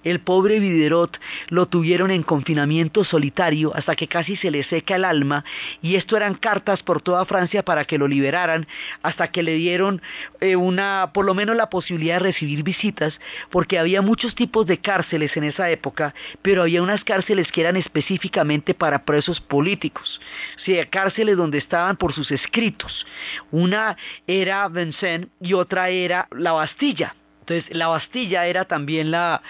El 0.04 0.20
pobre 0.20 0.60
Viderot 0.60 1.18
lo 1.48 1.66
tuvieron 1.66 2.10
en 2.10 2.22
confinamiento 2.22 3.04
solitario 3.04 3.72
hasta 3.74 3.94
que 3.94 4.08
casi 4.08 4.36
se 4.36 4.50
le 4.50 4.64
seca 4.64 4.96
el 4.96 5.04
alma 5.04 5.44
y 5.80 5.96
esto 5.96 6.16
eran 6.16 6.34
cartas 6.34 6.82
por 6.82 7.02
toda 7.02 7.24
Francia 7.24 7.62
para 7.64 7.84
que 7.84 7.98
lo 7.98 8.08
liberaran 8.08 8.66
hasta 9.02 9.28
que 9.28 9.42
le 9.42 9.54
dieron 9.54 10.02
eh, 10.40 10.56
una, 10.56 11.10
por 11.12 11.24
lo 11.24 11.34
menos 11.34 11.56
la 11.56 11.70
posibilidad 11.70 12.16
de 12.16 12.30
recibir 12.30 12.62
visitas 12.62 13.18
porque 13.50 13.78
había 13.78 14.02
muchos 14.02 14.34
tipos 14.34 14.66
de 14.66 14.78
cárceles 14.78 15.36
en 15.36 15.44
esa 15.44 15.70
época, 15.70 16.14
pero 16.42 16.62
había 16.62 16.82
unas 16.82 17.04
cárceles 17.04 17.50
que 17.50 17.60
eran 17.60 17.76
específicamente 17.76 18.74
para 18.74 19.04
presos 19.04 19.40
políticos, 19.40 20.20
o 20.56 20.60
sea, 20.60 20.86
cárceles 20.86 21.36
donde 21.36 21.58
estaban 21.58 21.96
por 21.96 22.12
sus 22.12 22.30
escritos. 22.30 23.06
Una 23.50 23.96
era 24.26 24.68
Vincennes 24.68 25.28
y 25.40 25.52
otra 25.54 25.88
era 25.88 26.28
la 26.30 26.52
Bastilla. 26.52 27.14
Entonces, 27.52 27.76
la 27.76 27.88
Bastilla 27.88 28.46
era 28.46 28.64
también 28.64 29.10
la, 29.10 29.42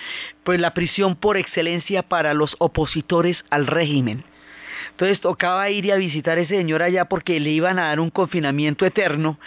pues, 0.44 0.61
la 0.61 0.74
prisión 0.74 1.16
por 1.16 1.36
excelencia 1.36 2.03
para 2.03 2.34
los 2.34 2.57
opositores 2.59 3.44
al 3.50 3.66
régimen. 3.66 4.24
Entonces 4.90 5.20
tocaba 5.20 5.70
ir 5.70 5.86
y 5.86 5.90
a 5.90 5.96
visitar 5.96 6.36
a 6.36 6.42
ese 6.42 6.57
señor 6.57 6.82
allá 6.82 7.07
porque 7.07 7.40
le 7.40 7.50
iban 7.50 7.78
a 7.78 7.86
dar 7.88 8.00
un 8.00 8.11
confinamiento 8.11 8.84
eterno 8.84 9.38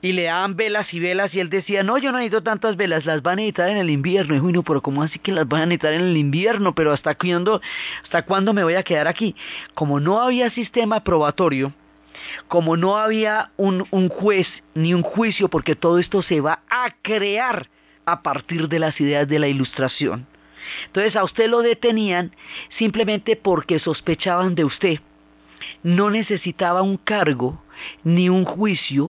y 0.00 0.12
le 0.12 0.24
daban 0.24 0.54
velas 0.56 0.92
y 0.94 1.00
velas 1.00 1.34
y 1.34 1.40
él 1.40 1.50
decía, 1.50 1.82
no, 1.82 1.98
yo 1.98 2.12
no 2.12 2.18
necesito 2.18 2.42
tantas 2.42 2.76
velas, 2.76 3.04
las 3.04 3.20
van 3.22 3.34
a 3.34 3.36
necesitar 3.36 3.70
en 3.70 3.78
el 3.78 3.90
invierno. 3.90 4.36
Y 4.36 4.38
bueno, 4.38 4.62
pero 4.62 4.80
¿cómo 4.80 5.02
así 5.02 5.18
que 5.18 5.32
las 5.32 5.48
van 5.48 5.62
a 5.62 5.66
necesitar 5.66 5.94
en 5.94 6.02
el 6.02 6.16
invierno? 6.16 6.74
Pero 6.74 6.92
¿hasta 6.92 7.16
cuándo, 7.16 7.60
hasta 8.04 8.22
cuándo 8.22 8.52
me 8.52 8.62
voy 8.62 8.74
a 8.74 8.82
quedar 8.84 9.08
aquí? 9.08 9.34
Como 9.74 9.98
no 9.98 10.20
había 10.20 10.50
sistema 10.50 11.02
probatorio, 11.02 11.72
como 12.46 12.76
no 12.76 12.96
había 12.96 13.50
un 13.56 14.08
juez 14.08 14.46
ni 14.74 14.94
un 14.94 15.02
juicio, 15.02 15.48
porque 15.48 15.74
todo 15.74 15.98
esto 15.98 16.22
se 16.22 16.40
va 16.40 16.60
a 16.70 16.94
crear 17.02 17.66
a 18.04 18.22
partir 18.22 18.68
de 18.68 18.78
las 18.78 19.00
ideas 19.00 19.28
de 19.28 19.38
la 19.38 19.48
ilustración. 19.48 20.26
Entonces 20.86 21.16
a 21.16 21.24
usted 21.24 21.48
lo 21.48 21.60
detenían 21.62 22.34
simplemente 22.78 23.36
porque 23.36 23.78
sospechaban 23.78 24.54
de 24.54 24.64
usted. 24.64 25.00
No 25.82 26.10
necesitaba 26.10 26.82
un 26.82 26.96
cargo, 26.96 27.62
ni 28.04 28.28
un 28.28 28.44
juicio, 28.44 29.08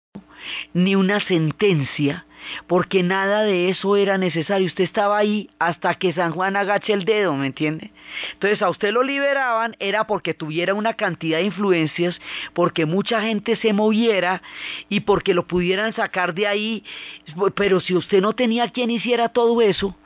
ni 0.75 0.95
una 0.95 1.21
sentencia, 1.21 2.27
porque 2.67 3.03
nada 3.03 3.43
de 3.43 3.69
eso 3.69 3.97
era 3.97 4.19
necesario. 4.19 4.67
Usted 4.67 4.85
estaba 4.85 5.19
ahí 5.19 5.51
hasta 5.59 5.95
que 5.95 6.13
San 6.13 6.33
Juan 6.33 6.57
agache 6.57 6.93
el 6.93 7.05
dedo, 7.05 7.35
¿me 7.35 7.47
entiende? 7.47 7.93
Entonces 8.35 8.63
a 8.63 8.71
usted 8.71 8.93
lo 8.93 9.03
liberaban 9.03 9.77
era 9.79 10.07
porque 10.07 10.35
tuviera 10.35 10.75
una 10.75 10.95
cantidad 10.95 11.39
de 11.39 11.45
influencias, 11.45 12.21
porque 12.55 12.87
mucha 12.87 13.23
gente 13.23 13.57
se 13.57 13.73
moviera 13.73 14.43
y 14.89 15.01
porque 15.01 15.35
lo 15.35 15.47
pudieran 15.47 15.93
sacar 15.95 16.35
de 16.35 16.47
ahí. 16.47 16.85
Pero 17.55 17.81
si 17.81 17.95
usted 17.95 18.21
no 18.21 18.33
tenía 18.33 18.69
quien 18.69 18.91
hiciera 18.91 19.29
todo 19.29 19.61
eso, 19.63 19.97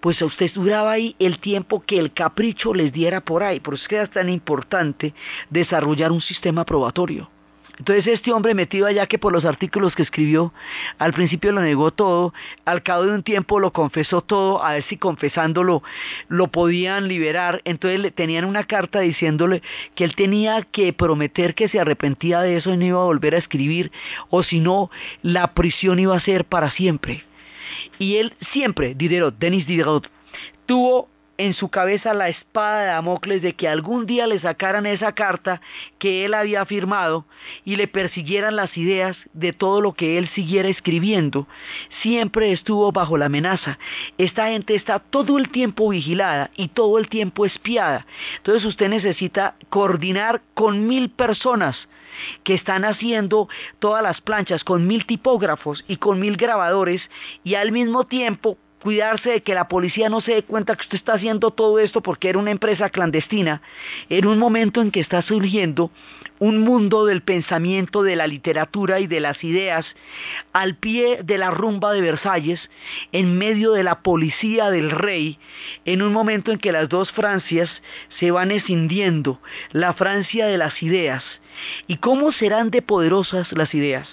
pues 0.00 0.20
a 0.22 0.26
usted 0.26 0.50
duraba 0.52 0.92
ahí 0.92 1.14
el 1.18 1.38
tiempo 1.38 1.82
que 1.84 1.98
el 1.98 2.12
capricho 2.12 2.74
les 2.74 2.92
diera 2.92 3.20
por 3.20 3.42
ahí. 3.42 3.60
Por 3.60 3.74
eso 3.74 3.84
es 3.84 3.88
que 3.88 3.96
era 3.96 4.06
tan 4.06 4.28
importante 4.28 5.14
desarrollar 5.50 6.12
un 6.12 6.20
sistema 6.20 6.64
probatorio. 6.64 7.30
Entonces 7.78 8.06
este 8.08 8.32
hombre 8.32 8.54
metido 8.54 8.86
allá 8.86 9.06
que 9.06 9.18
por 9.18 9.32
los 9.32 9.44
artículos 9.44 9.94
que 9.94 10.02
escribió, 10.02 10.52
al 10.98 11.12
principio 11.12 11.52
lo 11.52 11.60
negó 11.60 11.92
todo, 11.92 12.34
al 12.64 12.82
cabo 12.82 13.04
de 13.04 13.12
un 13.12 13.22
tiempo 13.22 13.60
lo 13.60 13.72
confesó 13.72 14.20
todo, 14.20 14.64
a 14.64 14.72
ver 14.74 14.82
si 14.84 14.96
confesándolo 14.96 15.82
lo 16.28 16.48
podían 16.48 17.08
liberar, 17.08 17.62
entonces 17.64 18.00
le 18.00 18.10
tenían 18.10 18.44
una 18.44 18.64
carta 18.64 19.00
diciéndole 19.00 19.62
que 19.94 20.04
él 20.04 20.16
tenía 20.16 20.62
que 20.62 20.92
prometer 20.92 21.54
que 21.54 21.68
se 21.68 21.78
arrepentía 21.78 22.40
de 22.40 22.56
eso 22.56 22.72
y 22.72 22.76
no 22.76 22.84
iba 22.84 23.00
a 23.00 23.04
volver 23.04 23.34
a 23.34 23.38
escribir, 23.38 23.92
o 24.28 24.42
si 24.42 24.60
no, 24.60 24.90
la 25.22 25.54
prisión 25.54 25.98
iba 25.98 26.16
a 26.16 26.20
ser 26.20 26.44
para 26.44 26.70
siempre. 26.70 27.24
Y 27.98 28.16
él 28.16 28.34
siempre, 28.52 28.94
Diderot, 28.94 29.38
Denis 29.38 29.66
Diderot, 29.66 30.10
tuvo 30.66 30.87
en 31.38 31.54
su 31.54 31.68
cabeza 31.68 32.14
la 32.14 32.28
espada 32.28 32.80
de 32.80 32.86
Damocles 32.88 33.42
de 33.42 33.54
que 33.54 33.68
algún 33.68 34.06
día 34.06 34.26
le 34.26 34.40
sacaran 34.40 34.86
esa 34.86 35.12
carta 35.12 35.60
que 35.98 36.24
él 36.24 36.34
había 36.34 36.66
firmado 36.66 37.24
y 37.64 37.76
le 37.76 37.86
persiguieran 37.86 38.56
las 38.56 38.76
ideas 38.76 39.16
de 39.32 39.52
todo 39.52 39.80
lo 39.80 39.94
que 39.94 40.18
él 40.18 40.28
siguiera 40.28 40.68
escribiendo. 40.68 41.46
Siempre 42.02 42.52
estuvo 42.52 42.90
bajo 42.90 43.16
la 43.16 43.26
amenaza. 43.26 43.78
Esta 44.18 44.48
gente 44.48 44.74
está 44.74 44.98
todo 44.98 45.38
el 45.38 45.48
tiempo 45.48 45.88
vigilada 45.88 46.50
y 46.56 46.68
todo 46.68 46.98
el 46.98 47.08
tiempo 47.08 47.46
espiada. 47.46 48.04
Entonces 48.38 48.64
usted 48.64 48.88
necesita 48.88 49.54
coordinar 49.70 50.42
con 50.54 50.88
mil 50.88 51.08
personas 51.10 51.88
que 52.42 52.54
están 52.54 52.84
haciendo 52.84 53.48
todas 53.78 54.02
las 54.02 54.20
planchas 54.20 54.64
con 54.64 54.88
mil 54.88 55.06
tipógrafos 55.06 55.84
y 55.86 55.98
con 55.98 56.18
mil 56.18 56.36
grabadores 56.36 57.08
y 57.44 57.54
al 57.54 57.70
mismo 57.70 58.06
tiempo 58.06 58.58
cuidarse 58.82 59.30
de 59.30 59.42
que 59.42 59.54
la 59.54 59.68
policía 59.68 60.08
no 60.08 60.20
se 60.20 60.34
dé 60.34 60.42
cuenta 60.42 60.76
que 60.76 60.82
usted 60.82 60.96
está 60.96 61.14
haciendo 61.14 61.50
todo 61.50 61.78
esto 61.78 62.00
porque 62.02 62.28
era 62.28 62.38
una 62.38 62.50
empresa 62.50 62.90
clandestina, 62.90 63.62
en 64.08 64.26
un 64.26 64.38
momento 64.38 64.80
en 64.80 64.90
que 64.90 65.00
está 65.00 65.22
surgiendo 65.22 65.90
un 66.38 66.60
mundo 66.60 67.04
del 67.04 67.22
pensamiento, 67.22 68.02
de 68.02 68.16
la 68.16 68.26
literatura 68.26 69.00
y 69.00 69.06
de 69.06 69.20
las 69.20 69.42
ideas, 69.42 69.86
al 70.52 70.76
pie 70.76 71.20
de 71.24 71.38
la 71.38 71.50
rumba 71.50 71.92
de 71.92 72.00
Versalles, 72.00 72.70
en 73.12 73.38
medio 73.38 73.72
de 73.72 73.82
la 73.82 74.02
policía 74.02 74.70
del 74.70 74.90
rey, 74.90 75.38
en 75.84 76.02
un 76.02 76.12
momento 76.12 76.52
en 76.52 76.58
que 76.58 76.72
las 76.72 76.88
dos 76.88 77.12
Francias 77.12 77.70
se 78.18 78.30
van 78.30 78.50
escindiendo, 78.50 79.40
la 79.72 79.94
Francia 79.94 80.46
de 80.46 80.58
las 80.58 80.82
ideas. 80.82 81.24
¿Y 81.86 81.96
cómo 81.96 82.30
serán 82.30 82.70
de 82.70 82.82
poderosas 82.82 83.50
las 83.52 83.74
ideas? 83.74 84.08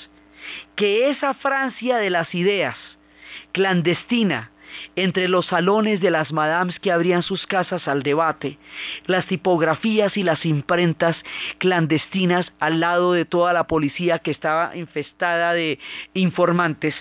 Que 0.76 1.10
esa 1.10 1.34
Francia 1.36 1.98
de 1.98 2.10
las 2.10 2.34
ideas, 2.34 2.76
clandestina, 3.52 4.52
entre 4.96 5.28
los 5.28 5.48
salones 5.48 6.02
de 6.02 6.12
las 6.12 6.32
madames 6.32 6.80
que 6.80 6.92
abrían 6.92 7.24
sus 7.24 7.46
casas 7.48 7.88
al 7.88 8.04
debate, 8.04 8.58
las 9.06 9.26
tipografías 9.26 10.18
y 10.18 10.24
las 10.24 10.46
imprentas 10.46 11.18
clandestinas 11.58 12.52
al 12.60 12.80
lado 12.80 13.14
de 13.14 13.26
toda 13.26 13.54
la 13.54 13.66
policía 13.66 14.20
que 14.20 14.32
estaba 14.32 14.76
infestada 14.76 15.54
de 15.54 15.80
informantes, 16.14 16.96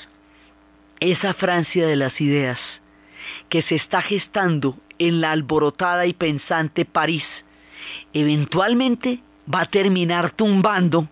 esa 1.00 1.34
Francia 1.34 1.86
de 1.86 1.96
las 1.96 2.20
ideas 2.20 2.58
que 3.48 3.62
se 3.62 3.74
está 3.76 4.02
gestando 4.02 4.76
en 4.98 5.20
la 5.20 5.32
alborotada 5.32 6.06
y 6.06 6.12
pensante 6.12 6.84
París, 6.84 7.24
eventualmente 8.12 9.20
va 9.52 9.62
a 9.62 9.66
terminar 9.66 10.30
tumbando 10.30 11.08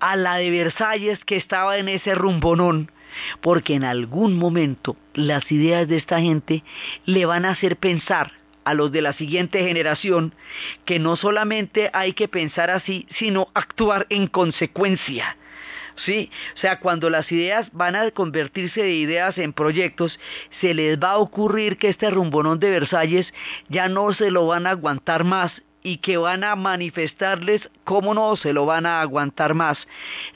a 0.00 0.16
la 0.16 0.36
de 0.36 0.50
Versalles 0.50 1.24
que 1.24 1.36
estaba 1.36 1.78
en 1.78 1.88
ese 1.88 2.14
rumbonón 2.14 2.90
porque 3.40 3.74
en 3.74 3.84
algún 3.84 4.36
momento 4.36 4.96
las 5.14 5.50
ideas 5.50 5.88
de 5.88 5.96
esta 5.96 6.20
gente 6.20 6.62
le 7.04 7.26
van 7.26 7.44
a 7.44 7.50
hacer 7.50 7.76
pensar 7.76 8.32
a 8.64 8.74
los 8.74 8.92
de 8.92 9.02
la 9.02 9.14
siguiente 9.14 9.64
generación 9.64 10.34
que 10.84 10.98
no 10.98 11.16
solamente 11.16 11.90
hay 11.92 12.12
que 12.12 12.28
pensar 12.28 12.70
así, 12.70 13.06
sino 13.10 13.48
actuar 13.54 14.06
en 14.10 14.26
consecuencia. 14.26 15.36
¿sí? 16.04 16.30
O 16.54 16.58
sea, 16.58 16.80
cuando 16.80 17.10
las 17.10 17.30
ideas 17.32 17.68
van 17.72 17.96
a 17.96 18.10
convertirse 18.10 18.82
de 18.82 18.94
ideas 18.94 19.38
en 19.38 19.52
proyectos, 19.52 20.18
se 20.60 20.74
les 20.74 20.98
va 20.98 21.12
a 21.12 21.18
ocurrir 21.18 21.78
que 21.78 21.88
este 21.88 22.10
rumbonón 22.10 22.58
de 22.60 22.70
Versalles 22.70 23.32
ya 23.68 23.88
no 23.88 24.12
se 24.12 24.30
lo 24.30 24.46
van 24.46 24.66
a 24.66 24.70
aguantar 24.70 25.24
más 25.24 25.52
y 25.82 25.98
que 25.98 26.16
van 26.16 26.44
a 26.44 26.56
manifestarles 26.56 27.68
cómo 27.84 28.14
no 28.14 28.36
se 28.36 28.52
lo 28.52 28.66
van 28.66 28.86
a 28.86 29.00
aguantar 29.00 29.54
más. 29.54 29.78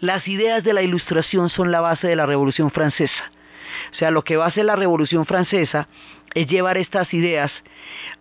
Las 0.01 0.27
ideas 0.29 0.65
de 0.65 0.73
la 0.73 0.83
ilustración 0.83 1.51
son 1.51 1.73
la 1.73 1.81
base 1.81 2.09
de 2.09 2.17
la 2.17 2.27
Revolución 2.27 2.71
Francesa. 2.71 3.31
O 3.93 3.95
sea, 3.95 4.11
lo 4.11 4.23
que 4.23 4.37
va 4.37 4.45
a 4.45 4.49
hacer 4.49 4.65
la 4.65 4.77
Revolución 4.77 5.27
Francesa 5.27 5.89
es 6.35 6.47
llevar 6.47 6.79
estas 6.79 7.13
ideas 7.13 7.53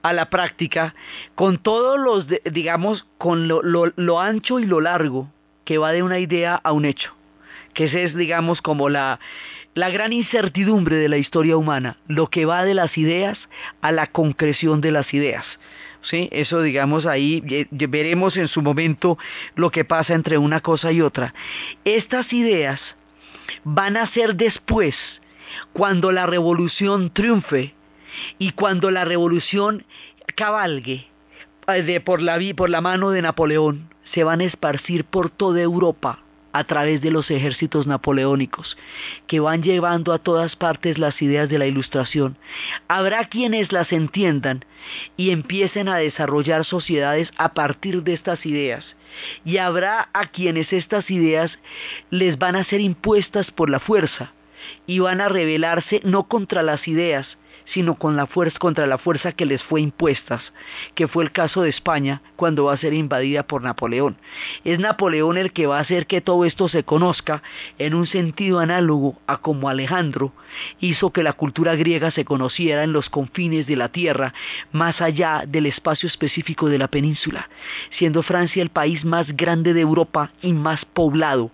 a 0.02 0.14
la 0.14 0.30
práctica 0.30 0.96
con 1.36 1.58
todos 1.58 2.00
los, 2.00 2.26
digamos, 2.52 3.06
con 3.18 3.48
lo, 3.48 4.20
ancho 4.20 4.60
y 4.60 4.66
lo 4.66 4.82
largo 4.82 5.30
que 5.64 5.78
va 5.78 5.92
de 5.92 6.04
una 6.04 6.20
idea 6.20 6.56
a 6.56 6.72
un 6.72 6.86
hecho. 6.86 7.14
Que 7.74 7.86
ese 7.86 8.04
es, 8.04 8.16
digamos, 8.16 8.62
como 8.62 8.90
la, 8.90 9.20
la 9.76 9.90
gran 9.90 10.12
incertidumbre 10.12 10.98
de 10.98 11.08
la 11.08 11.18
historia 11.18 11.56
humana, 11.56 11.98
lo 12.08 12.28
que 12.28 12.46
va 12.46 12.66
de 12.66 12.74
las 12.74 12.98
ideas 12.98 13.38
a 13.82 13.92
la 13.92 14.08
concreción 14.08 14.82
de 14.82 14.92
las 14.92 15.14
ideas. 15.14 15.46
¿Sí? 16.04 16.30
Eso 16.32 16.62
digamos 16.62 17.06
ahí 17.06 17.44
veremos 17.70 18.36
en 18.36 18.48
su 18.48 18.62
momento 18.62 19.18
lo 19.56 19.70
que 19.70 19.86
pasa 19.86 20.14
entre 20.14 20.38
una 20.38 20.60
cosa 20.62 20.92
y 20.92 21.02
otra. 21.02 21.34
Estas 21.86 22.34
ideas 22.34 22.80
van 23.64 23.98
a 23.98 24.08
ser 24.12 24.36
después, 24.36 24.96
cuando 25.74 26.12
la 26.12 26.26
revolución 26.26 27.12
triunfe 27.12 27.74
y 28.40 28.52
cuando 28.52 28.90
la 28.90 29.06
revolución 29.06 29.86
cabalgue 30.36 31.08
eh, 31.68 31.84
de, 31.84 32.02
por, 32.02 32.22
la, 32.22 32.40
por 32.56 32.70
la 32.70 32.82
mano 32.82 33.12
de 33.12 33.22
Napoleón, 33.22 33.90
se 34.14 34.24
van 34.24 34.42
a 34.42 34.46
esparcir 34.46 35.06
por 35.06 35.30
toda 35.30 35.62
Europa 35.62 36.20
a 36.54 36.64
través 36.64 37.02
de 37.02 37.12
los 37.12 37.30
ejércitos 37.32 37.88
napoleónicos, 37.88 38.78
que 39.28 39.40
van 39.40 39.64
llevando 39.64 40.14
a 40.14 40.20
todas 40.20 40.56
partes 40.56 40.98
las 40.98 41.22
ideas 41.22 41.50
de 41.50 41.58
la 41.58 41.68
ilustración. 41.68 42.38
Habrá 42.88 43.26
quienes 43.26 43.72
las 43.72 43.92
entiendan 43.92 44.66
y 45.18 45.32
empiecen 45.32 45.88
a 45.88 45.98
desarrollar 45.98 46.66
sociedades 46.66 47.30
a 47.38 47.54
partir 47.54 48.04
de 48.04 48.14
estas 48.14 48.46
ideas. 48.46 48.86
Y 49.44 49.58
habrá 49.58 50.10
a 50.14 50.28
quienes 50.28 50.72
estas 50.72 51.10
ideas 51.12 51.58
les 52.10 52.38
van 52.38 52.56
a 52.56 52.64
ser 52.64 52.82
impuestas 52.82 53.52
por 53.52 53.70
la 53.70 53.80
fuerza 53.80 54.34
y 54.88 55.00
van 55.00 55.22
a 55.22 55.30
rebelarse 55.30 56.02
no 56.04 56.28
contra 56.28 56.64
las 56.64 56.88
ideas, 56.88 57.38
sino 57.74 57.96
con 57.96 58.16
la 58.16 58.28
fuerza, 58.28 58.60
contra 58.60 58.86
la 58.88 58.98
fuerza 58.98 59.32
que 59.32 59.46
les 59.46 59.64
fue 59.64 59.82
impuesta, 59.82 60.42
que 60.96 61.08
fue 61.08 61.24
el 61.24 61.32
caso 61.32 61.62
de 61.62 61.70
España 61.70 62.22
cuando 62.36 62.66
va 62.66 62.74
a 62.74 62.78
ser 62.78 62.94
invadida 62.94 63.44
por 63.44 63.62
Napoleón. 63.62 64.18
Es 64.64 64.80
Napoleón 64.80 65.38
el 65.38 65.52
que 65.52 65.68
va 65.68 65.78
a 65.78 65.82
hacer 65.82 66.08
que 66.08 66.22
todo 66.22 66.46
esto 66.46 66.68
se 66.70 66.84
conozca 66.84 67.42
en 67.78 67.94
un 67.94 68.08
sentido 68.08 68.60
análogo 68.60 69.18
a 69.28 69.38
como 69.38 69.70
Alejandro 69.70 70.34
hizo 70.80 71.12
que 71.12 71.24
la 71.24 71.34
cultura 71.34 71.76
griega 71.76 72.12
se 72.12 72.26
conociera 72.26 72.84
en 72.84 72.94
los 72.94 73.10
confines 73.10 73.68
de 73.68 73.78
la 73.78 73.90
tierra, 73.90 74.34
más 74.72 75.02
allá 75.02 75.44
del 75.48 75.66
espacio 75.66 76.08
específico 76.08 76.68
de 76.68 76.78
la 76.78 76.90
península, 76.90 77.50
siendo 77.92 78.24
Francia 78.24 78.62
el 78.62 78.70
país 78.70 79.06
más 79.06 79.36
grande 79.36 79.74
de 79.74 79.82
Europa 79.82 80.32
y 80.42 80.54
más 80.54 80.84
poblado 80.86 81.52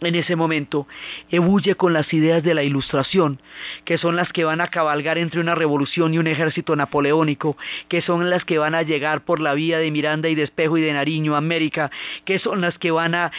en 0.00 0.14
ese 0.14 0.36
momento 0.36 0.86
ebulle 1.30 1.74
con 1.74 1.92
las 1.92 2.12
ideas 2.12 2.42
de 2.42 2.54
la 2.54 2.62
ilustración, 2.62 3.40
que 3.84 3.98
son 3.98 4.16
las 4.16 4.32
que 4.32 4.44
van 4.44 4.60
a 4.60 4.68
cabalgar 4.68 5.18
entre 5.18 5.40
una 5.40 5.54
revolución 5.54 6.12
y 6.12 6.18
un 6.18 6.26
ejército 6.26 6.76
napoleónico, 6.76 7.56
que 7.88 8.02
son 8.02 8.28
las 8.28 8.44
que 8.44 8.58
van 8.58 8.74
a 8.74 8.82
llegar 8.82 9.22
por 9.22 9.40
la 9.40 9.54
vía 9.54 9.78
de 9.78 9.90
Miranda 9.90 10.28
y 10.28 10.34
de 10.34 10.42
Espejo 10.42 10.76
y 10.76 10.82
de 10.82 10.92
Nariño 10.92 11.34
a 11.34 11.38
América, 11.38 11.90
que 12.24 12.38
son 12.38 12.60
las 12.60 12.78
que 12.78 12.90
van 12.90 13.14
a 13.14 13.32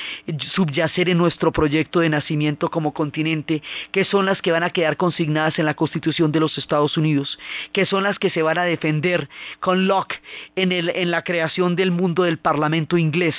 subyacer 0.53 1.09
en 1.09 1.17
nuestro 1.17 1.51
proyecto 1.51 1.99
de 1.99 2.09
nacimiento 2.09 2.69
como 2.69 2.93
continente, 2.93 3.61
que 3.91 4.05
son 4.05 4.25
las 4.25 4.41
que 4.41 4.51
van 4.51 4.63
a 4.63 4.71
quedar 4.71 4.97
consignadas 4.97 5.59
en 5.59 5.65
la 5.65 5.75
Constitución 5.75 6.31
de 6.31 6.39
los 6.39 6.57
Estados 6.57 6.97
Unidos, 6.97 7.37
que 7.71 7.85
son 7.85 8.03
las 8.03 8.17
que 8.17 8.29
se 8.29 8.41
van 8.41 8.57
a 8.57 8.63
defender 8.63 9.29
con 9.59 9.87
Locke 9.87 10.21
en, 10.55 10.71
en 10.71 11.11
la 11.11 11.23
creación 11.23 11.75
del 11.75 11.91
mundo 11.91 12.23
del 12.23 12.39
Parlamento 12.39 12.97
inglés, 12.97 13.35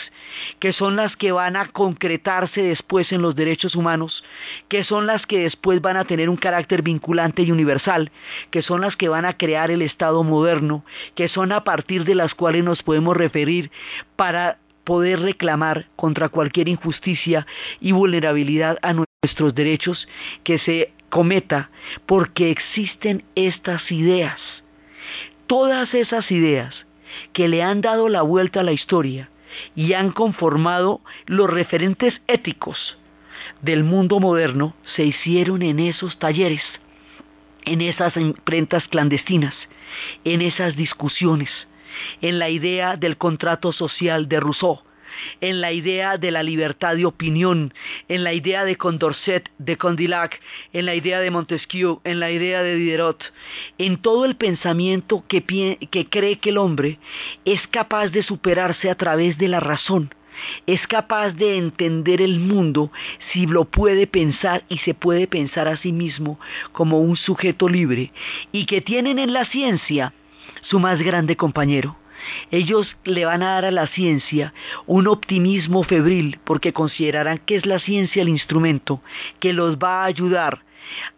que 0.60 0.72
son 0.72 0.96
las 0.96 1.16
que 1.16 1.32
van 1.32 1.56
a 1.56 1.66
concretarse 1.66 2.62
después 2.62 3.07
en 3.12 3.22
los 3.22 3.34
derechos 3.34 3.74
humanos, 3.74 4.24
que 4.68 4.84
son 4.84 5.06
las 5.06 5.26
que 5.26 5.40
después 5.40 5.80
van 5.80 5.96
a 5.96 6.04
tener 6.04 6.28
un 6.28 6.36
carácter 6.36 6.82
vinculante 6.82 7.42
y 7.42 7.50
universal, 7.50 8.10
que 8.50 8.62
son 8.62 8.80
las 8.80 8.96
que 8.96 9.08
van 9.08 9.24
a 9.24 9.36
crear 9.36 9.70
el 9.70 9.82
Estado 9.82 10.22
moderno, 10.24 10.84
que 11.14 11.28
son 11.28 11.52
a 11.52 11.64
partir 11.64 12.04
de 12.04 12.14
las 12.14 12.34
cuales 12.34 12.64
nos 12.64 12.82
podemos 12.82 13.16
referir 13.16 13.70
para 14.16 14.58
poder 14.84 15.20
reclamar 15.20 15.86
contra 15.96 16.30
cualquier 16.30 16.68
injusticia 16.68 17.46
y 17.80 17.92
vulnerabilidad 17.92 18.78
a 18.82 18.94
nuestros 18.94 19.54
derechos 19.54 20.08
que 20.44 20.58
se 20.58 20.92
cometa, 21.10 21.70
porque 22.06 22.50
existen 22.50 23.22
estas 23.34 23.90
ideas. 23.92 24.40
Todas 25.46 25.92
esas 25.94 26.30
ideas 26.30 26.86
que 27.32 27.48
le 27.48 27.62
han 27.62 27.80
dado 27.80 28.08
la 28.08 28.22
vuelta 28.22 28.60
a 28.60 28.64
la 28.64 28.72
historia, 28.72 29.30
y 29.74 29.92
han 29.94 30.10
conformado 30.10 31.00
los 31.26 31.48
referentes 31.50 32.20
éticos 32.26 32.98
del 33.62 33.84
mundo 33.84 34.20
moderno 34.20 34.74
se 34.94 35.04
hicieron 35.04 35.62
en 35.62 35.78
esos 35.78 36.18
talleres, 36.18 36.62
en 37.64 37.80
esas 37.80 38.16
imprentas 38.16 38.86
clandestinas, 38.88 39.54
en 40.24 40.42
esas 40.42 40.76
discusiones, 40.76 41.50
en 42.20 42.38
la 42.38 42.48
idea 42.50 42.96
del 42.96 43.16
contrato 43.16 43.72
social 43.72 44.28
de 44.28 44.40
Rousseau, 44.40 44.80
en 45.40 45.60
la 45.60 45.72
idea 45.72 46.18
de 46.18 46.30
la 46.30 46.42
libertad 46.42 46.96
de 46.96 47.06
opinión, 47.06 47.72
en 48.08 48.24
la 48.24 48.32
idea 48.32 48.64
de 48.64 48.76
Condorcet, 48.76 49.50
de 49.58 49.76
Condillac, 49.76 50.40
en 50.72 50.86
la 50.86 50.94
idea 50.94 51.20
de 51.20 51.30
Montesquieu, 51.30 52.00
en 52.04 52.20
la 52.20 52.30
idea 52.30 52.62
de 52.62 52.76
Diderot, 52.76 53.32
en 53.78 53.96
todo 53.98 54.24
el 54.24 54.36
pensamiento 54.36 55.24
que, 55.28 55.42
cree 56.10 56.38
que 56.38 56.50
el 56.50 56.58
hombre 56.58 56.98
es 57.44 57.66
capaz 57.68 58.08
de 58.08 58.22
superarse 58.22 58.90
a 58.90 58.94
través 58.94 59.38
de 59.38 59.48
la 59.48 59.60
razón, 59.60 60.14
es 60.66 60.86
capaz 60.86 61.32
de 61.32 61.56
entender 61.56 62.22
el 62.22 62.38
mundo 62.38 62.92
si 63.32 63.46
lo 63.46 63.64
puede 63.64 64.06
pensar 64.06 64.64
y 64.68 64.78
se 64.78 64.94
puede 64.94 65.26
pensar 65.26 65.66
a 65.68 65.76
sí 65.76 65.92
mismo 65.92 66.38
como 66.72 67.00
un 67.00 67.16
sujeto 67.16 67.68
libre 67.68 68.12
y 68.52 68.66
que 68.66 68.80
tienen 68.80 69.18
en 69.18 69.32
la 69.32 69.44
ciencia 69.46 70.12
su 70.62 70.78
más 70.78 71.00
grande 71.00 71.36
compañero, 71.36 71.96
ellos 72.50 72.96
le 73.04 73.24
van 73.24 73.42
a 73.42 73.54
dar 73.54 73.64
a 73.66 73.70
la 73.70 73.86
ciencia 73.86 74.52
un 74.86 75.06
optimismo 75.06 75.82
febril 75.82 76.38
porque 76.44 76.72
considerarán 76.72 77.38
que 77.38 77.56
es 77.56 77.66
la 77.66 77.78
ciencia 77.78 78.22
el 78.22 78.28
instrumento 78.28 79.02
que 79.40 79.52
los 79.52 79.78
va 79.78 80.02
a 80.02 80.06
ayudar 80.06 80.62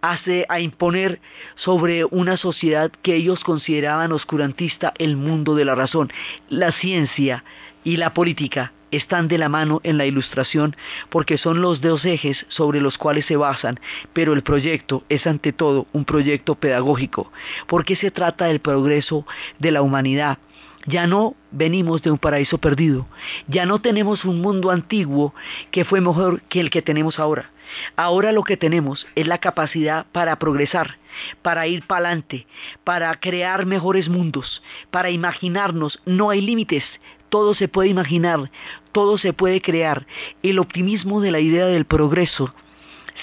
a, 0.03 0.61
imponer 0.61 1.21
sobre 1.57 2.05
una 2.05 2.37
sociedad 2.37 2.91
que 3.03 3.15
ellos 3.15 3.45
consideraban 3.45 4.13
oscurantista 4.13 4.93
el 4.99 5.17
mundo 5.17 5.55
de 5.55 5.65
la 5.65 5.75
razón. 5.75 6.11
La 6.49 6.73
ciencia 6.73 7.45
y 7.85 7.97
la 7.97 8.13
política 8.15 8.73
están 8.91 9.29
de 9.29 9.39
la 9.39 9.49
mano 9.49 9.81
en 9.85 9.99
la 9.99 10.07
ilustración 10.07 10.75
porque 11.11 11.39
son 11.39 11.61
los 11.61 11.81
dos 11.81 12.05
ejes 12.05 12.45
sobre 12.49 12.81
los 12.81 12.99
cuales 12.99 13.27
se 13.27 13.37
basan, 13.37 13.79
pero 14.13 14.33
el 14.33 14.43
proyecto 14.43 15.05
es 15.09 15.27
ante 15.27 15.53
todo 15.53 15.87
un 15.93 16.05
proyecto 16.05 16.57
pedagógico, 16.57 17.31
porque 17.69 17.95
se 17.95 18.11
trata 18.11 18.47
del 18.47 18.61
progreso 18.61 19.27
de 19.59 19.71
la 19.71 19.83
humanidad 19.83 20.39
ya 20.87 21.07
no 21.07 21.35
venimos 21.51 22.03
de 22.03 22.11
un 22.11 22.19
paraíso 22.19 22.59
perdido. 22.59 23.07
Ya 23.49 23.67
no 23.67 23.81
tenemos 23.81 24.25
un 24.25 24.41
mundo 24.41 24.71
antiguo 24.71 25.35
que 25.71 25.85
fue 25.85 26.01
mejor 26.01 26.43
que 26.43 26.61
el 26.61 26.71
que 26.71 26.83
tenemos 26.83 27.19
ahora. 27.19 27.51
Ahora 27.97 28.33
lo 28.33 28.43
que 28.43 28.57
tenemos 28.57 29.07
es 29.15 29.27
la 29.27 29.39
capacidad 29.39 30.07
para 30.11 30.39
progresar, 30.39 30.99
para 31.43 31.67
ir 31.67 31.87
para 31.87 32.07
adelante, 32.07 32.47
para 32.83 33.15
crear 33.21 33.67
mejores 33.67 34.09
mundos, 34.09 34.63
para 34.91 35.11
imaginarnos. 35.11 36.01
No 36.07 36.31
hay 36.31 36.41
límites. 36.41 36.85
Todo 37.29 37.55
se 37.55 37.69
puede 37.69 37.91
imaginar, 37.91 38.51
todo 38.91 39.17
se 39.19 39.33
puede 39.33 39.61
crear. 39.61 40.07
El 40.43 40.59
optimismo 40.59 41.21
de 41.21 41.31
la 41.31 41.39
idea 41.39 41.67
del 41.67 41.85
progreso 41.85 42.53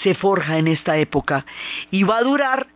se 0.02 0.16
forja 0.16 0.60
en 0.60 0.68
esta 0.68 0.98
época 0.98 1.46
y 1.92 2.04
va 2.04 2.20
a 2.20 2.24
durar 2.24 2.68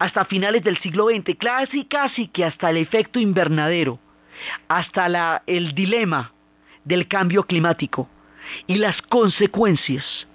hasta 0.00 0.24
finales 0.24 0.64
del 0.64 0.78
siglo 0.78 1.08
XX, 1.08 1.36
casi 1.38 1.84
casi 1.84 2.26
que 2.26 2.44
hasta 2.44 2.70
el 2.70 2.78
efecto 2.78 3.20
invernadero 3.20 4.00
hasta 4.68 5.42
el 5.46 5.74
dilema 5.74 6.32
del 6.84 7.08
cambio 7.08 7.44
climático 7.44 8.08
y 8.66 8.76
las 8.76 9.00
consecuencias 9.02 10.26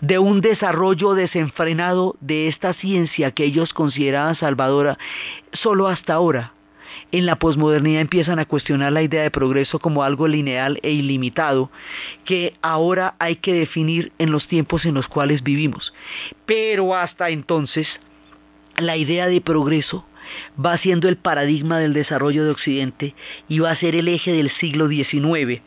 de 0.00 0.18
un 0.18 0.40
desarrollo 0.40 1.14
desenfrenado 1.14 2.16
de 2.20 2.48
esta 2.48 2.74
ciencia 2.74 3.32
que 3.32 3.44
ellos 3.44 3.72
consideraban 3.72 4.36
salvadora, 4.36 4.98
solo 5.52 5.88
hasta 5.88 6.14
ahora. 6.14 6.52
En 7.10 7.26
la 7.26 7.36
posmodernidad 7.36 8.00
empiezan 8.00 8.38
a 8.38 8.44
cuestionar 8.44 8.92
la 8.92 9.02
idea 9.02 9.22
de 9.22 9.30
progreso 9.30 9.78
como 9.78 10.02
algo 10.02 10.28
lineal 10.28 10.78
e 10.82 10.92
ilimitado, 10.92 11.70
que 12.24 12.54
ahora 12.62 13.14
hay 13.18 13.36
que 13.36 13.52
definir 13.52 14.12
en 14.18 14.30
los 14.30 14.46
tiempos 14.46 14.84
en 14.84 14.94
los 14.94 15.08
cuales 15.08 15.42
vivimos. 15.42 15.92
Pero 16.46 16.94
hasta 16.94 17.30
entonces, 17.30 17.88
la 18.76 18.96
idea 18.96 19.26
de 19.26 19.40
progreso 19.40 20.06
va 20.62 20.78
siendo 20.78 21.08
el 21.08 21.16
paradigma 21.16 21.78
del 21.78 21.92
desarrollo 21.92 22.44
de 22.44 22.50
Occidente 22.50 23.14
y 23.48 23.58
va 23.58 23.70
a 23.70 23.76
ser 23.76 23.94
el 23.94 24.08
eje 24.08 24.32
del 24.32 24.50
siglo 24.50 24.88
XIX. 24.88 25.62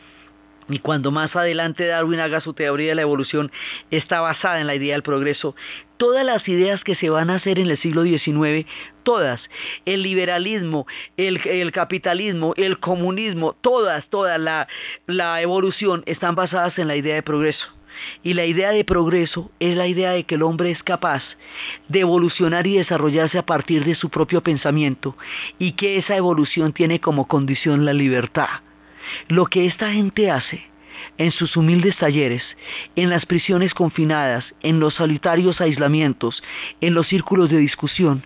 Y 0.69 0.79
cuando 0.79 1.11
más 1.11 1.35
adelante 1.35 1.87
Darwin 1.87 2.19
haga 2.19 2.41
su 2.41 2.53
teoría 2.53 2.89
de 2.89 2.95
la 2.95 3.01
evolución, 3.03 3.51
está 3.89 4.19
basada 4.19 4.59
en 4.59 4.67
la 4.67 4.75
idea 4.75 4.93
del 4.93 5.03
progreso. 5.03 5.55
Todas 5.95 6.25
las 6.25 6.47
ideas 6.49 6.83
que 6.83 6.95
se 6.95 7.09
van 7.09 7.29
a 7.29 7.35
hacer 7.35 7.57
en 7.57 7.69
el 7.69 7.77
siglo 7.77 8.03
XIX, 8.03 8.69
todas, 9.03 9.41
el 9.85 10.03
liberalismo, 10.03 10.85
el, 11.15 11.71
capitalismo, 11.71 12.53
el 12.57 12.79
comunismo, 12.79 13.53
todas, 13.53 14.07
toda 14.07 14.37
la, 14.37 14.67
la 15.05 15.41
evolución 15.41 16.03
están 16.05 16.35
basadas 16.35 16.77
en 16.79 16.89
la 16.89 16.97
idea 16.97 17.15
de 17.15 17.23
progreso. 17.23 17.76
Y 18.23 18.33
la 18.33 18.45
idea 18.45 18.71
de 18.71 18.85
progreso 18.85 19.51
es 19.59 19.75
la 19.75 19.87
idea 19.87 20.11
de 20.11 20.23
que 20.23 20.35
el 20.35 20.43
hombre 20.43 20.71
es 20.71 20.83
capaz 20.83 21.23
de 21.87 22.01
evolucionar 22.01 22.67
y 22.67 22.77
desarrollarse 22.77 23.37
a 23.37 23.45
partir 23.45 23.85
de 23.85 23.95
su 23.95 24.09
propio 24.09 24.41
pensamiento 24.41 25.15
y 25.59 25.73
que 25.73 25.97
esa 25.97 26.15
evolución 26.15 26.73
tiene 26.73 26.99
como 26.99 27.27
condición 27.27 27.85
la 27.85 27.93
libertad. 27.93 28.49
Lo 29.27 29.45
que 29.45 29.65
esta 29.65 29.91
gente 29.91 30.31
hace 30.31 30.67
en 31.17 31.31
sus 31.31 31.57
humildes 31.57 31.95
talleres, 31.97 32.43
en 32.95 33.09
las 33.09 33.25
prisiones 33.25 33.73
confinadas, 33.73 34.45
en 34.61 34.79
los 34.79 34.95
solitarios 34.95 35.61
aislamientos, 35.61 36.43
en 36.81 36.93
los 36.93 37.07
círculos 37.07 37.49
de 37.49 37.57
discusión, 37.57 38.23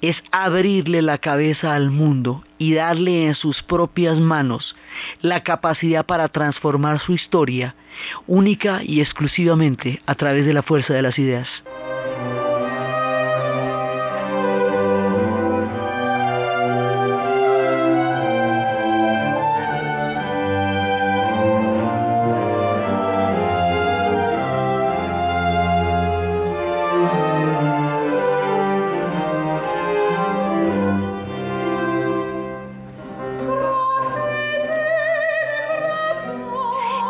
es 0.00 0.16
abrirle 0.30 1.02
la 1.02 1.18
cabeza 1.18 1.74
al 1.74 1.90
mundo 1.90 2.44
y 2.58 2.74
darle 2.74 3.26
en 3.26 3.34
sus 3.34 3.62
propias 3.62 4.18
manos 4.18 4.76
la 5.20 5.42
capacidad 5.42 6.06
para 6.06 6.28
transformar 6.28 7.00
su 7.00 7.12
historia 7.12 7.74
única 8.26 8.80
y 8.82 9.00
exclusivamente 9.00 10.00
a 10.06 10.14
través 10.14 10.46
de 10.46 10.54
la 10.54 10.62
fuerza 10.62 10.94
de 10.94 11.02
las 11.02 11.18
ideas. 11.18 11.48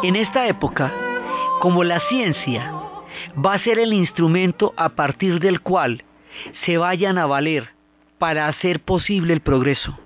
En 0.06 0.14
esta 0.14 0.46
época, 0.46 0.92
como 1.58 1.82
la 1.82 1.98
ciencia 1.98 2.72
va 3.44 3.54
a 3.54 3.58
ser 3.58 3.80
el 3.80 3.92
instrumento 3.92 4.72
a 4.76 4.90
partir 4.90 5.40
del 5.40 5.60
cual 5.60 6.04
se 6.64 6.78
vayan 6.78 7.18
a 7.18 7.26
valer 7.26 7.70
para 8.16 8.46
hacer 8.46 8.78
posible 8.78 9.32
el 9.32 9.40
progreso. 9.40 9.98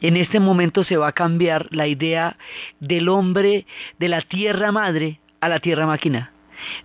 En 0.00 0.16
este 0.16 0.38
momento 0.38 0.84
se 0.84 0.96
va 0.96 1.08
a 1.08 1.12
cambiar 1.12 1.66
la 1.72 1.88
idea 1.88 2.36
del 2.78 3.08
hombre 3.08 3.66
de 3.98 4.08
la 4.08 4.20
tierra 4.20 4.70
madre 4.70 5.18
a 5.40 5.48
la 5.48 5.58
tierra 5.58 5.88
máquina. 5.88 6.30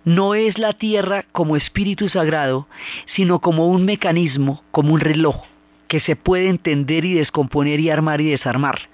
No 0.04 0.34
es 0.34 0.58
la 0.58 0.72
tierra 0.72 1.26
como 1.30 1.54
espíritu 1.54 2.08
sagrado, 2.08 2.66
sino 3.14 3.38
como 3.38 3.68
un 3.68 3.84
mecanismo, 3.84 4.64
como 4.72 4.92
un 4.92 4.98
reloj, 4.98 5.44
que 5.86 6.00
se 6.00 6.16
puede 6.16 6.48
entender 6.48 7.04
y 7.04 7.14
descomponer 7.14 7.78
y 7.78 7.90
armar 7.90 8.20
y 8.20 8.28
desarmar 8.30 8.90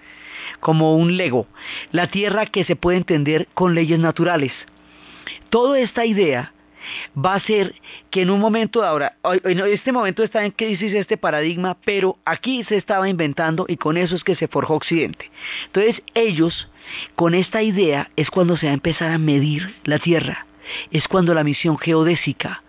como 0.60 0.96
un 0.96 1.16
lego, 1.16 1.46
la 1.92 2.08
tierra 2.08 2.46
que 2.46 2.64
se 2.64 2.76
puede 2.76 2.98
entender 2.98 3.48
con 3.54 3.74
leyes 3.74 3.98
naturales. 3.98 4.52
Toda 5.50 5.78
esta 5.78 6.04
idea 6.04 6.52
va 7.16 7.34
a 7.34 7.40
ser 7.40 7.74
que 8.10 8.22
en 8.22 8.30
un 8.30 8.40
momento 8.40 8.84
ahora, 8.84 9.16
en 9.44 9.60
este 9.60 9.92
momento 9.92 10.22
está 10.22 10.44
en 10.44 10.52
crisis 10.52 10.92
este 10.94 11.16
paradigma, 11.16 11.76
pero 11.84 12.18
aquí 12.24 12.64
se 12.64 12.76
estaba 12.76 13.08
inventando 13.08 13.66
y 13.68 13.76
con 13.76 13.96
eso 13.96 14.16
es 14.16 14.24
que 14.24 14.36
se 14.36 14.48
forjó 14.48 14.74
Occidente. 14.74 15.30
Entonces 15.66 16.02
ellos, 16.14 16.68
con 17.14 17.34
esta 17.34 17.62
idea, 17.62 18.10
es 18.16 18.30
cuando 18.30 18.56
se 18.56 18.66
va 18.66 18.72
a 18.72 18.74
empezar 18.74 19.10
a 19.10 19.18
medir 19.18 19.74
la 19.84 19.98
Tierra, 19.98 20.46
es 20.90 21.08
cuando 21.08 21.34
la 21.34 21.44
misión 21.44 21.78
geodésica, 21.78 22.62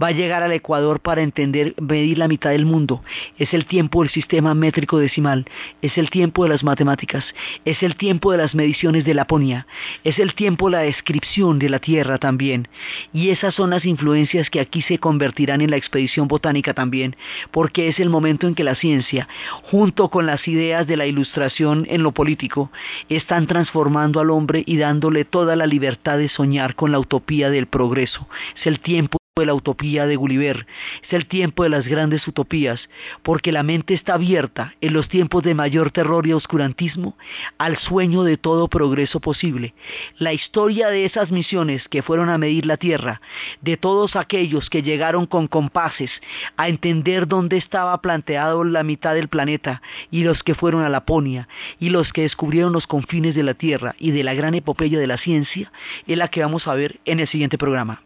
va 0.00 0.08
a 0.08 0.12
llegar 0.12 0.42
al 0.42 0.52
Ecuador 0.52 1.00
para 1.00 1.22
entender, 1.22 1.74
medir 1.80 2.18
la 2.18 2.28
mitad 2.28 2.50
del 2.50 2.66
mundo. 2.66 3.02
Es 3.38 3.54
el 3.54 3.66
tiempo 3.66 4.02
del 4.02 4.10
sistema 4.10 4.54
métrico 4.54 4.98
decimal, 4.98 5.44
es 5.82 5.96
el 5.98 6.10
tiempo 6.10 6.44
de 6.44 6.50
las 6.50 6.64
matemáticas, 6.64 7.24
es 7.64 7.82
el 7.82 7.96
tiempo 7.96 8.32
de 8.32 8.38
las 8.38 8.54
mediciones 8.54 9.04
de 9.04 9.14
Laponia, 9.14 9.66
es 10.04 10.18
el 10.18 10.34
tiempo 10.34 10.70
la 10.70 10.80
descripción 10.80 11.58
de 11.58 11.68
la 11.68 11.78
Tierra 11.78 12.18
también. 12.18 12.68
Y 13.12 13.30
esas 13.30 13.54
son 13.54 13.70
las 13.70 13.84
influencias 13.84 14.50
que 14.50 14.60
aquí 14.60 14.82
se 14.82 14.98
convertirán 14.98 15.60
en 15.60 15.70
la 15.70 15.76
expedición 15.76 16.28
botánica 16.28 16.74
también, 16.74 17.16
porque 17.50 17.88
es 17.88 17.98
el 18.00 18.10
momento 18.10 18.46
en 18.46 18.54
que 18.54 18.64
la 18.64 18.74
ciencia, 18.74 19.28
junto 19.62 20.08
con 20.08 20.26
las 20.26 20.46
ideas 20.48 20.86
de 20.86 20.96
la 20.96 21.06
ilustración 21.06 21.86
en 21.88 22.02
lo 22.02 22.12
político, 22.12 22.70
están 23.08 23.46
transformando 23.46 24.20
al 24.20 24.30
hombre 24.30 24.62
y 24.66 24.76
dándole 24.76 25.24
toda 25.24 25.56
la 25.56 25.66
libertad 25.66 26.18
de 26.18 26.28
soñar 26.28 26.74
con 26.74 26.92
la 26.92 26.98
utopía 26.98 27.50
del 27.50 27.66
progreso. 27.66 28.26
Es 28.56 28.66
el 28.66 28.80
tiempo 28.80 29.19
de 29.40 29.46
la 29.46 29.54
utopía 29.54 30.06
de 30.06 30.16
Gulliver, 30.16 30.66
es 31.02 31.12
el 31.12 31.26
tiempo 31.26 31.62
de 31.62 31.70
las 31.70 31.86
grandes 31.86 32.26
utopías, 32.26 32.88
porque 33.22 33.52
la 33.52 33.62
mente 33.62 33.94
está 33.94 34.14
abierta 34.14 34.74
en 34.80 34.92
los 34.92 35.08
tiempos 35.08 35.44
de 35.44 35.54
mayor 35.54 35.92
terror 35.92 36.26
y 36.26 36.32
oscurantismo 36.32 37.16
al 37.56 37.78
sueño 37.78 38.24
de 38.24 38.36
todo 38.36 38.68
progreso 38.68 39.20
posible. 39.20 39.74
La 40.18 40.32
historia 40.32 40.88
de 40.88 41.04
esas 41.04 41.30
misiones 41.30 41.88
que 41.88 42.02
fueron 42.02 42.28
a 42.28 42.38
medir 42.38 42.66
la 42.66 42.76
Tierra, 42.76 43.20
de 43.60 43.76
todos 43.76 44.16
aquellos 44.16 44.68
que 44.68 44.82
llegaron 44.82 45.26
con 45.26 45.46
compases 45.46 46.10
a 46.56 46.68
entender 46.68 47.28
dónde 47.28 47.56
estaba 47.56 48.00
planteado 48.02 48.64
la 48.64 48.82
mitad 48.82 49.14
del 49.14 49.28
planeta, 49.28 49.80
y 50.10 50.24
los 50.24 50.42
que 50.42 50.54
fueron 50.54 50.82
a 50.82 50.88
Laponia, 50.88 51.48
y 51.78 51.90
los 51.90 52.12
que 52.12 52.22
descubrieron 52.22 52.72
los 52.72 52.86
confines 52.86 53.34
de 53.34 53.42
la 53.44 53.54
Tierra 53.54 53.94
y 53.98 54.10
de 54.10 54.24
la 54.24 54.34
gran 54.34 54.54
epopeya 54.54 54.98
de 54.98 55.06
la 55.06 55.18
ciencia, 55.18 55.72
es 56.06 56.18
la 56.18 56.28
que 56.28 56.42
vamos 56.42 56.66
a 56.66 56.74
ver 56.74 57.00
en 57.04 57.20
el 57.20 57.28
siguiente 57.28 57.56
programa. 57.56 58.02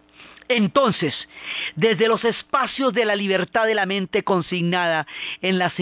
Entonces, 0.48 1.14
desde 1.74 2.06
los 2.06 2.22
espacios 2.24 2.92
de 2.92 3.06
la 3.06 3.16
libertad 3.16 3.66
de 3.66 3.74
la 3.74 3.86
mente 3.86 4.24
consignada 4.24 5.06
en 5.40 5.58
las, 5.58 5.74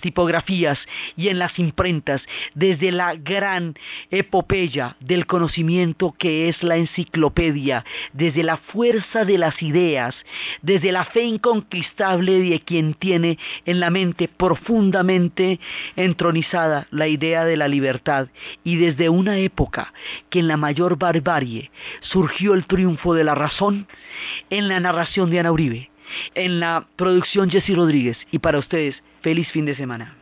tipografías 0.00 0.78
y 1.16 1.28
en 1.28 1.40
las 1.40 1.58
imprentas, 1.58 2.22
desde 2.54 2.92
la 2.92 3.16
gran 3.16 3.74
epopeya 4.12 4.96
del 5.00 5.26
conocimiento 5.26 6.14
que 6.16 6.48
es 6.48 6.62
la 6.62 6.76
enciclopedia, 6.76 7.84
desde 8.12 8.44
la 8.44 8.56
fuerza 8.56 9.24
de 9.24 9.36
las 9.36 9.60
ideas, 9.62 10.14
desde 10.62 10.92
la 10.92 11.04
fe 11.04 11.24
inconquistable 11.24 12.38
de 12.38 12.60
quien 12.60 12.94
tiene 12.94 13.36
en 13.66 13.80
la 13.80 13.90
mente 13.90 14.28
profundamente 14.28 15.58
entronizada 15.96 16.86
la 16.92 17.08
idea 17.08 17.44
de 17.44 17.56
la 17.56 17.66
libertad, 17.66 18.28
y 18.62 18.76
desde 18.76 19.08
una 19.08 19.38
época 19.38 19.92
que 20.30 20.38
en 20.38 20.46
la 20.46 20.56
mayor 20.56 20.98
barbarie 20.98 21.72
surgió 22.00 22.54
el 22.54 22.66
triunfo 22.66 23.14
de 23.14 23.24
la 23.24 23.34
razón, 23.34 23.88
en 24.50 24.68
la 24.68 24.80
narración 24.80 25.30
de 25.30 25.40
Ana 25.40 25.52
Uribe, 25.52 25.90
en 26.34 26.60
la 26.60 26.86
producción 26.96 27.50
Jesse 27.50 27.74
Rodríguez 27.74 28.18
y 28.30 28.38
para 28.38 28.58
ustedes, 28.58 29.02
feliz 29.22 29.48
fin 29.50 29.66
de 29.66 29.74
semana. 29.74 30.14